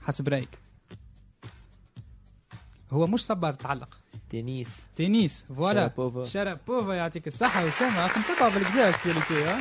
حسب 0.00 0.28
رأيك. 0.28 0.58
هو 2.92 3.06
مش 3.06 3.26
صباط 3.26 3.54
تعلق. 3.62 3.98
تنس 4.42 4.82
تنس 4.96 5.44
voilà 5.56 5.74
شرابوفا. 5.96 6.24
شرابوفا 6.28 6.92
يعطيك 6.94 7.26
الصحة 7.26 7.68
أسامة 7.68 8.02
راكم 8.02 8.20
تطلعوا 8.34 8.52
بالكدا 8.52 8.88
actualités 8.88 9.44
ها 9.44 9.58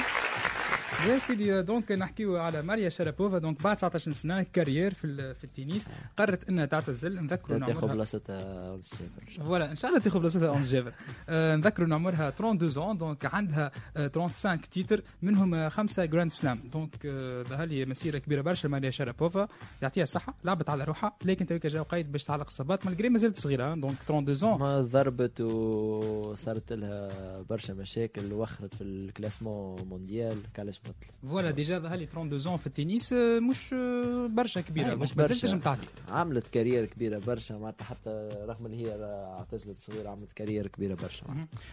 يا 1.08 1.18
سيدي 1.20 1.62
donc 1.62 1.92
نحكيو 1.92 2.38
على 2.38 2.62
ماريا 2.62 2.90
شرابوفا 2.90 3.38
donc 3.38 3.64
بعد 3.64 3.78
19 3.78 4.12
سنة 4.12 4.44
carrière 4.44 4.94
في 4.94 5.34
في 5.34 5.44
التنس 5.44 5.88
قررت 6.18 6.50
انها 6.50 6.66
تعتزل 6.66 7.24
نذكروا 7.24 7.58
إن 7.58 7.66
تاخذ 7.66 7.88
بلاصتها 7.94 8.70
أونس 8.70 8.92
جابر 9.00 9.46
voilà 9.46 9.72
ان 9.72 9.76
شاء 9.76 9.90
الله 9.92 10.02
تاخذ 10.02 10.20
بلاصتها 10.20 10.48
اونس 10.50 10.72
جابر 10.72 10.92
نذكروا 11.30 11.96
عمرها 11.96 12.30
32 12.30 12.96
ans 12.96 12.98
donc 13.00 13.26
عندها 13.36 13.72
آه 13.98 14.08
35 14.16 14.62
titres 14.62 15.02
منهم 15.22 15.70
خمسه 15.70 16.06
grand 16.06 16.32
slam 16.32 16.60
donc 16.74 17.08
ظهر 17.50 17.66
لي 17.66 17.86
مسيره 17.86 18.18
كبيره 18.18 18.42
برشا 18.42 18.68
ماريا 18.68 18.90
شارابوفا 18.92 19.48
يعطيها 19.82 20.04
الصحه 20.04 20.36
لعبت 20.44 20.70
على 20.70 20.84
روحها 20.84 21.16
لكن 21.26 21.46
تويكا 21.46 21.70
جاو 21.70 21.84
قايد 21.84 22.12
باش 22.12 22.24
تعلق 22.24 22.46
الصباط 22.48 22.86
malgré 22.86 23.10
ما 23.10 23.18
زالت 23.18 23.38
صغيره 23.38 23.76
donc 23.76 23.98
32 24.02 24.58
ans. 24.58 24.60
ما 24.62 24.82
ضربت 24.82 25.42
وصارت 25.42 26.74
لها 26.74 27.42
برشا 27.50 27.74
مشاكل 27.74 28.34
وخرت 28.34 28.76
في 28.76 28.84
ال 28.84 28.93
classement 28.93 29.82
mondial 29.88 30.38
علاش 30.60 30.80
بطل 31.02 31.30
voilà 31.30 31.52
déjà 31.52 31.80
ظهر 31.80 31.96
لي 31.98 32.04
32 32.04 32.58
ans 32.58 32.60
في 32.60 32.68
التنس 32.68 33.14
آه 33.14 33.40
مش 33.40 33.74
آه 33.74 34.28
برشا 34.32 34.62
كبيرة. 34.62 34.96
مش 34.96 35.18
ما 35.18 35.28
زالت 35.28 35.42
تنجم 35.42 35.60
تعطي. 35.60 35.86
عملت 36.10 36.48
carrière 36.48 36.86
كبيرة 36.86 37.20
برشا 37.28 37.54
معناتها 37.54 37.86
حتى 37.86 38.30
رغم 38.48 38.66
اللي 38.66 38.78
هي 38.88 38.96
اعتزلت 39.40 39.80
صغيرة 39.80 40.10
عملت 40.10 40.34
carrière 40.34 40.68
كبيرة 40.68 40.96
برشا. 40.96 41.26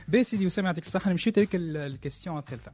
باهي 0.08 0.24
سيدي 0.24 0.46
أسامة 0.46 0.64
يعطيك 0.66 0.84
الصحة. 0.84 1.16
تويكا 1.16 1.58
ال- 1.58 1.76
ال 1.76 1.83
question 1.83 2.38
الثالثة. 2.38 2.72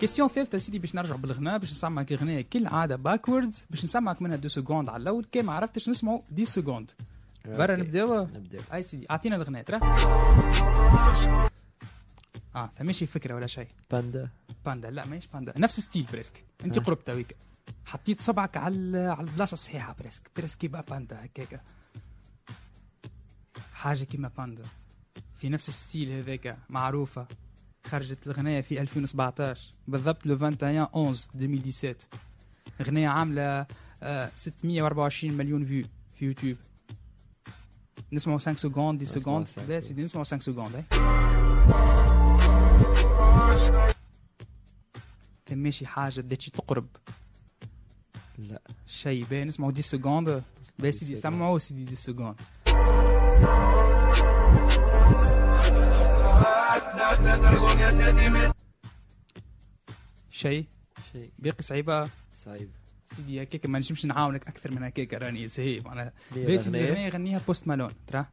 question 0.00 0.28
ثالثه 0.28 0.58
سيدي 0.58 0.78
باش 0.78 0.94
نرجع 0.94 1.16
بالغناء 1.16 1.58
باش 1.58 1.70
نسمعك 1.70 2.12
اغنيه 2.12 2.40
كالعاده 2.40 2.96
backwards 2.96 3.64
باش 3.70 3.84
نسمعك 3.84 4.22
منها 4.22 4.36
deux 4.36 4.48
secondes 4.48 4.88
على 4.88 5.02
الأول. 5.02 5.24
كي 5.32 5.42
ما 5.42 5.52
عرفتش 5.52 5.88
نسمعوا 5.88 6.20
10 6.32 6.44
secondes 6.44 6.90
برا 7.44 7.72
okay. 7.72 7.82
نبداو 7.82 8.22
نبداو 8.22 8.62
أي 8.72 8.82
سيدي. 8.82 9.06
أعطينا 9.10 9.36
الأغنية. 9.36 9.62
ترى؟ 9.62 9.80
آه 12.56 12.66
فماشي 12.76 13.06
فكرة 13.06 13.34
ولا 13.34 13.46
شيء. 13.46 13.66
باندا. 13.90 14.28
باندا. 14.64 14.90
لا 14.90 15.06
ماهيش 15.06 15.26
باندا. 15.26 15.52
نفس 15.58 15.80
style 15.80 16.06
presque. 16.12 16.44
أنت 16.64 16.78
آه. 16.78 16.82
قربت 16.82 17.06
تويك 17.06 17.36
حطيت 17.84 18.20
صبعك 18.20 18.56
على 18.56 18.98
على 18.98 19.20
البلاصة 19.26 19.52
الصحيحة 19.52 19.96
presque. 20.00 20.30
presque 20.36 20.58
كيما 20.58 20.80
باندا 20.90 21.24
هكاك 21.24 21.60
حاجة 23.72 24.04
كيما 24.04 24.30
باندا. 24.38 24.64
في 25.38 25.48
نفس 25.48 25.68
ال 25.68 25.75
style 25.75 26.12
هذاك 26.12 26.56
معروفة. 26.68 27.26
خرجت 27.86 28.26
الغنية 28.26 28.60
في 28.60 28.80
2017 28.80 29.72
بالضبط 29.88 30.26
le 30.26 30.34
21 30.34 30.78
11 30.78 31.26
2017 31.34 32.06
غنية 32.82 33.08
عاملة 33.08 33.66
آه، 34.02 34.30
624 34.36 35.32
مليون 35.36 35.64
vues 35.64 35.84
في 36.14 36.24
يوتيوب. 36.24 36.56
Laisse-moi 38.12 38.38
5 38.38 38.58
secondes, 38.58 38.98
10 38.98 39.06
secondes. 39.06 39.56
Laisse-moi 39.68 40.24
5 40.24 40.42
secondes. 40.42 40.84
كان 45.46 45.58
ماشي 45.58 45.86
حاجه 45.86 46.20
بدات 46.20 46.42
تقرب 46.42 46.86
لا 48.38 48.62
شيء 48.86 49.24
باين 49.24 49.46
نسمعوا 49.48 49.72
10 49.72 49.80
secondes 49.82 50.42
باهي 50.78 50.92
سيدي 50.92 51.14
سمعوا 51.14 51.58
سيدي 51.58 51.84
10 51.84 51.94
secondes 51.94 52.34
شيء 60.30 60.66
شيء 61.12 61.30
باقي 61.38 61.62
صعيبه 61.62 62.08
صعيبه 62.32 62.79
سيدي 63.16 63.42
هكاك 63.42 63.66
ما 63.66 63.78
نجمش 63.78 64.04
نعاونك 64.06 64.48
أكثر 64.48 64.70
من 64.70 64.82
هكاك 64.82 65.14
راني 65.14 65.48
سهي 65.48 65.80
معناها 65.80 66.12
الأغنية؟ 66.36 66.88
أغنية 66.88 67.08
غنيها 67.08 67.40
بوست 67.46 67.68
مالون 67.68 67.92
ترى 68.06 68.26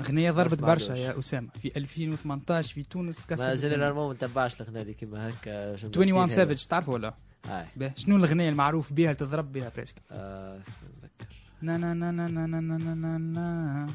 أغنية 0.00 0.30
ضربت 0.30 0.60
برشا. 0.60 0.92
يا 0.92 1.18
أسامة 1.18 1.48
في 1.62 1.72
2018 1.76 2.74
في 2.74 2.82
تونس 2.82 3.18
ما 3.20 3.24
كسرت 3.26 3.40
الدنيا. 3.40 3.54
généralement 3.54 4.06
ما 4.08 4.12
نتبعش 4.14 4.60
الأغنية 4.60 4.82
دي 4.82 4.94
كيما 4.94 5.28
هكا 5.28 5.76
شنو 5.76 5.90
21 5.90 6.24
ال 6.24 6.27
style 6.27 6.40
هذا. 6.44 6.54
سافيج 6.54 6.66
تعرفه 6.66 6.92
ولا؟ 6.92 7.14
أي 7.48 7.92
شنو 7.96 8.16
الأغنية 8.16 8.48
المعروف 8.48 8.92
بها 8.92 9.12
تضرب 9.12 9.52
بها 9.52 9.68
presque؟ 9.76 9.96
آه، 10.10 10.58
نتذكر 10.58 11.34
نا 11.62 11.76
نا 11.76 11.94
نا 11.94 12.10
نا 12.10 12.26
نا 12.28 12.46
نا 12.46 12.60
نا 12.60 12.94
نا 12.94 13.18
نا 13.18 13.86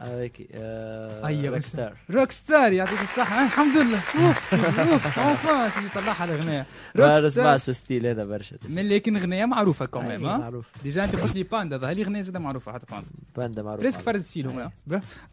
هذيك 0.00 0.48
آه، 0.54 1.26
أيوه 1.26 1.52
روك 1.54 1.60
ستار 1.62 1.92
روك 2.10 2.30
ستار 2.30 2.72
يعطيك 2.72 3.02
الصحة 3.02 3.40
آه، 3.42 3.44
الحمد 3.46 3.76
لله. 3.76 4.00
أوف 4.26 4.44
سيدي 4.50 4.66
أوف 4.66 5.18
أوف 5.18 5.72
سيدي 5.74 5.86
طلعها 5.94 6.24
الأغنية. 6.24 6.66
روك 6.96 7.12
ستار 7.12 7.26
نسمعش 7.26 7.68
ال 7.68 7.74
style 7.74 8.06
هذا 8.06 8.24
برشا. 8.24 8.56
من 8.68 8.88
لكن 8.88 9.16
أغنية 9.16 9.44
معروفة 9.44 9.82
أي، 9.84 9.88
كمان 9.88 10.20
معروف 10.20 10.66
déjà 10.82 11.04
أنت 11.04 11.16
قلت 11.16 11.34
لي 11.34 11.42
باندا 11.42 11.76
ظهر 11.76 11.92
لي 11.92 12.02
أغنية 12.02 12.22
زادة 12.22 12.38
معروفة 12.38 12.72
حتى 12.72 12.86
باندا 12.90 13.06
باندا 13.36 13.62
معروف 13.62 13.80
presque. 13.80 14.00
فرد 14.00 14.22
style 14.22 14.46
هما. 14.46 14.70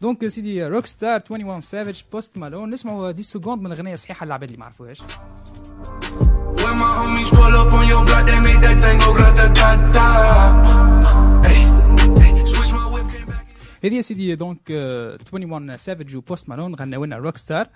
donc 0.00 0.28
سيدي 0.28 0.64
روك 0.66 0.86
ستار 0.86 1.20
21 1.30 1.60
سافيج 1.60 2.02
بوست 2.12 2.38
مالون 2.38 2.70
نسمعوا 2.70 3.08
10 3.12 3.20
secondes 3.22 3.62
من 3.62 3.72
أغنية 3.72 3.94
صحيحة 3.94 4.24
العباد 4.24 4.48
اللي 4.48 4.58
ما 4.58 4.64
عرفوهاش. 4.64 5.02
When 6.62 6.76
my 6.82 6.90
homies 6.98 7.30
pull 7.36 7.54
up 7.62 7.72
on 7.78 7.84
your 7.92 8.02
block, 8.06 8.24
they 8.28 8.38
make 8.46 8.60
that 8.64 8.76
thing 8.82 8.98
go 9.04 9.10
grata-ta-ta. 9.18 10.06
Hey, 11.46 11.62
هذه 13.84 13.94
يا 13.96 14.00
سيدي 14.00 14.34
donc 14.34 14.60
آه، 14.70 15.18
21 15.32 15.76
سافيج 15.76 16.16
وبوست 16.16 16.48
مالون 16.48 16.74
غناو 16.74 17.04
لنا 17.04 17.16
روك 17.16 17.36
ستار 17.36 17.66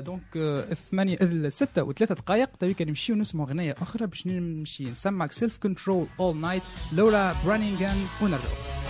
donc 0.00 0.36
آه، 0.36 0.74
8 0.74 1.48
6 1.48 1.82
وثلاثة 1.82 2.14
دقائق 2.14 2.48
تويك 2.56 2.82
نمشيو 2.82 3.16
نسمعوا 3.16 3.48
اغنية 3.48 3.74
أخرى 3.82 4.06
باش 4.06 4.26
نمشي 4.26 4.90
نسمعك 4.90 5.32
Self 5.32 5.58
Control 5.58 6.06
all 6.20 6.36
night 6.36 6.62
لورا 6.92 7.34
برانيغان 7.44 8.06
ونرجعوا 8.22 8.80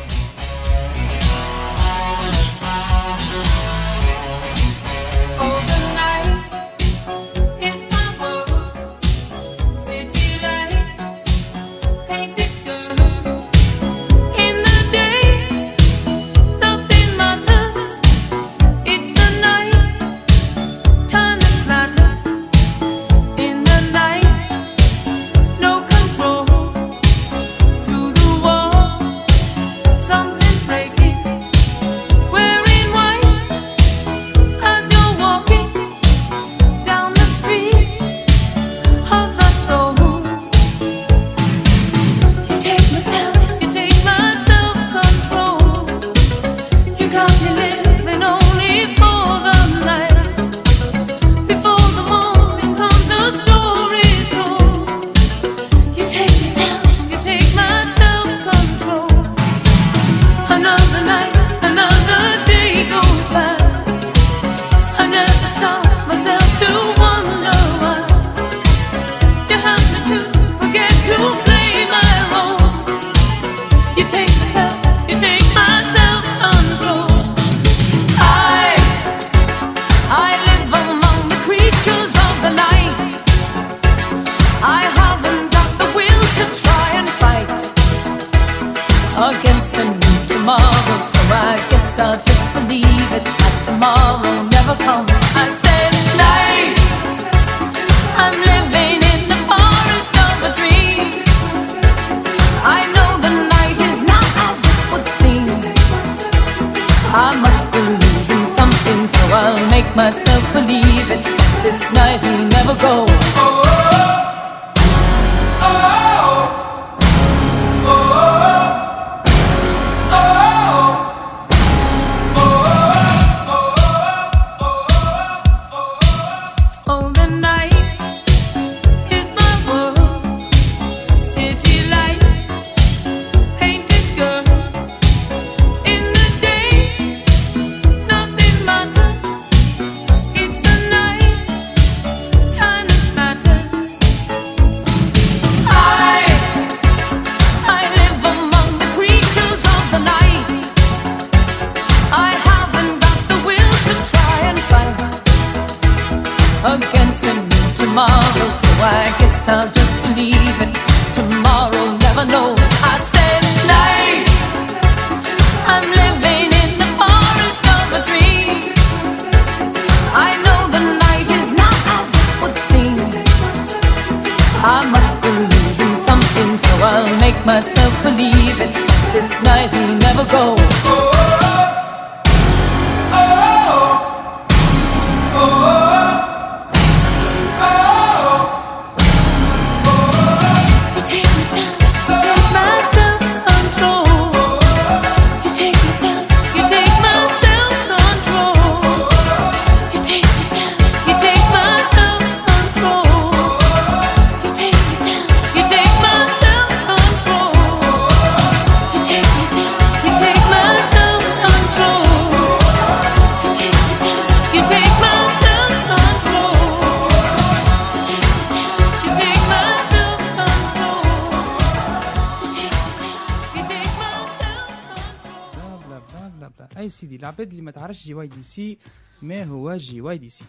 العباد 227.40 227.50
اللي 227.50 227.62
ما 227.62 227.70
تعرفش 227.70 228.04
جي 228.04 228.14
واي 228.14 228.26
دي 228.26 228.42
سي 228.42 228.78
ما 229.22 229.44
هو 229.44 229.76
جي 229.76 230.00
واي 230.00 230.18
دي 230.18 230.28
سي؟ 230.28 230.44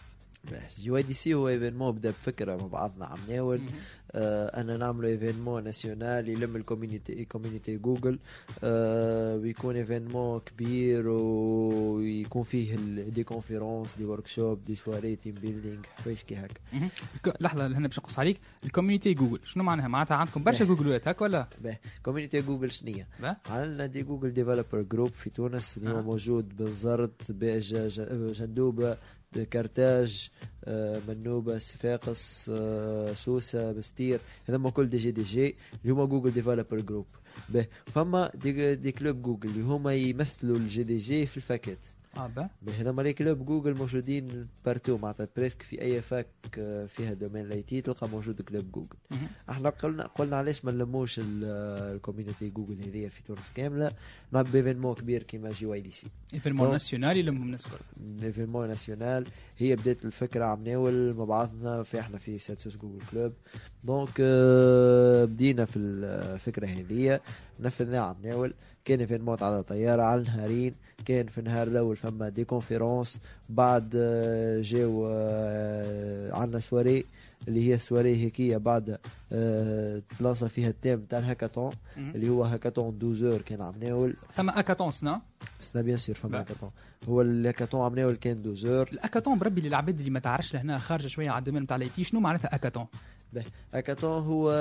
جي 0.79 0.91
واي 0.91 1.03
دي 1.03 1.13
سي 1.13 1.33
هو 1.33 1.47
ايفينمون 1.49 1.91
بدأ 1.91 2.09
بفكرة 2.09 2.55
مع 2.55 2.65
بعضنا 2.67 3.05
عم 3.05 3.17
ناول. 3.29 3.61
آه 4.11 4.61
أنا 4.61 4.77
نعملوا 4.77 5.09
événement 5.09 5.63
national 5.63 6.29
يلم 6.29 6.55
ال 6.55 6.62
community 6.62 7.25
community 7.25 7.77
جوجل. 7.77 8.19
آه 8.63 9.35
ويكون 9.35 9.75
événement 9.75 10.39
كبير 10.39 11.07
ويكون 11.07 12.43
فيه 12.43 12.75
des 13.09 13.23
conférences 13.23 13.95
des 13.97 14.05
workshops 14.05 14.63
des 14.63 14.75
soirées 14.75 15.15
team 15.15 15.35
building 15.35 15.81
حوايج 16.03 16.17
كي 16.21 16.35
هكا 16.35 17.33
لحظة 17.41 17.67
هنا 17.67 17.87
باش 17.87 17.99
نقص 17.99 18.19
عليك. 18.19 18.39
ال 18.65 18.70
community 18.70 19.13
جوجل 19.13 19.39
شنو 19.43 19.63
معناها؟ 19.63 19.87
معناتها 19.87 20.15
عندكم 20.17 20.43
برشا. 20.43 20.65
جوجلوات 20.65 21.07
هكا 21.07 21.23
ولا؟ 21.25 21.47
community 22.03 22.41
جوجل 22.41 22.71
شنية. 22.71 23.07
عندنا 23.49 23.85
des 23.85 24.03
Google 24.03 24.33
Developer 24.33 24.81
Groups 24.81 25.09
في 25.11 25.29
تونس 25.29 25.77
اللي 25.77 25.89
هو. 25.89 26.01
موجود 26.01 26.57
بنزرت 26.57 27.31
بيجا 27.31 27.87
ج- 27.87 28.31
جندوبة 28.33 28.97
كرتاج 29.39 30.29
آه، 30.65 31.01
منوبة 31.07 31.57
صفاقس 31.57 32.51
آه، 32.53 33.13
سوسة 33.13 33.71
منستير 33.71 34.19
هذوما 34.49 34.69
كل 34.69 34.89
des 34.89 35.11
GDG 35.11 35.55
اللي 35.83 35.93
هما 35.93 36.05
Google 36.05 36.31
Developer 36.31 36.79
Group 36.81 37.05
باهي 37.49 37.67
فما 37.85 38.31
des, 38.35 38.75
des 38.75 38.91
clubs 38.91 39.21
جوجل 39.21 39.49
اللي 39.49 39.61
هما 39.63 39.93
يمثلوا 39.95 40.57
ال 40.57 40.83
GDG 40.83 41.25
في 41.25 41.37
الفاكات 41.37 41.77
آه 42.67 42.71
هذوما 42.79 43.01
les 43.01 43.13
clubs 43.13 43.45
جوجل 43.45 43.73
موجودين 43.77 44.47
partout 44.65 44.97
معناتها 44.97 45.27
presque 45.37 45.61
في 45.61 45.81
أي 45.81 46.01
fac 46.01 46.27
آه، 46.57 46.85
فيها 46.85 47.13
domaine 47.13 47.45
ال 47.45 47.61
IT 47.61 47.81
تلقى 47.81 48.09
موجود 48.09 48.41
club 48.41 48.71
جوجل. 48.71 48.95
إحنا 49.49 49.69
قلنا 49.69 50.07
قلنا 50.07 50.37
علاش 50.37 50.65
ما 50.65 50.71
نلموش 50.71 51.19
ال- 51.19 51.43
ال 51.95 52.01
community 52.01 52.49
جوجل 52.49 52.81
هذيا 52.83 53.09
في 53.09 53.23
تونس 53.23 53.51
كاملة. 53.55 53.91
نعمل 54.31 54.47
événement 54.55 54.95
كبير 54.95 55.23
كيما 55.23 55.49
GYDC 55.49 56.07
événement 56.33 56.71
national 56.71 57.17
يلمهم 57.17 57.43
الناس 57.43 57.63
برا 57.67 58.25
événement 58.27 58.67
national 58.67 59.25
هي 59.57 59.75
بدات 59.75 60.05
الفكرة 60.05 60.45
عم 60.45 60.63
ناول 60.63 61.13
مع 61.17 61.23
بعضنا 61.23 61.83
في 61.83 61.99
إحنا 61.99 62.17
في 62.17 62.39
ISSAT 62.39 62.57
Sousse 62.57 62.77
Google 62.77 62.99
Club 63.11 63.31
donc 63.83 64.21
بدينا 65.31 65.65
في 65.65 65.79
الفكرة 65.79 66.67
هذيا 66.67 67.19
نفذناها 67.59 68.01
عم 68.01 68.15
ناول 68.23 68.53
كان 68.85 68.99
ايفينمون 68.99 69.37
على 69.41 69.63
طياره 69.63 70.03
على 70.03 70.23
نهارين 70.23 70.73
كان 71.05 71.27
في 71.27 71.37
النهار 71.37 71.67
الأول 71.67 71.95
فما 71.95 72.29
des 72.29 72.43
conférences 72.45 73.19
بعد 73.49 73.89
جاو 74.63 75.05
عندنا 76.33 76.59
سواري 76.59 77.05
اللي 77.47 77.69
هي 77.73 77.77
سواري 77.77 78.15
هيكية 78.25 78.57
بعد 78.57 78.97
آه، 79.33 80.01
تلاصى 80.19 80.49
فيها 80.49 80.69
التيم 80.69 81.01
تاع 81.01 81.19
الهاكاثون 81.19 81.71
مهم. 81.97 82.11
اللي 82.15 82.29
هو 82.29 82.43
هاكاثون 82.43 82.97
12 82.97 83.41
كان 83.41 83.61
عم 83.61 83.73
ناول. 83.79 84.13
ثم 84.35 84.49
اكاتونس 84.49 85.03
نا 85.03 85.21
سنا 85.59 85.81
بيان 85.81 85.97
سور 85.97 86.15
فما 86.15 86.31
لا. 86.31 86.39
هاكاثون. 86.39 86.71
هو 87.09 87.21
الهاكاثون 87.21 87.81
عم 87.81 87.95
ناول 87.95 88.15
كان 88.15 88.37
12 88.37 88.81
الاكاتون 88.93 89.39
بربي 89.39 89.61
للعباد 89.61 89.97
اللي 89.99 90.09
ما 90.11 90.19
تعرفش 90.19 90.53
لهنا 90.53 90.77
خارجة 90.77 91.07
شوية 91.07 91.29
على 91.29 91.39
الدومين 91.39 91.67
تاع 91.67 91.77
الاي 91.77 92.03
شنو 92.03 92.19
معناتها 92.19 92.55
اكاتون 92.55 92.85
به. 93.33 93.43
هاكاثون 93.73 94.23
هو 94.23 94.51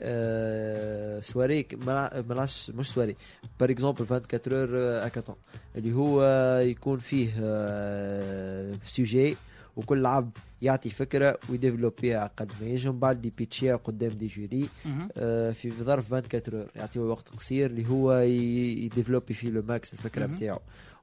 آه، 0.00 1.20
سواري 1.20 1.62
ك- 1.62 1.74
ما 1.86 2.24
ملاش 2.28 2.70
مش 2.70 2.90
سواري. 2.90 3.16
par 3.60 3.70
exemple 3.70 4.04
24 4.10 4.58
heures 4.74 5.36
اللي 5.76 5.92
هو 5.92 6.22
يكون 6.60 6.98
فيه 6.98 7.30
آه، 7.42 8.74
sujet 8.86 9.36
وكل 9.76 10.06
عبد 10.06 10.38
يعطي 10.62 10.90
فكرة 10.90 11.38
ويديفلوبيها 11.50 12.30
قد 12.36 12.52
ما 12.60 12.66
يجم 12.66 12.98
بعد 12.98 13.20
دي 13.20 13.32
بيتشيها 13.38 13.76
قدام 13.76 14.10
des 14.10 14.26
jurys. 14.26 14.68
آه، 15.16 15.50
في 15.50 15.70
ظرف 15.70 16.12
24 16.14 16.54
heures 16.60 16.66
يعطيه 16.76 17.00
وقت 17.00 17.28
قصير 17.28 17.70
اللي 17.70 17.88
هو 17.88 18.12
يديفلوبي 18.18 19.34
فيه 19.34 19.50
le 19.50 19.62
max 19.62 19.92
الفكرة. 19.92 20.26
نتاعو 20.26 20.58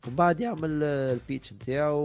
ومن 0.07 0.15
بعد 0.15 0.39
يعمل 0.39 0.79
آه، 0.83 1.13
ال 1.13 1.20
pitch 1.20 1.53
نتاعو 1.53 2.01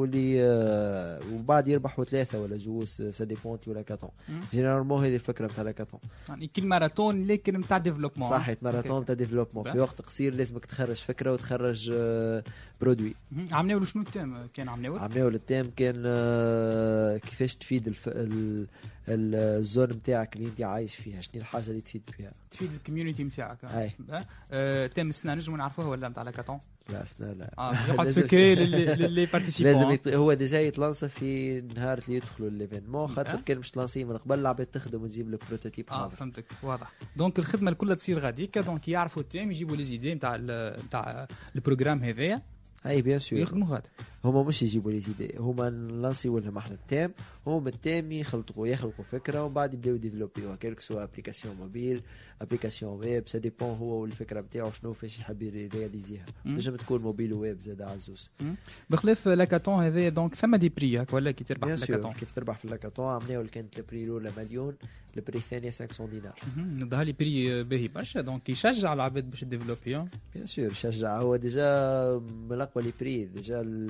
واللي 0.00 0.44
آه، 0.44 1.20
وبعد 1.32 1.68
يربحوا 1.68 2.04
ثلاثة 2.04 2.40
ولا 2.40 2.56
جوز 2.56 3.02
ça 3.10 3.24
dépend 3.24 3.70
de 3.70 3.82
l'hackathon. 3.82 4.10
généralement 4.52 5.04
هذه 5.04 5.14
الفكرة 5.14 5.46
نتاع 5.46 5.62
l'hackathon 5.64 6.00
يعني 6.28 6.46
كل 6.46 6.66
ماراثون 6.66 7.26
لكن 7.26 7.56
نتاع 7.58 7.78
développement 7.78 8.30
صحيت 8.30 8.62
ماراثون 8.64 8.90
okay. 8.92 9.06
تاع 9.06 9.14
développement 9.14 9.72
في. 9.72 9.80
وقت 9.80 10.00
قصير 10.02 10.34
لازمك 10.34 10.64
تخرج 10.66 10.96
فكرة 10.96 11.32
وتخرج 11.32 11.90
آه، 11.94 12.42
produit 12.80 13.14
مهم. 13.32 13.46
عم 13.52 13.66
ناولوا 13.66 13.86
شنو 13.86 14.02
ال 14.02 14.09
thème 14.09 14.46
كان 14.54 14.68
عم 14.68 14.82
ناول 14.82 14.98
عم 14.98 15.10
ناول 15.16 15.34
ال 15.34 15.40
thème 15.40 15.70
كان 15.76 16.02
آه، 16.06 17.16
كيفاش 17.16 17.54
تفيد 17.54 17.86
الف... 17.88 18.08
ال... 18.08 18.66
ال- 19.08 19.34
ال 19.34 19.45
zone 19.45 19.88
نتاعك 19.90 20.36
اللي 20.36 20.48
انت 20.48 20.60
عايش 20.62 20.94
فيها 20.94 21.20
شنو 21.20 21.40
الحاجة 21.40 21.70
اللي 21.70 21.80
تفيد 21.80 22.10
فيها 22.16 22.32
تفيد 22.50 22.72
ال 22.72 22.77
community 22.77 23.24
نتاعك 23.24 23.64
أي. 23.64 23.92
آه، 24.52 24.86
thème 24.86 25.08
السنة 25.08 25.34
نجموا 25.34 25.58
نعرفوه 25.58 25.88
ولا 25.88 26.08
نتاع 26.08 26.22
l'hackathon 26.22 26.58
لا 26.92 27.04
سنا 27.04 27.32
لا. 27.32 27.54
آه 27.58 27.72
يقعد 27.88 28.06
secret 28.18 28.54
ل 28.54 28.72
les 28.72 29.26
participants 29.26 29.72
لازم 29.72 29.90
يط... 29.90 30.08
هو 30.08 30.32
déjà 30.32 30.60
يتلانسى 30.60 31.08
في 31.08 31.60
نهار 31.60 31.98
اللي 31.98 32.16
يدخلوا 32.16 32.48
ال 32.48 32.54
événement 32.54 33.08
خاطر. 33.08 33.40
كان 33.40 33.58
مش 33.58 33.70
تلانسي 33.70 34.04
من 34.04 34.16
قبل 34.16 34.38
العباد 34.38 34.66
تخدم 34.66 35.02
وتجيب 35.02 35.30
لك 35.30 35.40
prototype 35.48 35.90
آه 35.90 36.08
فهمتك. 36.08 36.44
واضح. 36.62 36.92
donc 37.16 37.38
الخدمة 37.38 37.70
الكل 37.70 37.96
تصير 37.96 38.18
غاديكا 38.18 38.60
donc 38.60 38.88
يعرفوا 38.88 39.22
ال 39.22 39.27
thème 39.27 39.50
يجيبوا 39.50 39.76
les 39.76 39.84
idées 39.84 40.14
نتاع 40.14 40.36
نتاع 40.86 41.26
ال 41.56 41.61
programme 41.61 42.04
هذايا. 42.04 42.42
أي 42.86 43.02
bien 43.02 43.18
sûr 43.18 43.38
ويخدموا 43.38 43.68
غادي 43.68 43.88
هما 44.24 44.42
مش 44.42 44.62
يجيبوا 44.62 44.90
les 44.90 45.00
idées 45.00 45.34
هما 45.38 45.70
نلانسيو 45.70 46.38
لهم 46.38 46.58
إحنا 46.58 46.74
ال 46.74 46.79
thème. 46.79 47.12
هما 47.46 47.68
ال 47.68 47.75
thème 47.75 48.12
يخلطوا 48.12 48.66
يخلقوا 48.66 49.04
فكرة 49.04 49.42
ومن 49.44 49.54
بعد 49.54 49.74
يبداو 49.74 49.96
ديفلوبيوها 49.96 50.56
que 50.56 50.80
ce 50.80 50.87
soit 50.87 51.02
application 51.02 51.56
mobile. 51.56 52.02
application 52.40 52.98
web 52.98 53.28
ça 53.28 53.38
dépend 53.38 53.76
هو 53.76 54.02
والفكرة 54.02 54.40
نتاعو 54.40 54.70
شنو 54.70 54.92
فاش 54.92 55.18
يحب 55.18 55.42
يرياليزيها. 55.42 56.26
تنجم 56.44 56.76
تكون 56.76 57.02
mobile 57.02 57.32
web 57.32 57.60
زاد 57.60 57.82
عزوز 57.82 58.30
بخلاف 58.90 59.28
l'hackathon 59.28 59.84
هذايا 59.84 60.08
donc 60.08 60.34
ثم 60.34 60.56
des 60.56 60.68
prix 60.68 60.98
هاك 60.98 61.12
ولا 61.12 61.30
كي 61.30 61.44
تربح 61.44 61.74
في 61.74 61.80
l'hackathon 61.92 62.12
كيف 62.12 62.30
تربح 62.30 62.58
في 62.58 62.64
l'hackathon 62.64 63.06
عملنا 63.06 63.42
كانت 63.42 63.78
ال 63.78 63.83
prix 63.83 64.04
الاولى 64.04 64.32
مليون 64.36 64.76
ال 65.16 65.20
prix 65.20 65.38
الثانية 65.38 65.70
500 65.70 66.10
دينار. 66.10 66.38
نبدا 66.56 67.04
les 67.04 67.12
prix 67.12 67.64
باهي 67.64 67.88
برشا 67.88 68.20
donc 68.20 68.48
يشجع 68.48 68.92
العباد 68.92 69.30
باش 69.30 69.44
ديفلوبي 69.44 69.80
bien 69.84 70.08
sûr 70.44 70.72
شجع 70.72 71.20
هو 71.20 71.36
déjà 71.36 72.22
من 72.48 72.52
الاقوى 72.52 72.84
les 72.84 72.92
prix 73.00 73.24
déjà 73.24 73.86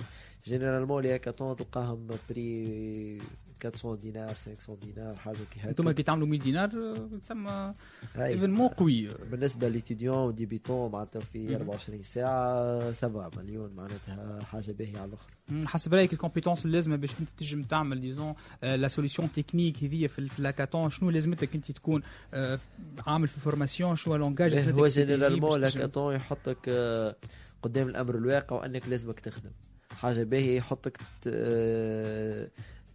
ال- 0.46 0.50
généralement 0.52 1.02
les 1.02 1.14
hackathons 1.14 1.56
تلقاهم 1.56 2.06
prix 2.30 3.20
400 3.64 3.96
دينار 4.00 4.34
500 4.34 4.78
دينار 4.80 5.16
حاجة 5.16 5.36
كي 5.36 5.60
هكا. 5.60 5.68
أنتم 5.70 5.90
كي 5.90 6.02
تعملوا 6.02 6.26
100 6.26 6.38
دينار 6.40 6.70
آه، 6.74 7.18
تسمى. 7.22 7.74
événement 8.16 8.68
قوي 8.68 9.08
بالنسبة 9.30 9.68
ل 9.68 9.72
les 9.72 9.83
étudiants 9.83 10.16
و 10.18 10.26
débutants 10.26 10.92
معناتها 10.92 11.20
في 11.20 11.46
مهم. 11.46 11.54
24 11.56 12.02
ساعة 12.02 12.92
7 12.92 13.30
مليون 13.36 13.72
معناتها 13.76 14.42
حاجة 14.42 14.72
باهية 14.72 14.98
على 14.98 15.04
الأخر. 15.08 15.66
حسب 15.68 15.94
رأيك 15.94 16.12
ال 16.12 16.17
compétences 16.17 16.66
اللازمة 16.66 16.96
باش 16.96 17.10
أنت 17.20 17.28
تنجم 17.36 17.62
تعمل 17.62 18.00
ديزون 18.00 18.34
la 18.62 18.88
solution 18.88 19.32
technique 19.32 19.84
هذيا 19.84 20.08
في 20.08 20.28
l'hackathon 20.38 20.90
شنو 20.90 21.10
لازمتك 21.10 21.54
أنت 21.54 21.72
تكون 21.72 22.02
آه، 22.34 22.58
عامل 23.06 23.28
في 23.28 23.40
formation 23.40 23.96
شنو 23.96 24.16
langage 24.16 24.54
إيه، 24.54 24.72
هو 24.72 24.86
généralement 24.86 25.50
تنجم- 25.60 25.62
l'hackathon 25.78 26.14
يحطك 26.14 26.58
آه، 26.68 27.16
قدام 27.62 27.88
الأمر 27.88 28.14
الواقع 28.14 28.56
وأنك 28.56 28.88
لازمك 28.88 29.20
تخدم. 29.20 29.50
حاجة 29.96 30.22
باهيه 30.22 30.56
يحطك 30.56 30.98
آه، 31.26 32.48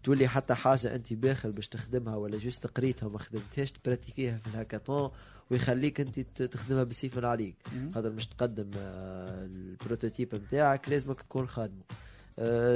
تولي 0.04 0.28
حتى 0.28 0.54
حاجة 0.56 0.96
أنت 0.96 1.14
باخل 1.14 1.52
باش 1.52 1.68
تخدمها 1.68 2.16
ولا 2.16 2.38
juste 2.38 2.68
قريتها 2.68 3.08
وما 3.08 3.20
خدمتهاش 3.20 3.72
تبراتيكيها 3.72 4.38
في 4.38 4.48
الهاكاطون 4.48 5.12
ويخليك 5.52 6.02
أنت 6.02 6.20
تخدمها 6.44 6.84
بالسيف 6.84 7.18
من 7.18 7.26
عليك. 7.26 7.56
خاطر 7.96 8.10
مش 8.10 8.28
تقدم 8.28 8.72
آه، 8.78 9.46
ال 9.46 9.55
prototype 9.55 10.36
نتاعك 10.36 10.90
لازمك 10.90 11.22
تكون 11.22 11.48
خادمه. 11.48 11.82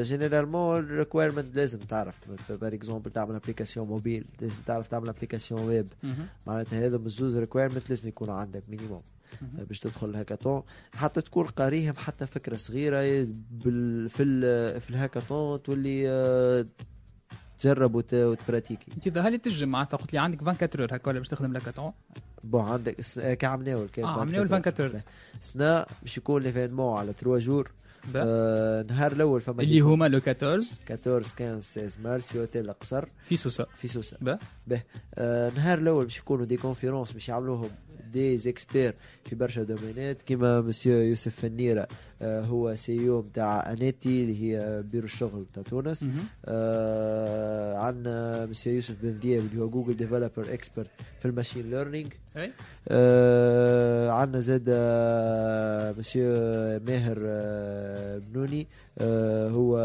généralement 0.01 0.79
ال 0.79 0.85
requirement 0.85 1.55
لازم 1.55 1.79
تعرف. 1.79 2.19
par 2.49 2.73
exemple 2.73 3.11
تعمل 3.11 3.35
application 3.35 3.87
mobile 3.87 4.25
لازم 4.41 4.57
تعرف 4.65 4.87
تعمل 4.87 5.09
application 5.09 5.61
web. 5.61 5.87
معناتها 6.47 6.85
هذا 6.85 6.97
من 6.97 7.05
الزوز 7.05 7.37
requirement 7.37 7.89
لازم 7.89 8.07
يكونوا 8.07 8.33
عندك 8.35 8.63
minimum 8.69 9.01
باش 9.41 9.79
تدخل 9.79 10.09
الهاكاثون. 10.09 10.63
حتى 10.95 11.21
تكون 11.21 11.45
قاريهم 11.47 11.93
حتى 11.97 12.25
فكرة 12.25 12.57
صغيرة 12.57 13.27
بال 13.51 14.09
في 14.09 14.23
ال 14.23 14.81
في 14.81 14.89
الهاكاثون 14.89 15.63
تولي 15.63 16.09
آه، 16.09 16.65
تجرب 17.59 17.95
وت- 17.95 18.13
وتبراتيكي. 18.13 18.91
انت 18.95 19.09
ظهر 19.09 19.29
لي 19.31 19.37
تجم 19.37 19.69
معناتها؟ 19.69 19.97
قلت 19.97 20.13
لي 20.13 20.19
عندك 20.19 20.37
24 20.37 20.81
heures 20.89 20.95
هكا 20.97 21.09
ولا 21.09 21.19
باش 21.19 21.27
تخدم 21.27 21.53
l'hackathon 21.53 21.91
bon 22.43 22.61
عندك 22.65 22.95
آه، 23.19 23.33
كعمناول 23.33 23.89
كان 23.89 24.05
آه 24.05 24.19
عملوا 24.21 24.41
24 24.41 24.91
heures 24.91 25.01
سنا 25.41 25.85
باش 26.01 26.17
يكون 26.17 26.41
l'événement 26.41 26.97
على 26.97 27.13
3 27.13 27.37
jours. 27.37 27.71
آه 28.15 28.83
نهار 28.89 29.11
الأول 29.11 29.41
فما 29.41 29.61
اللي 29.63 29.79
هما 29.79 30.07
le 30.07 30.19
14 30.27 30.67
14 30.91 31.23
15 31.23 31.59
16 31.59 31.97
مارس 32.03 32.27
في 32.27 32.39
أوتيل 32.39 32.69
القصر 32.69 33.05
في 33.29 33.35
سوسة. 33.35 33.65
في 33.75 33.87
سوسة. 33.87 34.17
با. 34.21 34.37
به. 34.67 34.81
آه 35.15 35.51
نهار 35.55 35.77
الأول 35.77 36.03
باش 36.03 36.17
يكونوا 36.17 36.45
des 36.45 36.57
conférences 36.57 37.11
باش 37.11 37.29
يعملوهم 37.29 37.69
دي 38.13 38.37
زيكسبير 38.37 38.93
في 39.25 39.35
برشا 39.35 39.63
دومينات. 39.63 40.21
كيما 40.21 40.61
مسيو 40.61 40.97
يوسف 41.01 41.35
فنيرة 41.39 41.87
آه 42.21 42.41
هو 42.41 42.75
CEO 42.75 43.21
نتاع 43.21 43.71
أنيتي 43.71 44.23
اللي 44.23 44.41
هي 44.43 44.83
بيرو 44.91 45.05
الشغل 45.05 45.41
نتاع 45.51 45.63
تونس. 45.63 46.05
آه 46.45 47.77
عندنا 47.77 48.45
مسيو 48.45 48.73
يوسف 48.73 48.95
بن 49.03 49.09
ذياب 49.09 49.43
اللي 49.51 49.61
هو 49.63 49.69
Google 49.69 49.97
Developer 49.97 50.53
Expert 50.53 50.89
في 51.19 51.25
ال 51.27 51.32
machine 51.32 51.69
learning 51.69 52.13
آه 52.87 54.09
عندنا 54.11 54.39
زاد 54.39 54.65
آه 54.69 55.91
مسيو 55.97 56.23
ماهر 56.87 57.17
آه 57.25 57.94
بنوني 58.19 58.67
آه 58.97 59.49
هو 59.49 59.77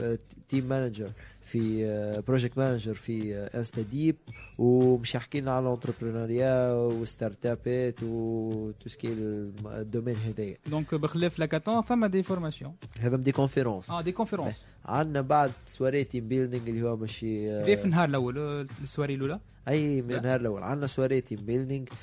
آه 0.00 0.18
team 0.48 0.68
manager 0.68 1.10
في 1.44 1.84
project 2.28 2.58
manager 2.58 2.94
في 2.94 3.36
آه، 3.36 3.58
InstaDeep 3.58 4.16
ومش 4.58 5.14
يحكي 5.14 5.40
لنا 5.40 5.52
على 5.52 5.66
ال 5.66 5.73
entrepreneuriat 5.73 6.72
وستارت 6.72 7.46
ابات 7.46 8.02
وتوسكي 8.02 9.08
الدومين 9.66 10.16
هذايا 10.16 10.56
donc 10.66 10.94
بخلاف 10.94 11.38
l'hackathon 11.38 11.80
فما 11.80 12.06
des 12.06 12.22
formations 12.22 12.74
هذا 13.00 13.16
des 13.16 13.32
conférences 13.32 13.90
آه 13.90 14.00
des 14.00 14.12
conférences 14.12 14.62
عندنا 14.84 15.20
بعد 15.20 15.50
soirée 15.66 16.04
team 16.04 16.28
building 16.28 16.66
اللي 16.68 16.82
هو 16.82 16.96
ماشي 16.96 17.50
آه، 17.52 17.64
كيف 17.64 17.84
النهار 17.84 18.08
الأول 18.08 18.38
آه، 18.38 18.66
السواري 18.82 19.14
الأولى؟ 19.14 19.40
أي 19.68 20.02
من 20.02 20.14
النهار 20.14 20.40
الأول. 20.40 20.62
عندنا 20.62 20.86
soirée 20.86 21.20
team 21.20 21.38
building 21.38 21.84
آه، 21.86 21.94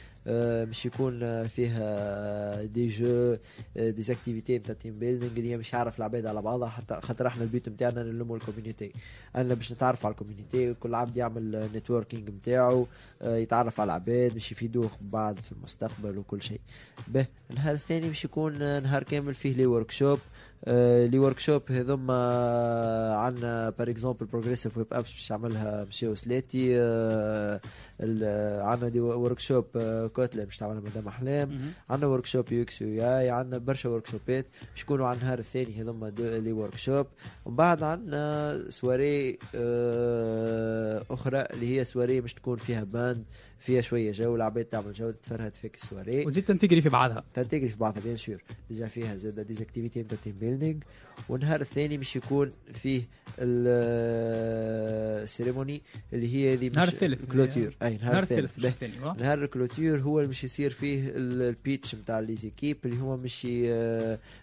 باش 0.66 0.86
يكون 0.86 1.24
آه، 1.24 1.48
فيها 1.48 2.64
des 2.64 2.88
jeux 2.88 3.38
آه، 3.78 3.90
des 3.90 4.12
activités 4.12 4.58
نتاع 4.58 4.76
team 4.76 5.00
building 5.00 5.32
اللي 5.32 5.58
مش 5.58 5.74
يعرف 5.74 5.98
العباد 5.98 6.26
على 6.26 6.42
بعضها 6.42 6.70
حتى 6.70 7.00
خاطر 7.02 7.28
إحنا 7.28 7.44
البيت 7.44 7.70
نتاعنا 7.70 8.04
نلموا 8.04 8.38
ال 8.38 8.43
community 8.43 8.92
أنا 9.36 9.54
باش 9.54 9.72
نتعرف 9.72 10.06
على 10.06 10.12
ال 10.12 10.18
community 10.18 10.74
كل 10.74 10.96
عبد 10.96 11.18
يعمل 11.18 11.70
networking 11.76 12.30
نتاعو 12.30 12.88
آه، 13.22 13.38
يتعرف 13.38 13.80
على 13.80 13.88
العباد 13.88 14.34
باش 14.34 14.52
يفيدوه 14.52 14.90
بعد 15.02 15.40
في 15.40 15.52
المستقبل 15.52 16.18
وكل 16.18 16.42
شيء. 16.42 16.62
به 17.08 17.26
النهار 17.52 17.74
الثاني 17.74 18.08
باش 18.08 18.26
يكون 18.26 18.62
آه، 18.62 18.80
نهار 18.80 19.04
كامل 19.04 19.34
فيه 19.34 19.54
les 19.54 19.66
workshops 19.66 20.20
les 20.68 21.20
workshops 21.20 21.62
هذوما 21.72 23.14
عندنا 23.14 23.70
par 23.70 23.90
exemple 23.90 24.26
Progressive 24.26 24.78
Web 24.78 24.88
Apps 24.92 25.12
باش 25.12 25.30
يعملها 25.32 25.86
مسيو 25.86 26.16
سلاتي 26.16 26.80
آه، 26.80 27.62
ال- 28.02 28.62
عندنا 28.62 28.90
des 28.90 29.00
workshops 29.00 29.66
Kotlin 30.14 30.46
باش 30.46 30.58
تعملها 30.58 30.80
مدام 30.82 31.08
أحلام. 31.08 31.60
عندنا 31.90 32.08
workshop 32.08 32.52
UX 32.52 32.82
UI 32.82 33.30
عندنا 33.30 33.58
برشا 33.58 33.90
workshop 33.90 34.08
ات 34.08 34.46
باش 34.74 34.82
يكونوا 34.84 35.08
على 35.08 35.18
النهار 35.18 35.40
الثاني 35.40 35.82
هذوما 35.82 36.10
les 36.20 36.52
workshops 36.52 37.08
ومن 37.46 37.56
بعد 37.56 37.84
عندنا 37.84 38.60
سواري 38.70 39.40
آه، 39.56 41.04
أخرى 41.12 41.42
اللي 41.54 41.80
هي 41.80 41.86
سواري 41.86 42.22
باش 42.22 42.34
تكون 42.34 42.58
فيها 42.58 42.84
band 42.84 43.24
فيها 43.60 43.82
شوية 43.82 44.12
جو 44.12 44.36
العباد 44.36 44.66
تعمل 44.66 44.94
جو 44.94 45.12
تتفرهد 45.12 45.56
فيك 45.56 45.76
السواري 45.76 46.26
وتزيد 46.26 46.44
تنتجري 46.46 46.82
في 46.82 46.90
بعضها. 46.90 47.24
تنتجري 47.34 47.70
في 47.70 47.78
بعضها 47.78 48.04
bien 48.04 48.18
sûr 48.18 48.44
déjà 48.70 48.88
فيها 48.88 49.16
زاد 49.18 49.40
des 49.40 49.55
activités 49.55 50.02
نتاع 50.02 50.18
team 50.24 50.36
building 50.40 50.78
والنهار 51.30 51.62
الثاني 51.62 51.98
باش 51.98 52.16
يكون 52.16 52.52
فيه 52.74 53.02
ال 55.24 55.30
cérémonie 55.30 55.82
اللي 56.14 56.36
هي 56.36 56.54
هذه 56.54 56.70
نهار 56.76 56.88
الثالث. 56.88 57.26
clôture 57.32 57.78
أي 57.84 57.98
نهار 57.98 58.24
الثالث. 58.24 58.60
نهار 59.20 59.44
ال 59.44 59.51
clôture 59.51 59.98
هو 60.00 60.20
اللي 60.20 60.28
باش 60.28 60.44
يصير 60.44 60.70
فيه 60.70 61.10
ال- 61.10 61.42
ال 61.42 61.51
pitch 61.51 61.96
نتاع 61.96 62.20
les 62.20 62.36
équipes 62.36 62.78
اللي 62.86 62.96
هما 62.96 63.16
مش 63.16 63.48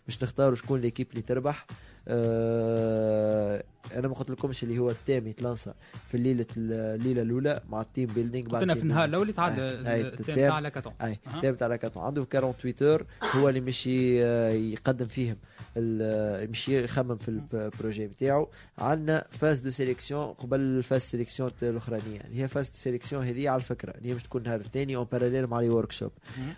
باش 0.06 0.22
نختاروا 0.22 0.54
شكون 0.54 0.80
l'équipe 0.80 1.06
اللي 1.10 1.22
تربح. 1.22 1.66
آه 2.08 3.62
أنا 3.94 4.08
ما 4.08 4.14
قلت 4.14 4.30
لكمش 4.30 4.62
اللي 4.62 4.78
هو 4.78 4.90
ال 4.90 4.96
thème 4.96 5.26
يتلانسى 5.26 5.72
في 6.08 6.16
الليلة 6.16 6.46
الليلة 6.56 7.22
الأولى 7.22 7.60
مع 7.68 7.80
ال 7.80 7.85
team 7.85 8.06
building 8.14 8.58
قلنا 8.58 8.74
في 8.74 8.82
النهار 8.82 9.04
الأول 9.04 9.28
يتعدى 9.28 9.60
ال 9.62 9.74
thème 9.74 10.34
تاع 10.34 10.58
l'hackathon 10.58 10.92
أي 11.02 11.18
أها. 11.26 11.36
ال 11.36 11.39
thème 11.39 11.54
تاع 11.54 11.66
l'hackathon 11.68 12.02
عنده 12.02 12.24
48 12.24 12.90
heures 12.90 13.06
هو 13.36 13.48
اللي 13.48 13.60
مش 13.60 13.86
ي- 13.86 14.72
يقدم 14.72 15.06
فيهم 15.06 15.36
ال- 15.76 16.50
مش 16.50 16.68
يخمم 16.68 17.16
في 17.16 17.28
ال 17.54 17.62
projet 17.62 18.06
بتاعه. 18.06 18.48
عندنا 18.78 19.24
phase 19.30 19.60
de 19.60 19.70
sélection 19.70 20.26
قبل 20.32 20.60
ال 20.60 20.67
phase 20.67 21.00
sélection 21.00 21.50
الأخرانية. 21.62 22.20
اللي 22.20 22.42
هي 22.42 22.48
phase 22.48 22.68
de 22.70 22.76
sélection 22.76 23.24
هذه 23.26 23.48
على 23.48 23.56
الفكرة. 23.60 23.90
اللي 23.98 24.08
هي 24.10 24.14
مش 24.14 24.22
تكون 24.22 24.42
نهار 24.42 24.60
الثاني 24.60 24.96
en 24.96 25.06
parallèle 25.12 25.46
مع 25.46 25.60
les 25.60 25.68
workshops. 25.68 26.12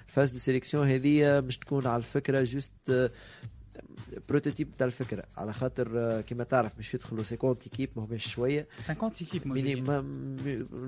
ال 0.09 0.12
phase 0.12 0.30
de 0.30 0.39
sélection 0.39 0.89
هذه 0.88 1.40
مش 1.40 1.59
تكون 1.59 1.86
على 1.86 1.96
الفكرة 1.96 2.42
juste 2.43 2.70
prototype 4.28 4.68
تاع 4.79 4.87
الفكرة 4.87 5.24
على 5.37 5.53
خاطر 5.53 5.91
آه، 5.97 6.20
كما 6.20 6.45
تعرف 6.45 6.79
مش 6.79 6.95
يدخلوا 6.95 7.24
50 7.24 7.57
équipes 7.66 7.91
ما 7.97 8.05
هماش 8.05 8.29
شوية 8.29 8.66
50 8.79 9.11
équipes 9.20 9.49
minimum 9.49 10.36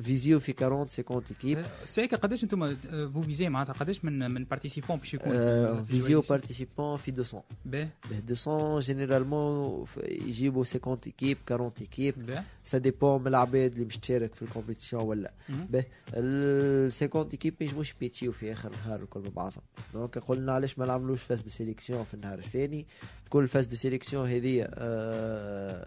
فيزيو 0.03 0.41
في 0.41 0.55
40 0.65 0.85
50 0.87 1.23
ايكيب 1.31 1.65
هيك 1.99 2.15
قداش 2.15 2.45
أنتم 2.45 2.77
vous 3.15 3.23
visez 3.23 3.49
معناتها 3.49 3.73
قداش 3.73 4.05
من 4.05 4.31
من 4.31 4.43
participants 4.43 4.97
باش 4.97 5.15
يكون 5.15 5.33
آه، 5.35 5.83
في 5.83 5.93
فيزيو؟ 5.93 6.21
participants 6.21 6.97
في 6.97 7.13
200 7.13 7.43
باهي. 7.65 7.89
به 8.11 8.21
200 8.29 8.79
généralement 8.81 9.87
يجيبوا 10.09 10.65
50 10.65 10.99
équipes 11.07 11.39
40 11.51 11.73
équipes. 11.81 12.43
ça 12.71 12.79
dépend 12.79 13.21
من 13.21 13.27
العباد 13.27 13.73
اللي 13.73 13.85
مش 13.85 13.99
تشارك 13.99 14.35
في 14.35 14.43
ال 14.43 14.48
compétition 14.48 15.03
ولا. 15.03 15.33
به 15.49 15.85
ال 16.15 16.93
50 16.93 17.29
équipes 17.33 17.55
ما 17.61 17.67
يجموش 17.67 17.93
بيتشيو 18.01 18.33
في 18.33 18.53
اخر 18.53 18.71
النهار 18.71 19.01
الكل 19.03 19.21
مع 19.21 19.29
بعضهم 19.29 19.63
donc 19.95 20.19
قلنا 20.19 20.53
علاش 20.53 20.79
ما 20.79 20.87
نعملوش 20.87 21.23
phase 21.23 21.41
de 21.41 21.49
sélection 21.51 22.05
في 22.05 22.15
النهار 22.15 22.39
الثاني 22.39 22.87
تكون 23.27 23.43
ال 23.45 23.49
phase 23.49 23.67
de 23.67 23.77
sélection 23.77 24.29
هذه 24.31 24.69
آه 24.75 25.87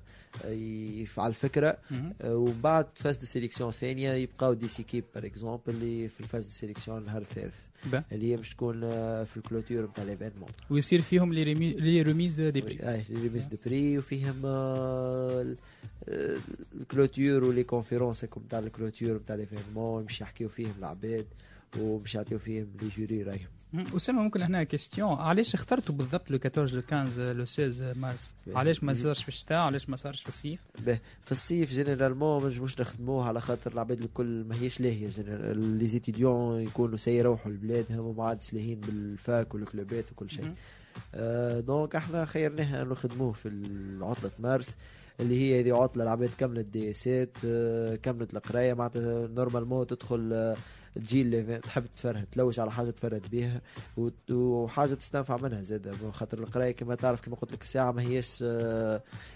على 1.18 1.30
الفكرة. 1.30 1.78
آه 2.22 2.36
ومن 2.36 2.62
بعد 2.64 2.86
phase 2.96 3.18
de 3.18 3.26
sélection 3.26 3.72
ثانية 3.72 4.12
يبقاو 4.14 4.54
dix 4.54 4.68
équipes 4.68 5.04
par 5.16 5.26
exemple 5.26 5.62
اللي 5.68 6.08
في 6.10 6.20
ال 6.20 6.24
phase 6.24 6.46
de 6.46 6.52
sélection 6.52 6.98
النهار 6.98 7.22
الثالث. 7.22 7.56
اللي 8.12 8.32
هي 8.32 8.38
مش 8.38 8.50
تكون 8.50 8.82
آه، 8.84 9.24
في 9.24 9.38
ال 9.38 9.43
clôture 9.43 9.84
نتاع 9.86 10.04
l'événement 10.04 10.50
ويصير 10.70 11.02
فيهم 11.02 11.34
les 11.34 11.44
remi- 11.44 11.72
les 11.72 12.02
remises 12.02 12.42
des 12.42 12.62
prix 12.62 12.80
et 12.80 13.04
les 13.10 13.22
remises 13.22 13.46
de 13.46 13.58
prix 13.66 13.98
وفيهم 13.98 14.42
آه، 14.46 15.42
ال- 15.42 15.58
ال 16.82 16.89
clôture 16.89 17.44
و 17.44 17.49
les 17.49 17.64
conférences 17.64 18.24
هكم 18.24 18.42
تاع 18.42 18.60
ال 18.60 18.67
clôture 18.67 19.16
نتاع 19.16 19.36
l'événement 19.36 20.04
مش 20.04 20.22
يحكيو 20.22 20.50
فيهم 20.50 20.74
العباد 20.80 21.26
ومش 21.80 22.16
يعطيو 22.16 22.40
فيهم 22.40 22.68
les 22.82 22.90
jurys 22.98 23.24
رايهم. 23.24 23.48
أسامة 23.96 24.22
ممكن 24.22 24.42
هنا 24.42 24.64
question 24.64 25.10
علاش 25.14 25.54
اخترتوا 25.54 25.96
بالضبط 25.96 26.32
le 26.32 26.40
14 26.46 26.76
le 26.76 26.82
15 26.82 27.34
le 27.34 27.46
16 27.46 27.98
مارس؟ 27.98 28.34
علاش 28.48 28.84
ما 28.84 28.94
صارش 28.94 29.22
في 29.22 29.28
الشتاء؟ 29.30 29.58
علاش 29.58 29.90
ما 29.90 29.96
صارش 29.96 30.22
في 30.22 30.30
الصيف؟ 30.30 30.60
به 30.86 31.00
في 31.22 31.32
الصيف 31.32 31.72
généralement 31.72 32.42
ما 32.44 32.48
نجموش 32.50 32.82
نخدموه 32.82 33.26
على 33.28 33.42
خاطر 33.42 33.72
العباد 33.72 34.00
الكل 34.02 34.44
ما 34.48 34.56
هيش 34.62 34.82
لاهية. 34.82 35.10
les 35.54 35.88
étudiants 35.88 36.62
يكونوا 36.62 36.98
سي 36.98 37.18
يروحوا 37.18 37.52
لبلادهم 37.52 38.00
وما 38.00 38.24
عادش 38.24 38.54
لاهين 38.54 38.80
بال 38.80 39.09
fac 39.09 39.54
وال 39.54 39.70
club 39.70 40.03
ات 40.03 40.12
وكل 40.12 40.30
شيء. 40.30 40.46
مهم. 40.46 40.56
آه 41.16 41.60
donc 41.60 41.96
إحنا 41.96 42.26
خيرناها 42.26 42.84
نخدموه 42.84 43.32
في 43.34 43.50
عطلة 44.02 44.32
مارس 44.40 44.78
اللي 45.20 45.42
هي 45.42 45.60
هذه 45.62 45.76
عطلة 45.78 46.04
العباد 46.04 46.30
كملت 46.38 46.66
DS 46.66 47.14
ات 47.14 47.38
آه 47.46 47.96
كملت 47.96 48.34
القراية. 48.34 48.74
معناتها 48.74 49.28
normalement 49.28 49.88
تدخل 49.88 50.30
آه 50.34 50.56
تجي 50.96 51.22
اللي 51.22 51.58
تحب 51.60 51.86
تفرهد 51.86 52.26
تلوج 52.32 52.60
على 52.60 52.72
حاجة 52.72 52.90
تفرهد 52.90 53.28
بيها 53.32 53.62
وت- 53.98 54.32
وحاجة 54.32 54.94
تستنفع 54.94 55.38
منها 55.38 55.62
زادة 55.64 55.92
خاطر 56.12 56.40
القراية 56.40 56.72
كما 56.72 56.96
تعرف 56.96 57.22
كما 57.22 57.36
قلت 57.36 57.52
لك 57.54 57.62
الساعة 57.62 57.92
ما 57.92 58.02
هيش 58.02 58.42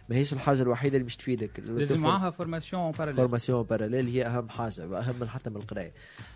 ما 0.09 0.15
هيش 0.15 0.33
الحاجة 0.33 0.61
الوحيدة 0.61 0.95
اللي 0.95 1.05
مش 1.05 1.17
تفيدك. 1.17 1.59
لازم 1.59 1.99
معاها 2.01 2.29
فورماسيون 2.29 2.91
باراليل 2.91 3.15
فورماسيون 3.17 3.63
باراليل 3.63 4.07
هي 4.07 4.25
أهم 4.25 4.49
حاجة 4.49 4.99
أهم 4.99 5.15
من 5.19 5.29
حتى 5.29 5.49
من 5.49 5.55
القراية. 5.55 5.91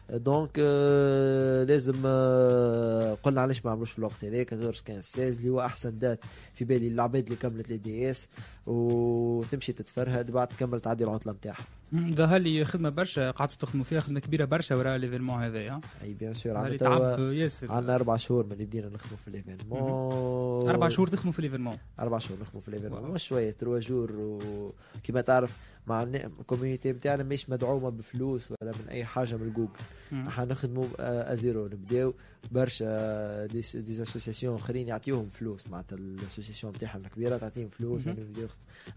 donc 0.10 0.52
آه، 0.60 1.64
لازم 1.64 1.96
آه، 2.06 3.14
قلنا 3.24 3.42
علاش 3.42 3.66
ما 3.66 3.72
عملوش 3.72 3.92
في 3.92 4.00
الوقت 4.00 4.26
هذاك 4.26 4.54
14 4.54 4.74
15 4.88 5.02
16 5.02 5.28
اللي 5.40 5.50
هو 5.50 5.62
أحسن 5.62 6.00
date 6.00 6.20
في 6.56 6.66
بالي 6.66 6.88
العباد 6.88 7.24
اللي 7.24 7.36
كملت 7.36 7.70
les 7.70 7.78
DS 7.78 8.28
وتمشي 8.66 9.74
تتفرهد 9.74 10.32
بعد 10.32 10.48
تكمل 10.48 10.80
تعدي 10.82 11.04
العطلة 11.04 11.34
نتاعها 11.34 11.66
ظهر 11.96 12.38
لي 12.40 12.66
خدمة 12.66 12.90
برشا؟ 12.90 13.32
قعدتوا 13.32 13.58
تخدموا 13.58 13.84
فيها 13.86 14.00
خدمة 14.00 14.20
كبيرة 14.20 14.46
برشا 14.46 14.76
وراء 14.76 14.98
l'événement 14.98 15.44
هذايا 15.44 15.82
أي 16.04 16.14
bien 16.14 16.34
sûr 16.34 16.58
عندنا 16.58 16.72
لي 16.72 16.78
توا 16.78 17.16
تعب 17.16 17.20
ياسر. 17.20 17.72
عندنا 17.72 17.96
أربع 17.96 18.18
شهور 18.18 18.46
من 18.46 18.52
اللي 18.52 18.66
بدينا 18.66 18.90
نخدموا 18.90 19.18
في 19.26 19.32
l'événement 19.32 20.70
أربع 20.70 20.90
شهور 20.90 21.08
تخدموا 21.08 21.34
في 21.34 21.42
l'événement 21.42 21.78
أربع 22.00 22.18
شهور 22.18 22.40
نخدموا 22.42 22.62
في 22.62 22.72
l'événement 22.72 23.18
شوية 23.18 23.52
trois 23.52 23.80
jours 23.80 24.12
وكما 24.16 25.22
تعرف 25.22 25.58
مع 25.88 26.04
ال 26.04 26.13
community 26.13 26.94
بتاعنا 26.94 27.24
مش 27.24 27.50
مدعومة 27.50 27.90
بفلوس 27.90 28.48
ولا 28.52 28.72
من 28.72 28.90
أي 28.90 29.06
حاجة 29.06 29.36
من 29.36 29.54
جوجل 29.54 29.70
مم. 30.12 30.28
إحنا 30.28 30.46
نخدموا 30.46 30.86
آه، 31.00 31.34
à 31.34 31.40
zéro 31.40 31.66
نبداو 31.66 32.14
برشا 32.52 33.46
des, 33.46 33.76
des 33.76 34.00
associations 34.00 34.56
آخرين 34.56 34.88
يعطيوهم 34.88 35.30
فلوس 35.30 35.68
معناتها 35.68 35.96
ال 35.98 36.04
association 36.04 36.74
بتاعهم 36.74 37.02
الكبيرة 37.06 37.38
تعطيهم 37.38 37.70
فلوس. 37.70 38.06
يعني. 38.08 38.26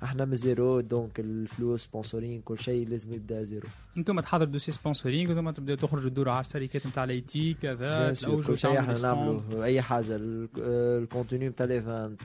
إحنا 0.02 0.24
من 0.24 0.34
zéro 0.34 0.80
donc 0.80 1.20
الفلوس 1.20 1.84
sponsoring 1.84 2.40
كل 2.42 2.58
شيء 2.58 2.88
لازم 2.88 3.12
يبدأ 3.12 3.44
zéro 3.44 3.68
أنتم 3.96 4.20
تحضروا 4.20 4.50
دوسي 4.50 4.72
سبونسورينغ 4.72 5.30
وأنتم 5.36 5.50
تبداو 5.50 5.76
تخرجوا 5.76 6.10
تدوروا 6.10 6.32
على 6.32 6.40
الشركات 6.40 6.86
نتاع 6.86 7.04
ال 7.04 7.20
IT 7.20 7.54
كذا 7.62 8.14
كل 8.46 8.58
شيء 8.58 8.78
إحنا 8.78 8.98
نعملوا 9.02 9.64
أي 9.64 9.82
حاجة 9.82 10.16
ال- 10.16 10.48
آه، 10.62 10.98
ال 10.98 11.05
contenu 11.05 11.48
نتاع 11.48 11.66
l'event 11.66 12.20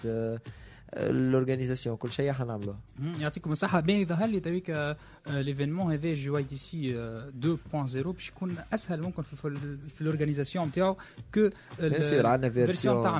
الاورجانيزاسيون 0.93 1.95
كل 1.97 2.11
شيء 2.11 2.31
إحنا 2.31 2.45
نعملوه 2.45 2.75
مم، 2.99 3.13
يعطيكم 3.21 3.51
الصحة. 3.51 3.79
بين 3.79 4.05
ظهر 4.05 4.27
لي 4.27 4.39
تويك 4.39 4.95
ليفينمون 5.29 5.91
هذا 5.91 6.13
جي 6.13 6.29
واي 6.29 6.43
دي 6.43 6.55
سي 6.55 6.99
آه، 6.99 7.31
2.0 7.73 7.97
باش 8.07 8.29
يكون 8.29 8.55
أسهل 8.73 9.01
ممكن 9.01 9.23
في, 9.23 9.35
في, 9.35 9.77
في 9.95 10.01
الاورجانيزاسيون 10.01 10.67
نتاعو 10.67 10.97
كو 11.33 11.49
بيان 11.79 12.01
سور 12.01 12.25
عندنا 12.25 12.51
فيرسيون 12.51 13.03
تاع 13.03 13.19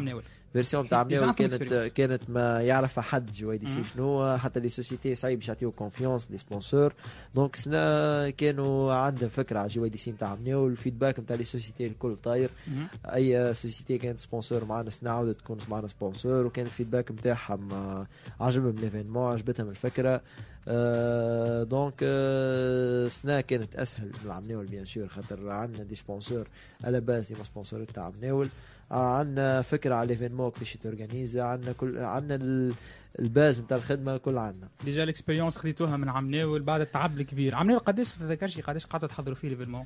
فيرسيون 0.53 0.89
تاع 0.89 0.99
عندكم 0.99 1.31
كانت. 1.31 1.63
كانت 1.95 2.29
ما 2.29 2.61
يعرفها 2.61 3.01
حد 3.01 3.31
جي 3.31 3.45
واي 3.45 3.57
دي 3.57 3.65
سي. 3.67 3.83
شنو 3.83 4.37
حتى 4.37 4.59
لي 4.59 4.69
سوسيتي 4.69 5.15
صعيب 5.15 5.39
باش 5.39 5.47
يعطيو 5.47 5.71
كونفيونس 5.71 6.31
لي 6.31 6.37
سبونسور 6.37 6.93
دونك 7.35 7.55
سنا 7.55 8.29
كانوا 8.29 8.93
عندهم 8.93 9.29
فكرة 9.29 9.59
على 9.59 9.67
جي 9.67 9.79
واي 9.79 9.89
دي 9.89 9.97
سي 9.97 10.11
نتاع 10.11 10.35
مناول 10.35 10.71
الفيدباك 10.71 11.19
نتاع 11.19 11.35
لي 11.35 11.43
سوسيتي 11.43 11.87
الكل 11.87 12.15
طاير 12.15 12.49
مم. 12.67 12.87
أي 13.05 13.53
سوسيتي 13.53 13.97
كانت 13.97 14.19
سبونسور 14.19 14.65
معنا 14.65 14.89
سنا 14.89 15.11
عاودت 15.11 15.37
تكون 15.37 15.57
معنا 15.69 15.87
سبونسور 15.87 16.45
وكان 16.45 16.65
الفيدباك 16.65 17.11
نتاعهم 17.11 17.71
آه، 17.73 18.07
عجبهم 18.39 18.75
l'événement 18.75 19.31
عجبتهم 19.33 19.69
الفكرة 19.69 20.21
آه، 20.67 21.63
donc 21.63 21.93
آه، 22.03 23.07
سنا 23.07 23.41
كانت 23.41 23.75
أسهل 23.75 24.11
من 24.25 24.31
عمناول 24.31 24.65
bien 24.65 24.85
sûr 24.85 25.07
خاطر 25.07 25.49
عندنا 25.49 25.83
des 25.83 25.95
sponsors 25.95 26.47
على 26.83 26.99
base 27.01 27.27
ديما 27.27 27.43
sponsor 27.43 27.83
تاع 27.83 28.03
عمناول 28.03 28.47
عندنا 28.91 29.61
فكرة 29.61 29.95
على 29.95 30.07
l'événement 30.07 30.51
كيفاش 30.51 30.77
تورجانيزا 30.77 31.43
عندنا 31.43 31.71
كل 31.71 31.97
عندنا 31.97 32.35
ال- 32.35 32.73
ال 33.19 33.28
base 33.28 33.61
نتاع 33.61 33.77
الخدمة 33.77 34.17
كل 34.17 34.37
عندنا 34.37 34.67
déjà 34.85 35.03
ال 35.03 35.08
expérience 35.08 35.57
خديتوها 35.57 35.97
من 35.97 36.09
عمناول 36.09 36.61
بعد 36.61 36.81
التعب 36.81 37.19
الكبير. 37.19 37.55
عمناول 37.55 37.79
قداش 37.79 38.15
تذكرش 38.15 38.57
قداش 38.61 38.85
قعدتوا 38.85 39.07
تحضروا 39.09 39.35
فيه 39.35 39.49
ليفينمون 39.49 39.85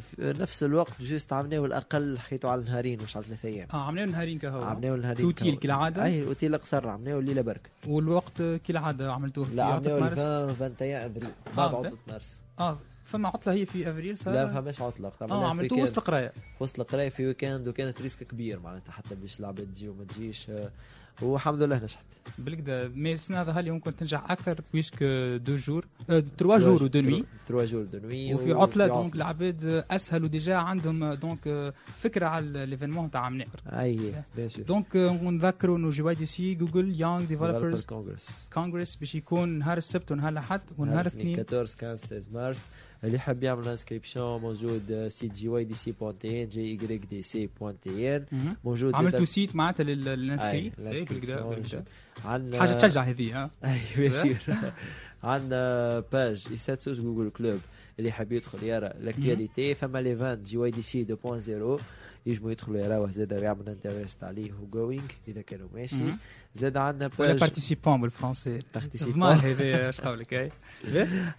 في 0.00 0.34
نفس 0.40 0.62
الوقت 0.62 1.02
juste 1.02 1.32
عمناول 1.32 1.72
أقل 1.72 2.18
حكيتوا 2.18 2.50
على 2.50 2.62
نهارين 2.62 3.02
مش 3.02 3.16
على 3.16 3.26
ثلاث 3.26 3.44
أيام. 3.44 3.68
آه 3.74 3.86
عمناول 3.86 4.10
نهارين 4.10 4.38
كهو. 4.38 4.62
عمناول 4.62 5.00
نهارين 5.00 5.24
اوتيل. 5.26 5.56
كالعادة. 5.56 6.04
أي 6.04 6.22
الاوتيل 6.22 6.56
قصر 6.58 6.88
عمناول 6.88 7.24
ليله 7.24 7.42
برك. 7.42 7.70
والوقت 7.88 8.42
كالعادة 8.42 9.12
عملتوه 9.12 9.44
في 9.44 9.54
لا 9.54 9.64
عمناول 9.64 10.00
مارس. 10.00 10.18
20 10.18 10.44
21 10.48 10.94
أبريل. 10.94 11.30
بعد 11.56 11.74
عطله 11.74 11.98
مارس. 12.08 12.40
آه 12.58 12.78
فما 13.12 13.28
عطلة 13.28 13.54
هي 13.54 13.66
في 13.66 13.90
أفريل 13.90 14.18
صار 14.18 14.34
لا 14.34 14.46
فماش 14.46 14.80
عطلة. 14.80 15.12
آه 15.22 15.48
عملتوه 15.48 15.78
وسط 15.78 15.98
القرايه 15.98 16.32
وسط 16.60 16.80
القراية 16.80 17.08
في 17.08 17.26
week-end 17.26 17.68
وكانت 17.68 18.02
risque 18.02 18.22
كبير 18.26 18.60
معناتها 18.60 18.92
حتى 18.92 19.14
باش 19.14 19.40
العباد 19.40 19.66
تجي 19.72 19.88
وما 19.88 20.04
تجيش. 20.04 20.50
آه، 20.50 20.70
والحمد 21.22 21.62
لله 21.62 21.76
نجحت. 21.82 22.04
بالكدا 22.38 22.88
mais 22.88 23.12
السنة 23.12 23.40
هذا 23.40 23.52
هل 23.52 23.66
يمكن 23.68 23.96
تنجح 23.96 24.30
أكثر 24.30 24.60
puisque 24.72 25.02
deux 25.44 25.56
jours 25.56 25.86
آه، 26.10 26.22
trois 26.38 26.58
jours 26.58 26.82
و 26.82 26.86
deux 26.86 27.00
nuits 27.00 27.24
3 27.48 27.64
jours 27.64 27.84
deux 27.84 27.98
nuits 27.98 28.34
وفي 28.34 28.52
عطلة 28.52 28.86
donc 28.86 29.14
العباد 29.14 29.84
أسهل 29.90 30.24
و 30.24 30.30
déjà 30.30 30.54
عندهم 30.54 31.14
donc 31.14 31.74
فكرة 31.96 32.26
على 32.26 32.66
l'événement 32.66 33.10
تاع 33.10 33.20
عمناقر 33.20 33.60
أي 33.66 34.14
donc 34.58 34.96
نذكروا 35.22 35.78
إنه 35.78 35.90
GYDC 35.90 36.26
Google 36.26 37.00
Young 37.00 37.24
Developers 37.24 37.84
Congress 37.84 38.48
Congress 38.54 38.96
باش 38.96 39.14
يكون 39.14 39.48
نهار 39.48 39.76
السبت 39.76 40.12
ونهار 40.12 40.32
الأحد 40.32 40.60
ونهار 40.78 41.00
الاثنين. 41.00 41.38
14 41.38 41.66
15 41.66 41.96
16 41.96 42.26
مارس. 42.34 42.66
اللي 43.04 43.18
حاب 43.18 43.42
يعمل 43.42 43.68
inscription 43.68 44.20
موجود 44.20 44.92
آه، 44.92 45.08
سيت 45.08 45.32
جي 45.32 45.48
واي 45.48 45.64
دي 45.64 45.74
سي 45.74 45.92
بوان 45.92 46.18
تي 46.18 46.42
إن 46.42 46.48
جي 46.48 46.78
واي 46.88 46.98
دي 46.98 47.22
سي 47.22 47.50
بوان 47.60 47.80
تي 47.80 48.16
ان. 48.16 48.26
موجود 48.64 48.94
عملتوا 48.94 49.24
site 49.24 49.56
معناتها 49.56 49.84
لل- 49.84 50.04
لل 50.04 50.16
inscri 50.16 50.52
إيه،. 50.58 50.72
عندنا 52.24 52.58
حاجة 52.60 52.72
تشجع 52.72 53.02
هذه 53.02 53.42
ها؟ 53.44 53.50
أي 53.64 53.78
bien 53.96 54.12
sûr 54.12 54.56
عندنا 55.22 56.00
page 56.12 56.46
ISET 56.50 56.70
Sousse 56.70 57.00
Google 57.00 57.30
Club 57.30 57.60
اللي 57.98 58.12
حاب 58.12 58.32
يدخل 58.32 58.62
يرى 58.64 58.90
l'actualité 59.00 59.74
فما 59.74 59.98
l'event 60.02 60.46
GYDC 60.46 61.06
2.0 61.24 61.80
يجموا 62.26 62.50
يدخلوا 62.52 62.78
يراوه 62.80 63.10
زاد 63.10 63.32
ويعمل 63.32 63.68
interested 63.68 64.24
عليه 64.24 64.52
وجوينج 64.62 65.10
إذا 65.28 65.40
كانوا 65.42 65.68
ماشي. 65.74 66.02
زاد 66.54 66.76
عندنا 66.76 67.10
ولا 67.18 67.32
participant 67.32 68.00
بالفرنسي. 68.00 68.58
ما 69.14 69.32
هذا 69.32 69.88
اش 69.88 70.00
قولك 70.00 70.34
اي 70.34 70.50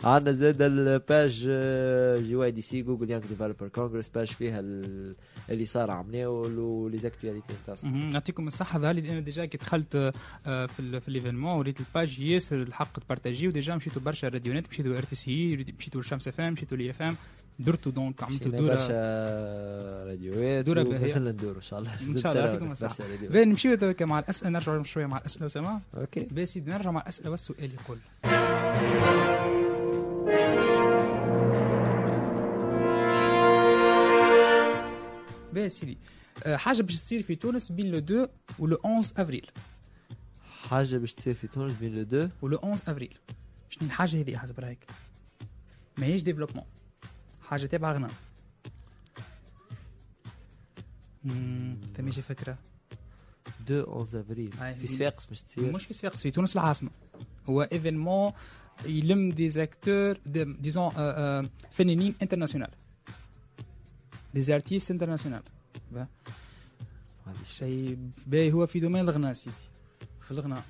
عندنا 0.03 0.31
زاد 0.33 0.61
ال 0.61 0.78
page 0.78 1.45
آه، 1.49 2.17
GYDC 2.17 2.61
Google 2.61 3.09
Young 3.11 3.25
Developer 3.25 3.67
Congress 3.67 4.09
page 4.09 4.27
فيها 4.27 4.59
ال- 4.59 5.15
اللي 5.49 5.65
صار 5.65 5.91
عمناول 5.91 6.59
و 6.59 6.66
les 6.66 6.86
actualités 6.86 7.53
نتاع. 7.63 7.75
مهم. 7.91 8.09
يعطيكم 8.13 8.47
الصحة 8.47 8.79
ظهر 8.79 8.93
لي 8.95 9.11
أنا 9.11 9.19
déjà 9.19 9.45
كي 9.45 9.57
دخلت 9.57 10.11
آه، 10.45 10.65
في 10.65 10.99
في 10.99 11.11
l'événement 11.11 11.57
وريت 11.57 11.79
ال 11.79 11.87
page 11.87 12.19
ياسر 12.19 12.61
الحق 12.61 12.99
ت 12.99 13.05
partagé 13.05 13.47
و 13.47 13.53
déjà 13.53 13.75
مشيتوا 13.75 14.01
برشا 14.01 14.27
راديونات 14.27 14.69
مشيتوا 14.69 14.97
RTC 14.97 15.65
مشيتوا 15.79 16.01
لشمس 16.01 16.27
FM 16.27 16.53
مشيتوا 16.53 16.77
ل 16.77 16.89
IFM 16.89 17.15
درتوا 17.59 17.91
donc 17.91 18.23
عملتوا 18.23 18.51
دورة. 18.51 18.73
برشا 18.73 20.05
راديوات 20.07 20.65
دورة 20.65 20.83
باهية. 20.83 20.97
ومازلنا 20.97 21.31
ندوروا 21.31 21.57
إن 21.57 21.61
شاء 21.61 21.79
الله. 21.79 22.01
إن 22.01 22.17
شاء 22.17 22.31
الله 22.31 22.45
يعطيكم 22.45 22.73
راديوات. 22.99 23.31
بين 23.31 23.47
نمشيو 23.49 23.75
توك 23.75 24.01
مع 24.03 24.19
الأسئلة 24.19 24.49
نرجعوا 24.49 24.83
شوية 24.83 25.05
مع 25.05 25.17
الأسئلة 25.17 25.45
وسامع 25.45 25.79
OK. 25.97 26.27
بس 26.31 26.53
سيدي 26.53 26.71
نرجع 26.71 26.91
مع 26.91 27.01
الأسئلة 27.01 27.29
والسؤال 27.29 27.71
يقول. 27.73 27.97
باهي 35.53 35.69
سيدي 35.69 35.97
حاجة 36.45 36.81
باش 36.81 36.95
تصير 36.95 37.23
في 37.23 37.35
تونس 37.35 37.71
بين 37.71 37.91
le 37.91 37.97
2 37.97 38.27
و 38.59 38.65
le 38.65 38.77
11 38.85 39.13
أفريل. 39.17 39.51
حاجة 40.69 40.97
باش 40.97 41.13
تصير 41.13 41.33
في 41.33 41.47
تونس 41.47 41.73
بين 41.73 41.95
le 41.95 42.03
deux 42.03 42.29
و 42.41 42.46
le 42.46 42.57
11 42.57 42.91
أفريل. 42.91 43.17
شنو 43.69 43.87
الحاجة 43.87 44.21
هذه 44.21 44.37
حسب 44.37 44.59
رأيك؟ 44.59 44.87
ماهيش 45.97 46.23
développement. 46.23 46.65
حاجة 47.53 47.65
تابعه 47.65 47.93
غنى 47.93 48.07
مم، 51.23 51.77
فماشي 51.95 52.21
فكره 52.21 52.57
2 53.65 53.81
11 53.83 54.19
افريل 54.19 54.53
هاي 54.59 54.73
في 54.75 54.83
هي- 54.83 54.87
صفاقس 54.87 55.25
باش 55.25 55.41
تصير 55.41 55.71
مش 55.71 55.85
في 55.85 55.93
صفاقس 55.93 56.21
في 56.23 56.31
تونس 56.31 56.55
العاصمه 56.55 56.89
هو 57.49 57.61
événement 57.61 58.31
يلم 58.85 59.31
des 59.31 59.49
acteurs 59.49 60.17
disons 60.25 60.89
فنانين 61.71 62.15
international 62.21 62.71
des 64.33 64.41
artistes 64.41 64.91
international 64.91 65.41
ما 65.91 66.07
عنديش 67.27 67.51
شيء 67.51 67.97
باهي 68.27 68.51
هو 68.51 68.65
في 68.67 68.79
domaine 68.79 69.03
الغناء 69.03 69.33
سيدي 69.33 69.55
في 70.21 70.31
الغناء 70.31 70.63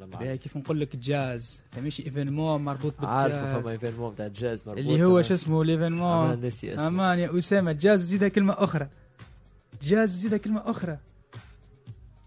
والله 0.00 0.16
ما 0.16 0.24
باهي 0.24 0.38
كيف 0.38 0.56
نقول 0.56 0.80
لك 0.80 0.96
جاز؟ 0.96 1.62
فماشي 1.72 2.04
événement 2.06 2.64
مربوط 2.64 2.94
بالجاز. 3.00 3.10
عارفه 3.32 3.60
فما 3.60 3.70
événement 3.70 4.16
تاع 4.16 4.26
الجاز 4.26 4.68
مربوط 4.68 4.78
اللي 4.84 5.04
هو 5.04 5.22
شو 5.22 5.34
اسمه 5.34 5.56
أنا 5.62 5.64
l'événement 5.70 6.40
ناسي 6.40 6.74
اسمه. 6.74 6.86
أمان 6.86 7.18
يا 7.18 7.38
أسامة 7.38 7.72
جاز 7.72 8.02
وزيدها 8.02 8.28
كلمة 8.28 8.54
أخرى. 8.58 8.88
جاز 9.82 10.14
وزيدها 10.14 10.38
كلمة 10.38 10.62
أخرى. 10.66 10.98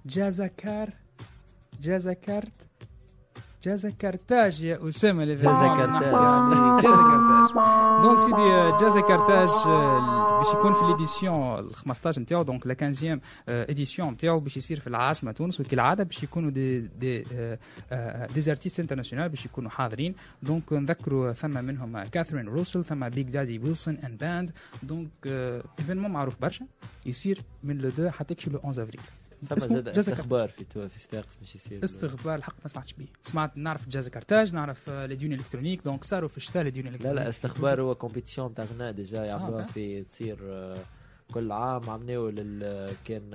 جازاكار 0.05 0.89
جازاكارت 1.81 2.51
جازاكارتاج 3.63 4.61
يا 4.63 4.87
أسامة 4.87 5.25
ليفينمون 5.25 5.55
جازاكارتاج. 5.59 6.81
جازاكارتاج 6.83 7.53
دونك 8.03 8.19
سيدي 8.19 8.35
آه، 8.41 8.77
Jazz 8.77 9.00
à 9.00 9.05
Carthage 9.05 9.49
آه، 9.67 10.22
باش 10.43 10.53
يكون 10.53 10.73
في 10.73 10.85
l'édition 10.85 11.59
ال 11.59 11.75
15 11.75 12.21
نتاعو 12.21 12.43
donc 12.43 12.67
la 12.67 12.75
15 12.79 13.19
édition 13.47 14.09
نتاعو 14.09 14.39
باش 14.39 14.57
يصير 14.57 14.79
في 14.79 14.87
العاصمة 14.87 15.31
تونس 15.31 15.59
وكالعاده 15.59 16.03
باش 16.03 16.23
يكونوا 16.23 16.49
des 16.49 16.79
des 16.79 17.25
آه، 17.33 17.59
آه، 17.91 18.27
des 18.27 18.41
artistes 18.41 18.79
international 18.79 19.29
باش 19.29 19.45
يكونوا 19.45 19.69
حاضرين. 19.69 20.15
donc 20.43 20.73
نذكروا 20.73 21.33
ثم 21.33 21.65
منهم 21.65 22.03
Catherine 22.03 22.47
Russell 22.47 22.85
ثم 22.85 23.09
Big 23.09 23.29
Daddy 23.29 23.59
Wilson 23.59 23.97
and 23.97 24.17
Band 24.17 24.51
donc 24.83 25.09
événement 25.79 26.11
معروف 26.11 26.41
برشا 26.41 26.65
يصير 27.05 27.41
من 27.63 27.77
le 27.77 27.87
2 27.87 28.11
حتى 28.11 28.35
le 28.47 28.59
11 28.59 28.83
افريل 28.83 29.01
اسمه. 29.51 29.91
استخبار 29.97 30.49
في 30.49 30.63
تو 30.63 30.87
في 30.87 30.99
صفاقس 30.99 31.35
باش 31.35 31.55
يصير 31.55 31.83
استخبار 31.83 32.35
الحق 32.35 32.55
ما 32.63 32.69
سمعتش 32.69 32.93
به 32.93 33.05
سمعت 33.23 33.57
نعرف 33.57 33.89
Jazz 33.89 34.09
Carthage 34.09 34.53
نعرف 34.53 34.89
آه، 34.89 35.05
les 35.05 35.15
dunes 35.15 35.33
électroniques 35.33 35.81
donc 35.83 36.03
صاروا 36.03 36.29
في 36.29 36.37
الشتاء 36.37 36.63
لي 36.63 36.71
dunes 36.71 36.85
لا 36.85 36.91
électroniques 36.91 37.21
لا 37.21 37.29
استخبار 37.29 37.81
هو 37.81 37.95
compétition 37.95 38.53
تاع 38.53 38.65
غناء 38.65 38.91
déjà 38.91 39.25
يعملوها 39.25 39.63
آه. 39.63 39.67
في 39.67 40.03
تصير 40.03 40.37
آه، 40.41 40.77
كل 41.33 41.51
عام 41.51 41.89
عملوا 41.89 42.31
كان 43.05 43.29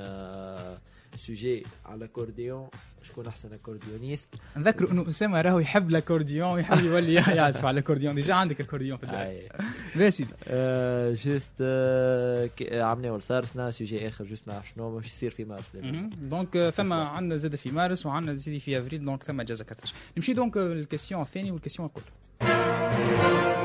sujet 1.17 1.67
على 1.87 1.97
الاكورديون 1.97 2.69
شكون 3.03 3.27
احسن 3.27 3.53
accordéoniste 3.53 4.35
نذكروا 4.57 4.91
أنه 4.91 5.09
أسامة 5.09 5.41
راهو 5.41 5.59
يحب 5.59 5.91
الاكورديون 5.91 6.51
ويحب 6.51 6.85
يولي 6.85 7.15
يعزف 7.15 7.65
على 7.65 7.75
الاكورديون 7.75 8.15
déjà 8.15 8.35
عندك 8.35 8.61
اكورديون 8.61 8.99
في 8.99 9.07
اي 9.07 9.49
باهي 9.97 10.11
سيدي 10.11 10.31
آه، 10.49 11.11
juste 11.11 11.51
آه، 11.61 12.51
عملنا 12.73 13.11
والسارسنا 13.11 13.71
sujet 13.71 14.09
آخر 14.09 14.25
juste 14.25 14.49
ما 14.49 14.53
نعرف 14.53 14.69
شنو 14.69 14.95
باش 14.95 15.07
يصير 15.07 15.31
في 15.31 15.45
مارس. 15.45 15.73
donc 16.21 16.57
آه، 16.57 16.71
ثم 16.71 16.93
عندنا 16.93 17.37
زاد 17.37 17.55
في 17.55 17.71
مارس 17.71 18.07
وعندنا 18.07 18.37
سيدي 18.37 18.61
في 18.61 18.79
افريل 18.79 19.05
donc 19.05 19.23
ثم 19.23 19.43
Jazz 19.43 19.65
à 19.65 19.68
Carthage 19.68 19.93
نمشي 20.17 20.33
donc 20.33 20.57
ال 20.57 20.64
question 20.64 21.23
الثاني 21.23 21.51
وال 21.51 21.58
question 21.58 21.89
الكل 21.89 23.58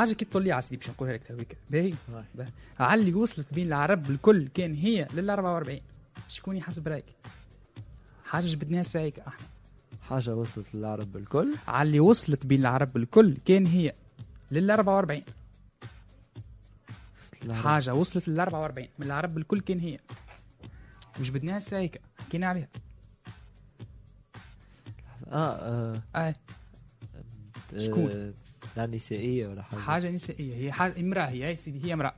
حاجة 0.00 0.12
كي 0.14 0.24
تطلي 0.24 0.52
على 0.52 0.62
سيدي 0.62 0.76
باش 0.76 0.90
نقولها 0.90 1.12
لك 1.14 1.24
تويك 1.24 1.56
باهي. 1.70 1.94
اللي 3.00 3.14
وصلت 3.14 3.54
بين 3.54 3.66
العرب 3.66 4.10
الكل 4.10 4.48
كان 4.48 4.74
هي 4.74 5.06
لل 5.14 5.30
44 5.30 5.80
شكون 6.28 6.56
يحسب 6.56 6.88
رايك؟ 6.88 7.04
حاجة 8.24 8.46
جبدناها 8.46 8.82
سايك 8.82 9.18
إحنا 9.18 9.46
حاجة 10.02 10.34
وصلت 10.34 10.74
للعرب 10.74 11.16
الكل. 11.16 11.54
على 11.68 11.86
اللي 11.86 12.00
وصلت 12.00 12.46
بين 12.46 12.60
العرب 12.60 12.96
الكل 12.96 13.36
كان 13.44 13.66
هي 13.66 13.94
لل 14.50 14.70
44 14.70 15.22
حاجة 17.52 17.94
وصلت 17.94 18.28
لل 18.28 18.40
44 18.40 18.88
من 18.98 19.06
العرب 19.06 19.38
الكل 19.38 19.60
كان 19.60 19.78
هي. 19.78 19.98
مش 21.20 21.30
بدناها 21.30 21.60
سايكه 21.60 22.00
حكينا 22.18 22.46
عليها. 22.46 22.68
آه, 25.28 25.94
آه. 25.94 26.02
أي. 26.16 26.34
شكون؟ 27.78 28.34
لا 28.76 28.86
نسائية 28.86 29.48
ولا 29.48 29.62
حاجة؟ 29.62 29.80
حاجة 29.80 30.10
نسائية. 30.10 30.54
هي 30.56 30.72
حاجة 30.72 31.00
امرأة. 31.00 31.26
هي 31.26 31.44
هي 31.44 31.56
سيدي 31.56 31.88
هي 31.88 31.92
امرأة. 31.92 32.14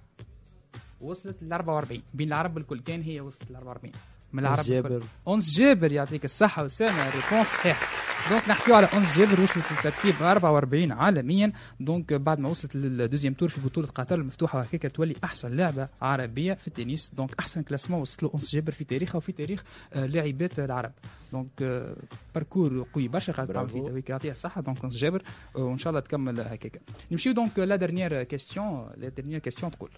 وصلت 1.01 1.43
لل 1.43 1.53
44 1.53 2.03
بين 2.15 2.29
العرب 2.29 2.59
الكل 2.59 2.81
كان 2.81 3.03
هي 3.03 3.21
وصلت 3.21 3.51
لل 3.51 3.57
44 3.57 3.93
من 4.33 4.43
العرب 4.43 4.64
جابر. 4.64 5.03
أنس 5.28 5.59
جابر 5.59 5.93
يعطيك 5.93 6.24
الصحة 6.24 6.64
وسامة 6.64 7.11
réponse 7.11 7.47
صحيح. 7.47 7.89
donc 8.31 8.49
نحكيو 8.49 8.74
على 8.74 8.89
أنس 8.95 9.18
جابر 9.18 9.41
وصلت 9.41 9.64
للترتيب 9.72 10.22
44 10.22 10.93
عالميا. 10.93 11.53
donc 11.81 12.12
بعد 12.12 12.39
ما 12.39 12.49
وصلت 12.49 12.76
لل 12.77 12.88
deuxième 12.88 13.35
tour 13.35 13.49
في 13.49 13.61
بطولة 13.61 13.87
قطر 13.87 14.14
المفتوحة 14.18 14.59
وهكاك 14.59 14.91
تولي 14.93 15.14
أحسن 15.24 15.57
لاعبة 15.57 15.89
عربية 16.03 16.55
في 16.55 16.68
التنس. 16.68 17.12
donc 17.16 17.31
أحسن 17.41 17.62
classement 17.62 18.01
وصلت 18.01 18.22
له 18.22 18.30
أنس 18.35 18.53
جابر 18.55 18.72
في 18.72 18.85
تاريخها 18.85 19.16
وفي 19.16 19.33
تاريخ 19.33 19.64
آه، 19.93 20.07
لاعبات 20.07 20.59
العرب. 20.59 20.93
donc 21.33 21.49
آه، 21.62 21.97
parcours 22.35 22.87
قوي 22.95 23.09
برشا 23.09 23.33
قاعد 23.33 23.49
تعمل 23.49 23.68
فيه 23.70 24.03
يعطيها 24.09 24.33
الصحة. 24.33 24.61
donc 24.61 24.85
أنس 24.85 24.97
جابر 24.97 25.22
آه، 25.57 25.61
وإن 25.61 25.78
شاء 25.78 25.91
الله 25.91 26.01
تكمل 26.01 26.41
هكاك. 26.41 26.80
نمشيو 27.11 27.33
donc 27.33 27.59
la 27.59 28.23
question 28.23 28.89
la 28.97 29.09
dernière 29.09 29.39
question 29.39 29.73
تقول. 29.72 29.91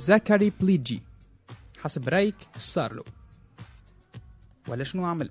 زكري 0.00 0.52
بليجي 0.60 1.02
حسب 1.78 2.08
رأيك 2.08 2.34
إيش 2.56 2.64
صار 2.64 2.92
له؟ 2.92 3.04
ولا 4.68 4.84
شنو 4.84 5.06
عمل؟ 5.06 5.30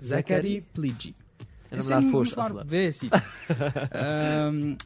زكري 0.00 0.64
بليجي. 0.76 1.14
أنا 1.72 1.82
ما 1.90 2.00
معروف. 2.00 2.38
أصلا. 2.38 2.90
سيدي 2.90 3.20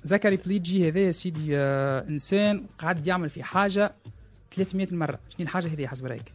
زكري 0.11 0.37
بليجي 0.37 0.89
هذا 0.89 1.01
يا 1.01 1.13
سيدي 1.13 1.59
آه، 1.59 2.09
إنسان 2.09 2.67
قاعد 2.79 3.07
يعمل 3.07 3.31
في 3.31 3.43
حاجة 3.43 3.95
300 4.51 4.89
مرة. 4.93 5.19
شنو 5.31 5.41
الحاجة 5.41 5.69
هذه 5.73 5.87
حسب 5.87 6.07
رأيك؟ 6.07 6.33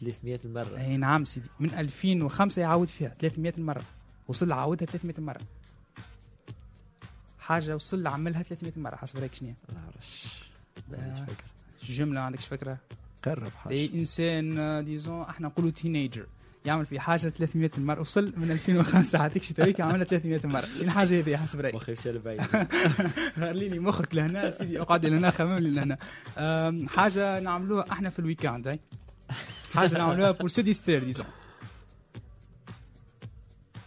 300 0.00 0.40
مرة. 0.44 0.78
إي 0.78 0.96
نعم 0.96 1.24
سيدي. 1.24 1.48
من 1.60 1.74
2005 1.74 2.62
يعاود 2.62 2.88
فيها 2.88 3.14
300 3.18 3.52
مرة. 3.58 3.82
وصل 4.28 4.52
عاودها 4.52 4.86
300 4.86 5.14
مرة. 5.18 5.40
حاجة 7.38 7.74
وصل 7.74 8.06
عملها 8.06 8.42
300 8.42 8.72
مرة. 8.76 8.96
حسب 8.96 9.18
رأيك 9.18 9.34
شنو؟ 9.34 9.54
ما 9.68 9.80
نعرفش 9.80 10.44
ما 10.90 11.24
فكره 11.24 11.53
جملة 11.92 12.20
ما 12.20 12.26
عندكش 12.26 12.46
فكرة؟ 12.46 12.78
قرب 13.24 13.48
حاجة. 13.48 13.72
أي 13.74 13.90
إنسان 13.94 14.58
آه، 14.58 14.80
disons 14.80 15.22
إحنا 15.22 15.48
نقولوا 15.48 15.70
teenager 15.70 16.26
يعمل 16.64 16.86
في 16.86 17.00
حاجة 17.00 17.28
300 17.28 17.70
مرة 17.78 18.00
وصل 18.00 18.32
من 18.36 18.50
2005 18.50 19.18
عاتيك 19.18 19.42
شتويك 19.42 19.80
عملها 19.80 20.04
300 20.04 20.40
مرة. 20.44 20.60
شنو 20.60 20.82
الحاجة 20.82 21.18
هذه 21.20 21.36
حسب 21.36 21.60
رأيك؟ 21.60 21.74
مخي 21.74 21.92
مشى 21.92 22.12
لبعيد 22.12 22.40
خليني 23.36 23.78
مخك 23.88 24.14
لهنا 24.14 24.50
سيدي 24.50 24.80
اقعد 24.80 25.06
لهنا 25.06 25.30
خمم 25.30 25.58
لي 25.58 25.70
لهنا. 25.70 25.98
حاجة 26.88 27.40
نعملوها 27.40 27.92
إحنا 27.92 28.10
في 28.10 28.18
ال 28.18 28.24
weekend 28.24 28.68
هاي 28.68 28.80
حاجة 29.74 29.98
نعملوها 29.98 30.30
pour 30.30 30.48
se 30.48 30.62
distraire 30.62 31.04
disons 31.04 31.26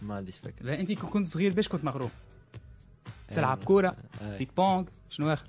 ما 0.02 0.14
عنديش 0.14 0.38
فكرة. 0.38 0.66
لا 0.66 0.80
أنت 0.80 0.92
كنت 0.92 1.26
صغير 1.26 1.52
باش 1.52 1.68
كنت 1.68 1.84
مغروم 1.84 2.10
تلعب 3.34 3.60
آه، 3.60 3.64
كورة 3.64 3.96
آه، 4.22 4.38
بيك 4.38 4.48
bon 4.56 4.84
شنو 5.10 5.32
آخر؟ 5.32 5.46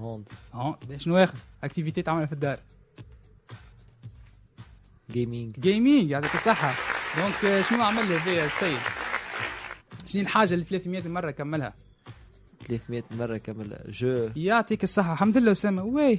هوند 0.00 0.28
آه 0.54 0.78
شنو 0.96 1.16
اخر 1.16 1.34
activité 1.64 2.02
تعملها 2.02 2.26
في 2.26 2.32
الدار 2.32 2.58
gaming 5.10 5.60
gaming 5.60 6.10
يعطيك 6.10 6.34
الصحه 6.34 6.74
donc 7.18 7.60
شنو 7.60 7.82
عمل 7.82 8.02
هذا 8.02 8.46
السيد 8.46 8.78
شنو 10.06 10.22
الحاجة 10.22 10.54
اللي 10.54 10.64
300 10.64 11.08
مرة 11.08 11.30
كملها. 11.30 11.74
300 12.66 13.02
مرة 13.10 13.36
كمل 13.36 13.78
jeu 13.88 14.30
يعطيك 14.36 14.84
الصحة. 14.84 15.12
الحمد 15.12 15.38
لله 15.38 15.52
اسامه 15.52 15.82
oui. 15.82 16.02
oui. 16.04 16.18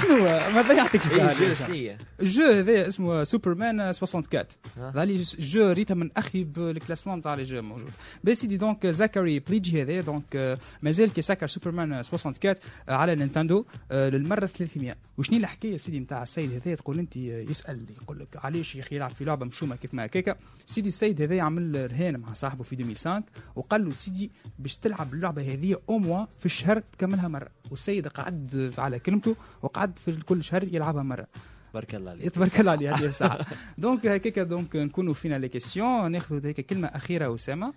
شنو 0.00 0.16
هو؟ 0.16 0.50
ما 0.54 0.62
ضيعتكش 0.62 1.08
jeu 1.08 1.54
شنو 1.54 1.74
هي؟ 1.74 1.96
ال 2.20 2.26
jeu 2.26 2.44
هذا 2.44 2.88
اسمه 2.88 3.24
سوبرمان 3.24 3.80
64 3.80 4.44
ها؟ 4.76 4.90
هذا 4.90 5.04
les 5.04 5.22
jeux 5.38 5.70
ريتها 5.70 5.94
من 5.94 6.10
أخي 6.16 6.44
بالكلاسمون 6.44 7.18
نتاع 7.18 7.34
les 7.34 7.42
jeux 7.42 7.62
موجود. 7.62 7.90
بس 8.24 8.40
سيدي 8.40 8.56
donc 8.56 8.86
زكري 8.86 9.38
بليجي 9.38 9.82
هذا 9.82 10.00
دونك 10.00 10.36
آه، 10.36 10.58
مازال 10.82 11.12
كي 11.12 11.22
سكر 11.22 11.46
سوبرمان 11.46 11.92
64 11.92 12.54
آه، 12.88 12.94
على 12.94 13.14
Nintendo 13.14 13.64
آه، 13.90 14.08
للمرة 14.08 14.46
300 14.46 14.96
وشنو 15.18 15.38
الحكاية 15.38 15.76
سيدي 15.76 16.00
نتاع 16.00 16.22
السيد 16.22 16.52
هذا؟ 16.52 16.74
تقول 16.74 16.98
أنت 16.98 17.16
يسال 17.16 17.86
يقول 18.02 18.18
لك 18.18 18.44
علاش 18.44 18.74
يا 18.76 18.80
أخي 18.80 18.96
يلعب 18.96 19.10
في 19.10 19.24
لعبة 19.24 19.46
مشومة 19.46 19.76
كيف 19.76 19.94
ما 19.94 20.04
هكاكا 20.04 20.36
سيدي 20.66 20.88
السيد 20.88 21.22
هذا 21.22 21.40
عمل 21.40 21.92
رهان 21.92 22.20
مع 22.20 22.32
صاحبه 22.32 22.64
في 22.64 22.72
2005 22.72 23.22
وقال 23.56 23.84
له 23.84 23.90
سيدي 23.90 24.30
باش 24.58 24.76
تلعب 24.76 25.14
اللعبة 25.14 25.42
هذه 25.42 25.76
أو 25.88 26.26
في 26.38 26.46
الشهر 26.46 26.78
تكملها 26.78 27.28
مرة. 27.28 27.48
والسيد 27.70 28.08
قعد 28.08 28.74
على 28.78 28.98
كلمته 28.98 29.29
وقعد 29.62 29.98
في 29.98 30.22
كل 30.22 30.44
شهر 30.44 30.64
يلعبها 30.64 31.02
مرة. 31.02 31.26
تبارك 31.70 31.94
الله 31.94 32.10
عليك. 32.10 32.30
تبارك 32.30 32.60
الله 32.60 32.72
عليه 32.72 32.94
هذه 32.94 33.04
الساعة. 33.04 33.46
donc 33.78 34.06
هكاك 34.06 34.38
دونك 34.38 34.76
نكونوا 34.76 35.14
فينا 35.14 35.38
les 35.38 35.48
questions 35.48 36.10
ناخذ 36.10 36.46
هيك 36.46 36.60
كلمه 36.60 36.88
أخيرة 36.88 37.34
أسامة. 37.34 37.72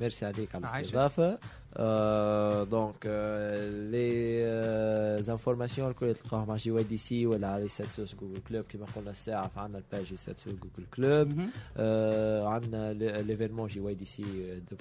ميرسي 0.00 0.26
عليك 0.26 0.54
على. 0.54 0.76
الاستضافة. 0.76 1.38
donc 2.70 3.06
les 3.90 5.22
informations 5.22 5.90
الكل 5.90 6.14
تلقاهم 6.14 6.50
على 6.50 6.58
GYDC 6.58 7.26
ولا 7.26 7.48
على 7.48 7.68
ISSATSo 7.68 8.14
Google 8.14 8.40
Club 8.48 8.64
كما 8.64 8.86
قلنا 8.96 9.10
الساعة 9.10 9.48
فعندنا 9.48 9.78
ال 9.78 9.85
page 9.85 10.14
ISSATSo 10.14 10.52
Google 10.54 10.86
Club 10.96 11.32
عندنا 12.46 12.92
l'événement 13.22 13.68
GYDC 13.68 14.24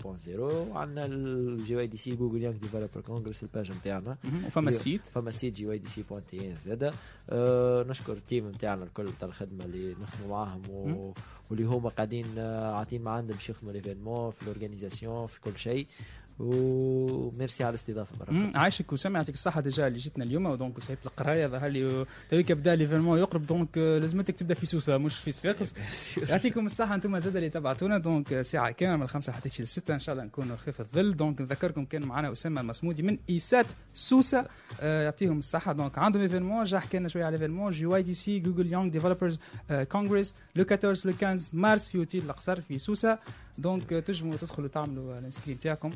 2.0 0.03 0.39
وعندنا 0.39 1.05
ال 1.05 1.75
GYDC 1.75 2.15
Google 2.15 2.41
Young 2.43 2.57
Developer 2.57 3.01
Congress 3.01 3.43
ال 3.43 3.49
page 3.49 3.71
نتاعنا. 3.71 4.17
وفما 4.47 4.69
ال 4.69 4.77
site 4.77 5.07
فما 5.07 5.29
ال 5.29 5.34
site 5.34 5.53
جي 5.53 5.65
واي 5.67 5.77
دي 5.77 5.87
سي 5.87 6.03
بوان 6.09 6.25
تي 6.25 6.51
ان 6.51 6.55
زادا 6.55 6.91
آه 7.29 7.83
نشكر 7.83 8.13
ال 8.13 8.20
team 8.20 8.47
نتاعنا 8.49 8.83
الكل 8.83 9.09
تاع 9.19 9.27
الخدمة 9.27 9.65
اللي 9.65 9.95
نخدموا 10.01 10.29
معاهم. 10.29 11.13
واللي 11.49 11.63
هما 11.65 11.89
قاعدين 11.89 12.25
آه، 12.37 12.73
عاطين 12.75 13.01
معنا 13.01 13.27
باش 13.27 13.49
يخدموا 13.49 13.73
l'événement 13.73 14.31
في 14.31 14.41
ال 14.41 14.48
organisation 14.48 15.27
في 15.27 15.41
كل 15.41 15.57
شيء. 15.57 15.87
وميرسي 16.39 17.63
على 17.63 17.69
الاستضافة 17.69 18.15
أخرى. 18.23 18.51
عايشك 18.55 18.93
وسامع 18.93 19.19
يعطيك 19.19 19.35
الصحة 19.35 19.61
déjà 19.61 19.87
اللي 19.87 19.99
جيتنا 19.99 20.23
اليوم 20.23 20.55
donc 20.55 20.79
سايب 20.79 20.97
القراية 21.05 21.47
ظهر 21.47 21.69
لي 21.69 22.05
تويك 22.29 22.51
بدا 22.51 22.75
l'événement 22.75 23.19
يقرب 23.19 23.45
donc 23.45 23.77
آه، 23.77 23.99
لازمتك 23.99 24.35
تبدأ 24.35 24.53
في 24.53 24.65
سوسة 24.65 24.97
مش 24.97 25.15
في 25.17 25.31
صفاقس 25.31 25.73
يعطيكم 26.29 26.65
الصحة 26.65 26.95
أنتم 26.95 27.19
زاد 27.19 27.35
اللي 27.35 27.49
تبعتونا 27.49 27.97
donc 27.97 28.33
آه، 28.33 28.41
ساعة 28.41 28.71
كاملة 28.71 28.95
من 28.97 29.03
الخمسة 29.03 29.33
حتى 29.33 29.49
تجي 29.49 29.63
للستة 29.63 29.93
إن 29.93 29.99
شاء 29.99 30.13
الله 30.13 30.25
نكونوا 30.25 30.55
خفيف 30.55 30.79
الظل. 30.79 31.15
donc 31.15 31.41
نذكركم 31.41 31.85
كان 31.85 32.01
معنا 32.05 32.31
أسامة 32.31 32.61
المصمودي 32.61 33.03
من 33.03 33.17
ISSAT 33.29 33.65
سوسة. 33.93 34.45
آه، 34.81 35.03
يعطيهم 35.03 35.39
الصحة. 35.39 35.73
donc 35.73 35.97
عندهم 35.97 36.21
événement 36.21 36.63
جا 36.63 36.79
حكينا 36.79 37.07
شوية 37.07 37.25
على 37.25 37.33
événement 37.35 37.71
GYDC 37.71 38.13
Google 38.13 38.73
Young 38.73 38.89
Developers 38.91 39.39
Congress 39.91 40.35
le 40.55 40.63
14 40.71 41.09
le 41.09 41.13
15 41.13 41.49
مارس 41.53 41.87
في 41.87 41.97
أوتيل 41.97 42.23
القصر 42.29 42.61
في 42.61 42.77
سوسة. 42.77 43.19
donc 43.57 43.93
آه، 43.93 43.99
تنجموا 43.99 44.35
تدخلوا 44.35 44.67
تعملوا 44.67 45.19
ال 45.19 45.23
inscription 45.23 45.57
تاعكم. 45.57 45.91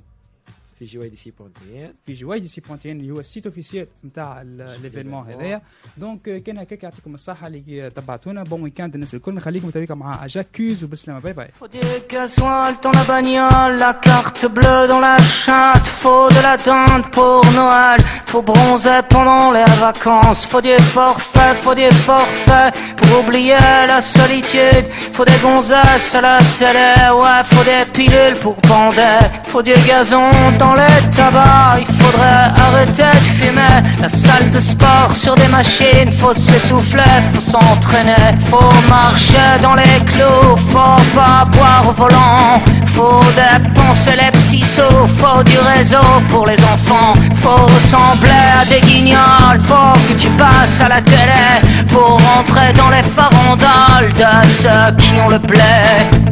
في 0.83 0.85
في 0.85 0.91
جي 0.91 0.99
واي 0.99 1.09
دي 1.09 1.17
سي 1.17 1.31
بونتين 1.39 1.93
في 2.07 2.13
جي 2.13 2.25
واي 2.25 2.41
دي 2.41 2.49
سي 2.49 2.61
بوانتين 2.61 3.01
اللي 3.01 3.11
هو 3.11 3.21
السيت 3.21 3.47
اوفيسيال 3.47 3.87
نتاع 4.05 4.43
ليفينمون 4.83 5.27
هذايا 5.27 5.63
دونك 5.97 6.29
آه، 6.29 6.39
كان 6.39 6.59
هكاك 6.59 6.83
يعطيكم 6.83 7.15
الصحه 7.15 7.47
اللي 7.47 7.91
تبعتونا 7.91 8.43
بون 8.43 8.63
ويكاند 8.63 8.95
الناس 8.95 9.15
الكل 9.15 9.35
نخليكم 9.35 9.71
تويكا 9.71 9.95
مع 9.95 10.27
جاكوز 10.27 10.85
وبسلامه 10.85 11.21
باي 11.21 11.33
باي 11.33 11.49
Faut 11.61 11.69
du 11.69 11.81
gasoil 12.15 12.75
dans 12.83 12.93
la 12.99 13.05
bagnole, 13.13 13.75
la 13.87 13.95
carte 13.95 14.47
bleue 14.57 14.85
dans 14.93 15.01
la 15.09 15.19
chatte. 15.43 15.89
Faut 16.03 16.29
de 16.37 16.41
la 16.49 16.57
dinde 16.69 17.07
pour 17.17 17.43
Noël, 17.61 18.01
faut 18.31 18.43
bronzer 18.51 19.03
pendant 19.15 19.51
les 19.57 19.71
vacances. 19.87 20.43
Faut 20.51 20.63
du 20.69 20.77
forfait, 20.97 21.53
faut 21.63 21.77
du 21.83 21.89
forfait 22.09 22.71
pour 22.99 23.11
oublier 23.21 23.65
la 23.93 24.01
solitude. 24.17 24.87
Faut 25.15 25.27
des 25.31 25.41
gonzesses 25.47 26.15
à 26.19 26.21
la 26.29 26.39
télé, 26.59 26.91
ouais, 27.21 27.41
faut 27.51 27.65
des 27.73 27.85
pilules 27.97 28.39
pour 28.45 28.57
bander. 28.71 29.19
Faut 29.53 29.65
du 29.69 29.77
gazon 29.89 30.31
dans 30.63 30.72
les 30.76 31.10
tabacs, 31.16 31.86
il 31.88 32.04
faudrait 32.04 32.50
arrêter 32.66 33.04
de 33.04 33.44
fumer. 33.44 33.78
La 34.02 34.10
salle 34.10 34.50
de 34.52 34.60
sport 34.60 35.12
sur 35.14 35.36
des 35.36 35.48
machines, 35.48 36.12
faut 36.20 36.34
s'essouffler, 36.34 37.04
faut 37.34 37.42
s'entraîner. 37.42 38.14
Faut 38.50 38.74
marcher 38.90 39.62
dans 39.62 39.76
les 39.76 40.00
clous, 40.06 40.58
faut 40.72 41.02
pas 41.16 41.46
boire 41.52 41.86
au 41.90 41.94
volant. 41.94 42.62
Faut 42.94 43.24
dépenser 43.36 44.12
les 44.12 44.32
petits 44.32 44.66
sous, 44.66 45.08
faut 45.20 45.44
du 45.44 45.58
réseau 45.60 46.22
pour 46.30 46.46
les 46.46 46.60
enfants. 46.64 47.14
Faut 47.42 47.66
ressembler 47.66 48.46
à 48.62 48.66
des 48.66 48.82
guignols, 48.82 49.60
faut 49.68 49.98
que 50.08 50.14
tu 50.14 50.30
passes 50.32 50.80
à 50.82 50.90
la 50.90 51.02
télé 51.02 51.44
pour 51.90 52.20
rentrer 52.36 52.72
dans 52.74 52.90
les 52.90 53.04
farandoles 53.16 54.14
de 54.14 54.48
ceux 54.48 54.96
qui 54.98 55.14
ont 55.26 55.30
le 55.30 55.40
blé. 55.40 55.60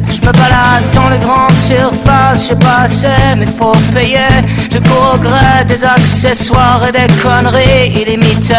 Je 0.06 0.20
me 0.20 0.32
balade 0.32 0.84
dans 0.94 1.08
les 1.08 1.18
grandes 1.18 1.58
surfaces, 1.58 2.48
j'ai 2.48 2.54
pas 2.56 2.82
assez, 2.84 3.08
mais 3.36 3.46
faut 3.46 3.72
payer. 3.94 4.31
Je 4.70 4.78
cours 4.78 5.18
des 5.66 5.84
accessoires 5.84 6.80
et 6.88 6.92
des 6.92 7.12
conneries 7.22 7.92
illimitées. 8.00 8.54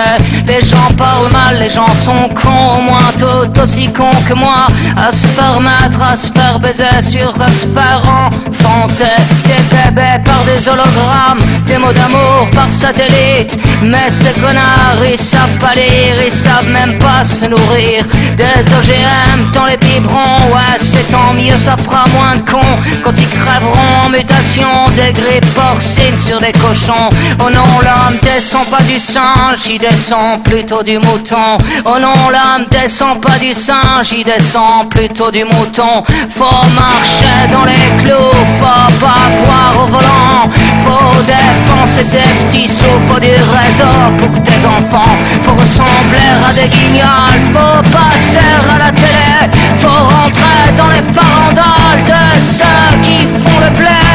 Les 0.48 0.64
gens 0.66 0.92
parlent 0.98 1.32
mal, 1.32 1.58
les 1.60 1.70
gens 1.70 1.94
sont 2.06 2.30
cons, 2.30 2.78
au 2.78 2.82
moins 2.82 3.12
tout 3.18 3.60
aussi 3.62 3.92
cons 3.92 4.22
que 4.28 4.34
moi. 4.34 4.68
À 4.96 5.12
se 5.12 5.26
faire 5.28 5.60
mettre, 5.60 6.02
à 6.02 6.16
se 6.16 6.32
faire 6.32 6.60
baiser 6.60 7.02
sur 7.02 7.34
à 7.42 7.48
se 7.48 7.66
faire 7.66 8.02
enfanter. 8.02 9.18
Des 9.46 9.64
bébés 9.72 10.22
par 10.24 10.44
des 10.46 10.68
hologrammes, 10.68 11.44
des 11.68 11.78
mots 11.78 11.94
d'amour 11.94 12.50
par 12.52 12.72
satellite. 12.72 13.58
Mais 13.82 14.10
ces 14.10 14.40
connards, 14.40 15.04
ils 15.12 15.18
savent 15.18 15.58
pas 15.60 15.76
lire, 15.76 16.16
ils 16.26 16.32
savent 16.32 16.68
même 16.68 16.98
pas 17.00 17.24
se 17.24 17.46
nourrir. 17.46 18.06
Des 18.38 18.62
OGM 18.78 19.52
dans 19.52 19.66
les 19.66 19.78
biberons, 19.78 20.52
ouais, 20.54 20.78
c'est 20.80 21.10
tant 21.10 21.34
mieux, 21.34 21.58
ça 21.58 21.76
fera 21.78 22.06
moins 22.16 22.36
de 22.36 22.50
cons. 22.50 22.78
Quand 23.04 23.14
ils 23.18 23.30
crèveront 23.30 24.06
en 24.06 24.10
mutation, 24.10 24.90
des 24.96 25.14
grippes 25.14 25.53
porcines 25.54 26.18
sur 26.18 26.39
des 26.39 26.51
cochons. 26.54 27.10
Oh 27.39 27.49
non, 27.49 27.64
l'homme 27.82 28.18
descend 28.22 28.66
pas 28.68 28.82
du 28.84 28.99
singe, 28.99 29.68
il 29.70 29.80
descend 29.80 30.43
plutôt 30.43 30.84
du 30.84 30.97
mouton. 30.97 31.58
Oh 31.86 31.97
non, 31.99 32.14
l'homme 32.32 32.68
descend 32.70 33.22
pas 33.22 33.38
du 33.39 33.54
singe, 33.54 34.12
il 34.12 34.24
descend 34.24 34.89
plutôt 34.89 35.32
du 35.32 35.43
mouton. 35.43 36.04
Faut 36.30 36.66
marcher 36.76 37.38
dans 37.51 37.66
les 37.66 38.04
clous, 38.04 38.38
faut 38.60 38.93
pas 38.99 39.30
boire 39.43 39.76
au 39.84 39.88
volant. 39.88 40.49
Faut 40.86 41.22
dépenser 41.24 42.04
ses 42.04 42.45
petits 42.45 42.68
sous, 42.68 42.99
faut 43.08 43.20
du 43.20 43.32
réseau 43.32 43.95
pour 44.18 44.43
tes 44.43 44.66
enfants. 44.66 45.16
Faut 45.43 45.54
ressembler 45.54 46.32
à 46.49 46.54
des 46.54 46.68
guignols, 46.68 47.43
faut 47.54 47.82
passer 47.91 48.51
à 48.74 48.78
la 48.80 48.91
télé. 48.91 49.34
Faut 49.78 49.88
rentrer 49.88 50.72
dans 50.76 50.88
les 50.88 51.04
farandoles 51.14 52.04
de 52.06 52.24
ceux 52.58 53.01
qui 53.01 53.22
font 53.22 53.60
le 53.60 53.70
blé. 53.78 54.12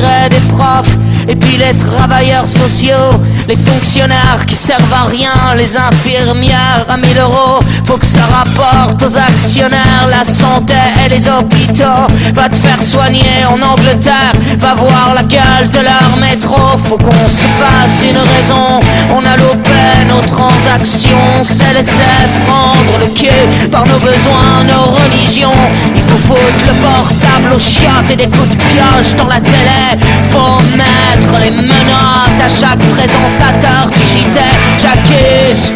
Des 0.00 0.40
profs 0.48 0.96
et 1.28 1.36
puis 1.36 1.56
les 1.56 1.76
travailleurs 1.78 2.46
sociaux, 2.46 3.10
les 3.46 3.56
fonctionnaires 3.56 4.44
qui 4.46 4.56
servent 4.56 4.92
à 4.92 5.04
rien, 5.04 5.54
les 5.56 5.76
infirmières 5.76 6.84
à 6.88 6.96
1000 6.96 7.18
euros. 7.18 7.60
Faut 7.94 8.00
que 8.00 8.06
ça 8.06 8.26
rapporte 8.26 9.00
aux 9.04 9.16
actionnaires 9.16 10.08
la 10.10 10.24
santé 10.24 10.74
et 11.06 11.08
les 11.08 11.28
hôpitaux. 11.28 12.08
Va 12.34 12.48
te 12.48 12.56
faire 12.56 12.82
soigner 12.82 13.46
en 13.48 13.62
Angleterre, 13.62 14.32
va 14.58 14.74
voir 14.74 15.12
la 15.14 15.22
gueule 15.22 15.70
de 15.70 15.78
leur 15.78 16.16
métro. 16.18 16.56
Faut 16.88 16.98
qu'on 16.98 17.28
se 17.28 17.46
fasse 17.60 18.02
une 18.02 18.18
raison. 18.18 18.80
On 19.10 19.24
a 19.24 19.36
loupé 19.36 20.08
nos 20.08 20.20
transactions, 20.26 21.44
c'est 21.44 21.72
laisser 21.72 22.18
prendre 22.48 22.98
le 22.98 23.06
cul 23.14 23.68
par 23.70 23.84
nos 23.84 24.00
besoins, 24.00 24.64
nos 24.66 24.90
religions. 24.98 25.62
Il 25.94 26.02
faut 26.02 26.34
foutre 26.34 26.66
le 26.66 26.74
portable 26.82 27.54
aux 27.54 27.60
chiottes 27.60 28.10
et 28.10 28.16
des 28.16 28.26
coups 28.26 28.48
de 28.48 28.56
pioche 28.56 29.14
dans 29.16 29.28
la 29.28 29.38
télé. 29.38 30.02
Faut 30.32 30.60
mettre 30.76 31.38
les 31.40 31.52
menottes 31.52 32.42
à 32.44 32.48
chaque 32.48 32.80
présentateur 32.96 33.88
JT. 33.94 34.40
J'accuse. 34.78 35.72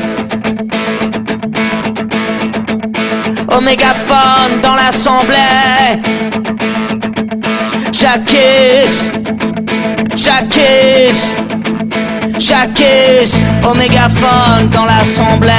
Au 3.59 4.61
dans 4.63 4.77
l'assemblée. 4.77 5.37
J'accuse. 7.91 9.11
J'accuse. 10.15 11.35
J'accuse. 12.39 13.35
Au 13.65 13.75
dans 14.73 14.85
l'assemblée. 14.85 15.51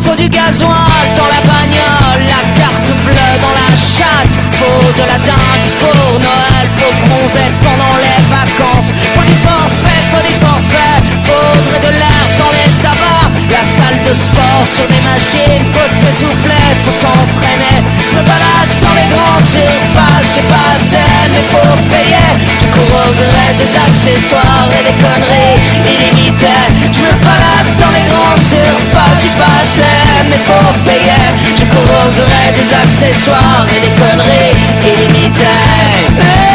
Faut 0.00 0.14
du 0.14 0.26
gasoil 0.30 1.04
dans 1.18 1.28
la 1.34 1.40
bagnole, 1.52 2.24
la 2.32 2.42
carte 2.58 2.90
bleue 3.04 3.34
dans 3.44 3.54
la 3.60 3.70
chatte. 3.76 4.34
Faut 4.56 4.92
de 4.98 5.06
la 5.06 5.18
dinde 5.18 5.68
pour 5.80 6.18
Noël, 6.18 6.66
faut 6.78 6.94
bronzer 7.04 7.50
pendant 7.62 7.94
les 8.04 8.20
vacances. 8.32 8.90
Faut 9.14 9.20
du 9.20 9.36
forfait, 9.44 10.02
faut 10.10 10.22
des 10.26 10.38
forfaits, 10.40 11.04
faudrait 11.24 11.80
de 11.80 11.92
l'air 11.92 12.24
dans 12.38 12.52
les 12.56 12.70
tabacs. 12.82 13.34
La 13.50 13.83
de 14.04 14.14
sport 14.14 14.64
sur 14.76 14.86
des 14.86 15.02
machines, 15.02 15.64
faut 15.72 15.90
s'essouffler, 16.00 16.68
faut 16.84 16.96
s'entraîner. 17.00 17.80
Je 18.00 18.10
me 18.16 18.22
balade 18.22 18.72
dans 18.84 18.94
les 19.00 19.08
grandes 19.08 19.48
surfaces, 19.48 20.28
j'ai 20.34 20.46
pas 20.52 20.68
assez, 20.76 21.08
mais 21.32 21.44
faut 21.52 21.76
payer. 21.88 22.28
Je 22.60 22.66
cours 22.72 22.94
au 23.00 23.10
des 23.16 23.72
accessoires 23.72 24.68
et 24.76 24.82
des 24.88 24.96
conneries 25.00 25.56
illimitées. 25.88 26.68
Je 26.92 27.00
me 27.00 27.12
balade 27.24 27.70
dans 27.80 27.92
les 27.96 28.06
grandes 28.12 28.44
surfaces, 28.44 29.20
j'ai 29.24 29.34
pas 29.40 29.56
assez, 29.64 29.96
mais 30.28 30.40
faut 30.48 30.72
payer. 30.84 31.24
Je 31.58 31.64
cours 31.72 31.92
au 31.96 32.08
des 32.12 32.68
accessoires 32.84 33.66
et 33.72 33.80
des 33.80 33.94
conneries 34.00 34.54
branchés 36.24 36.53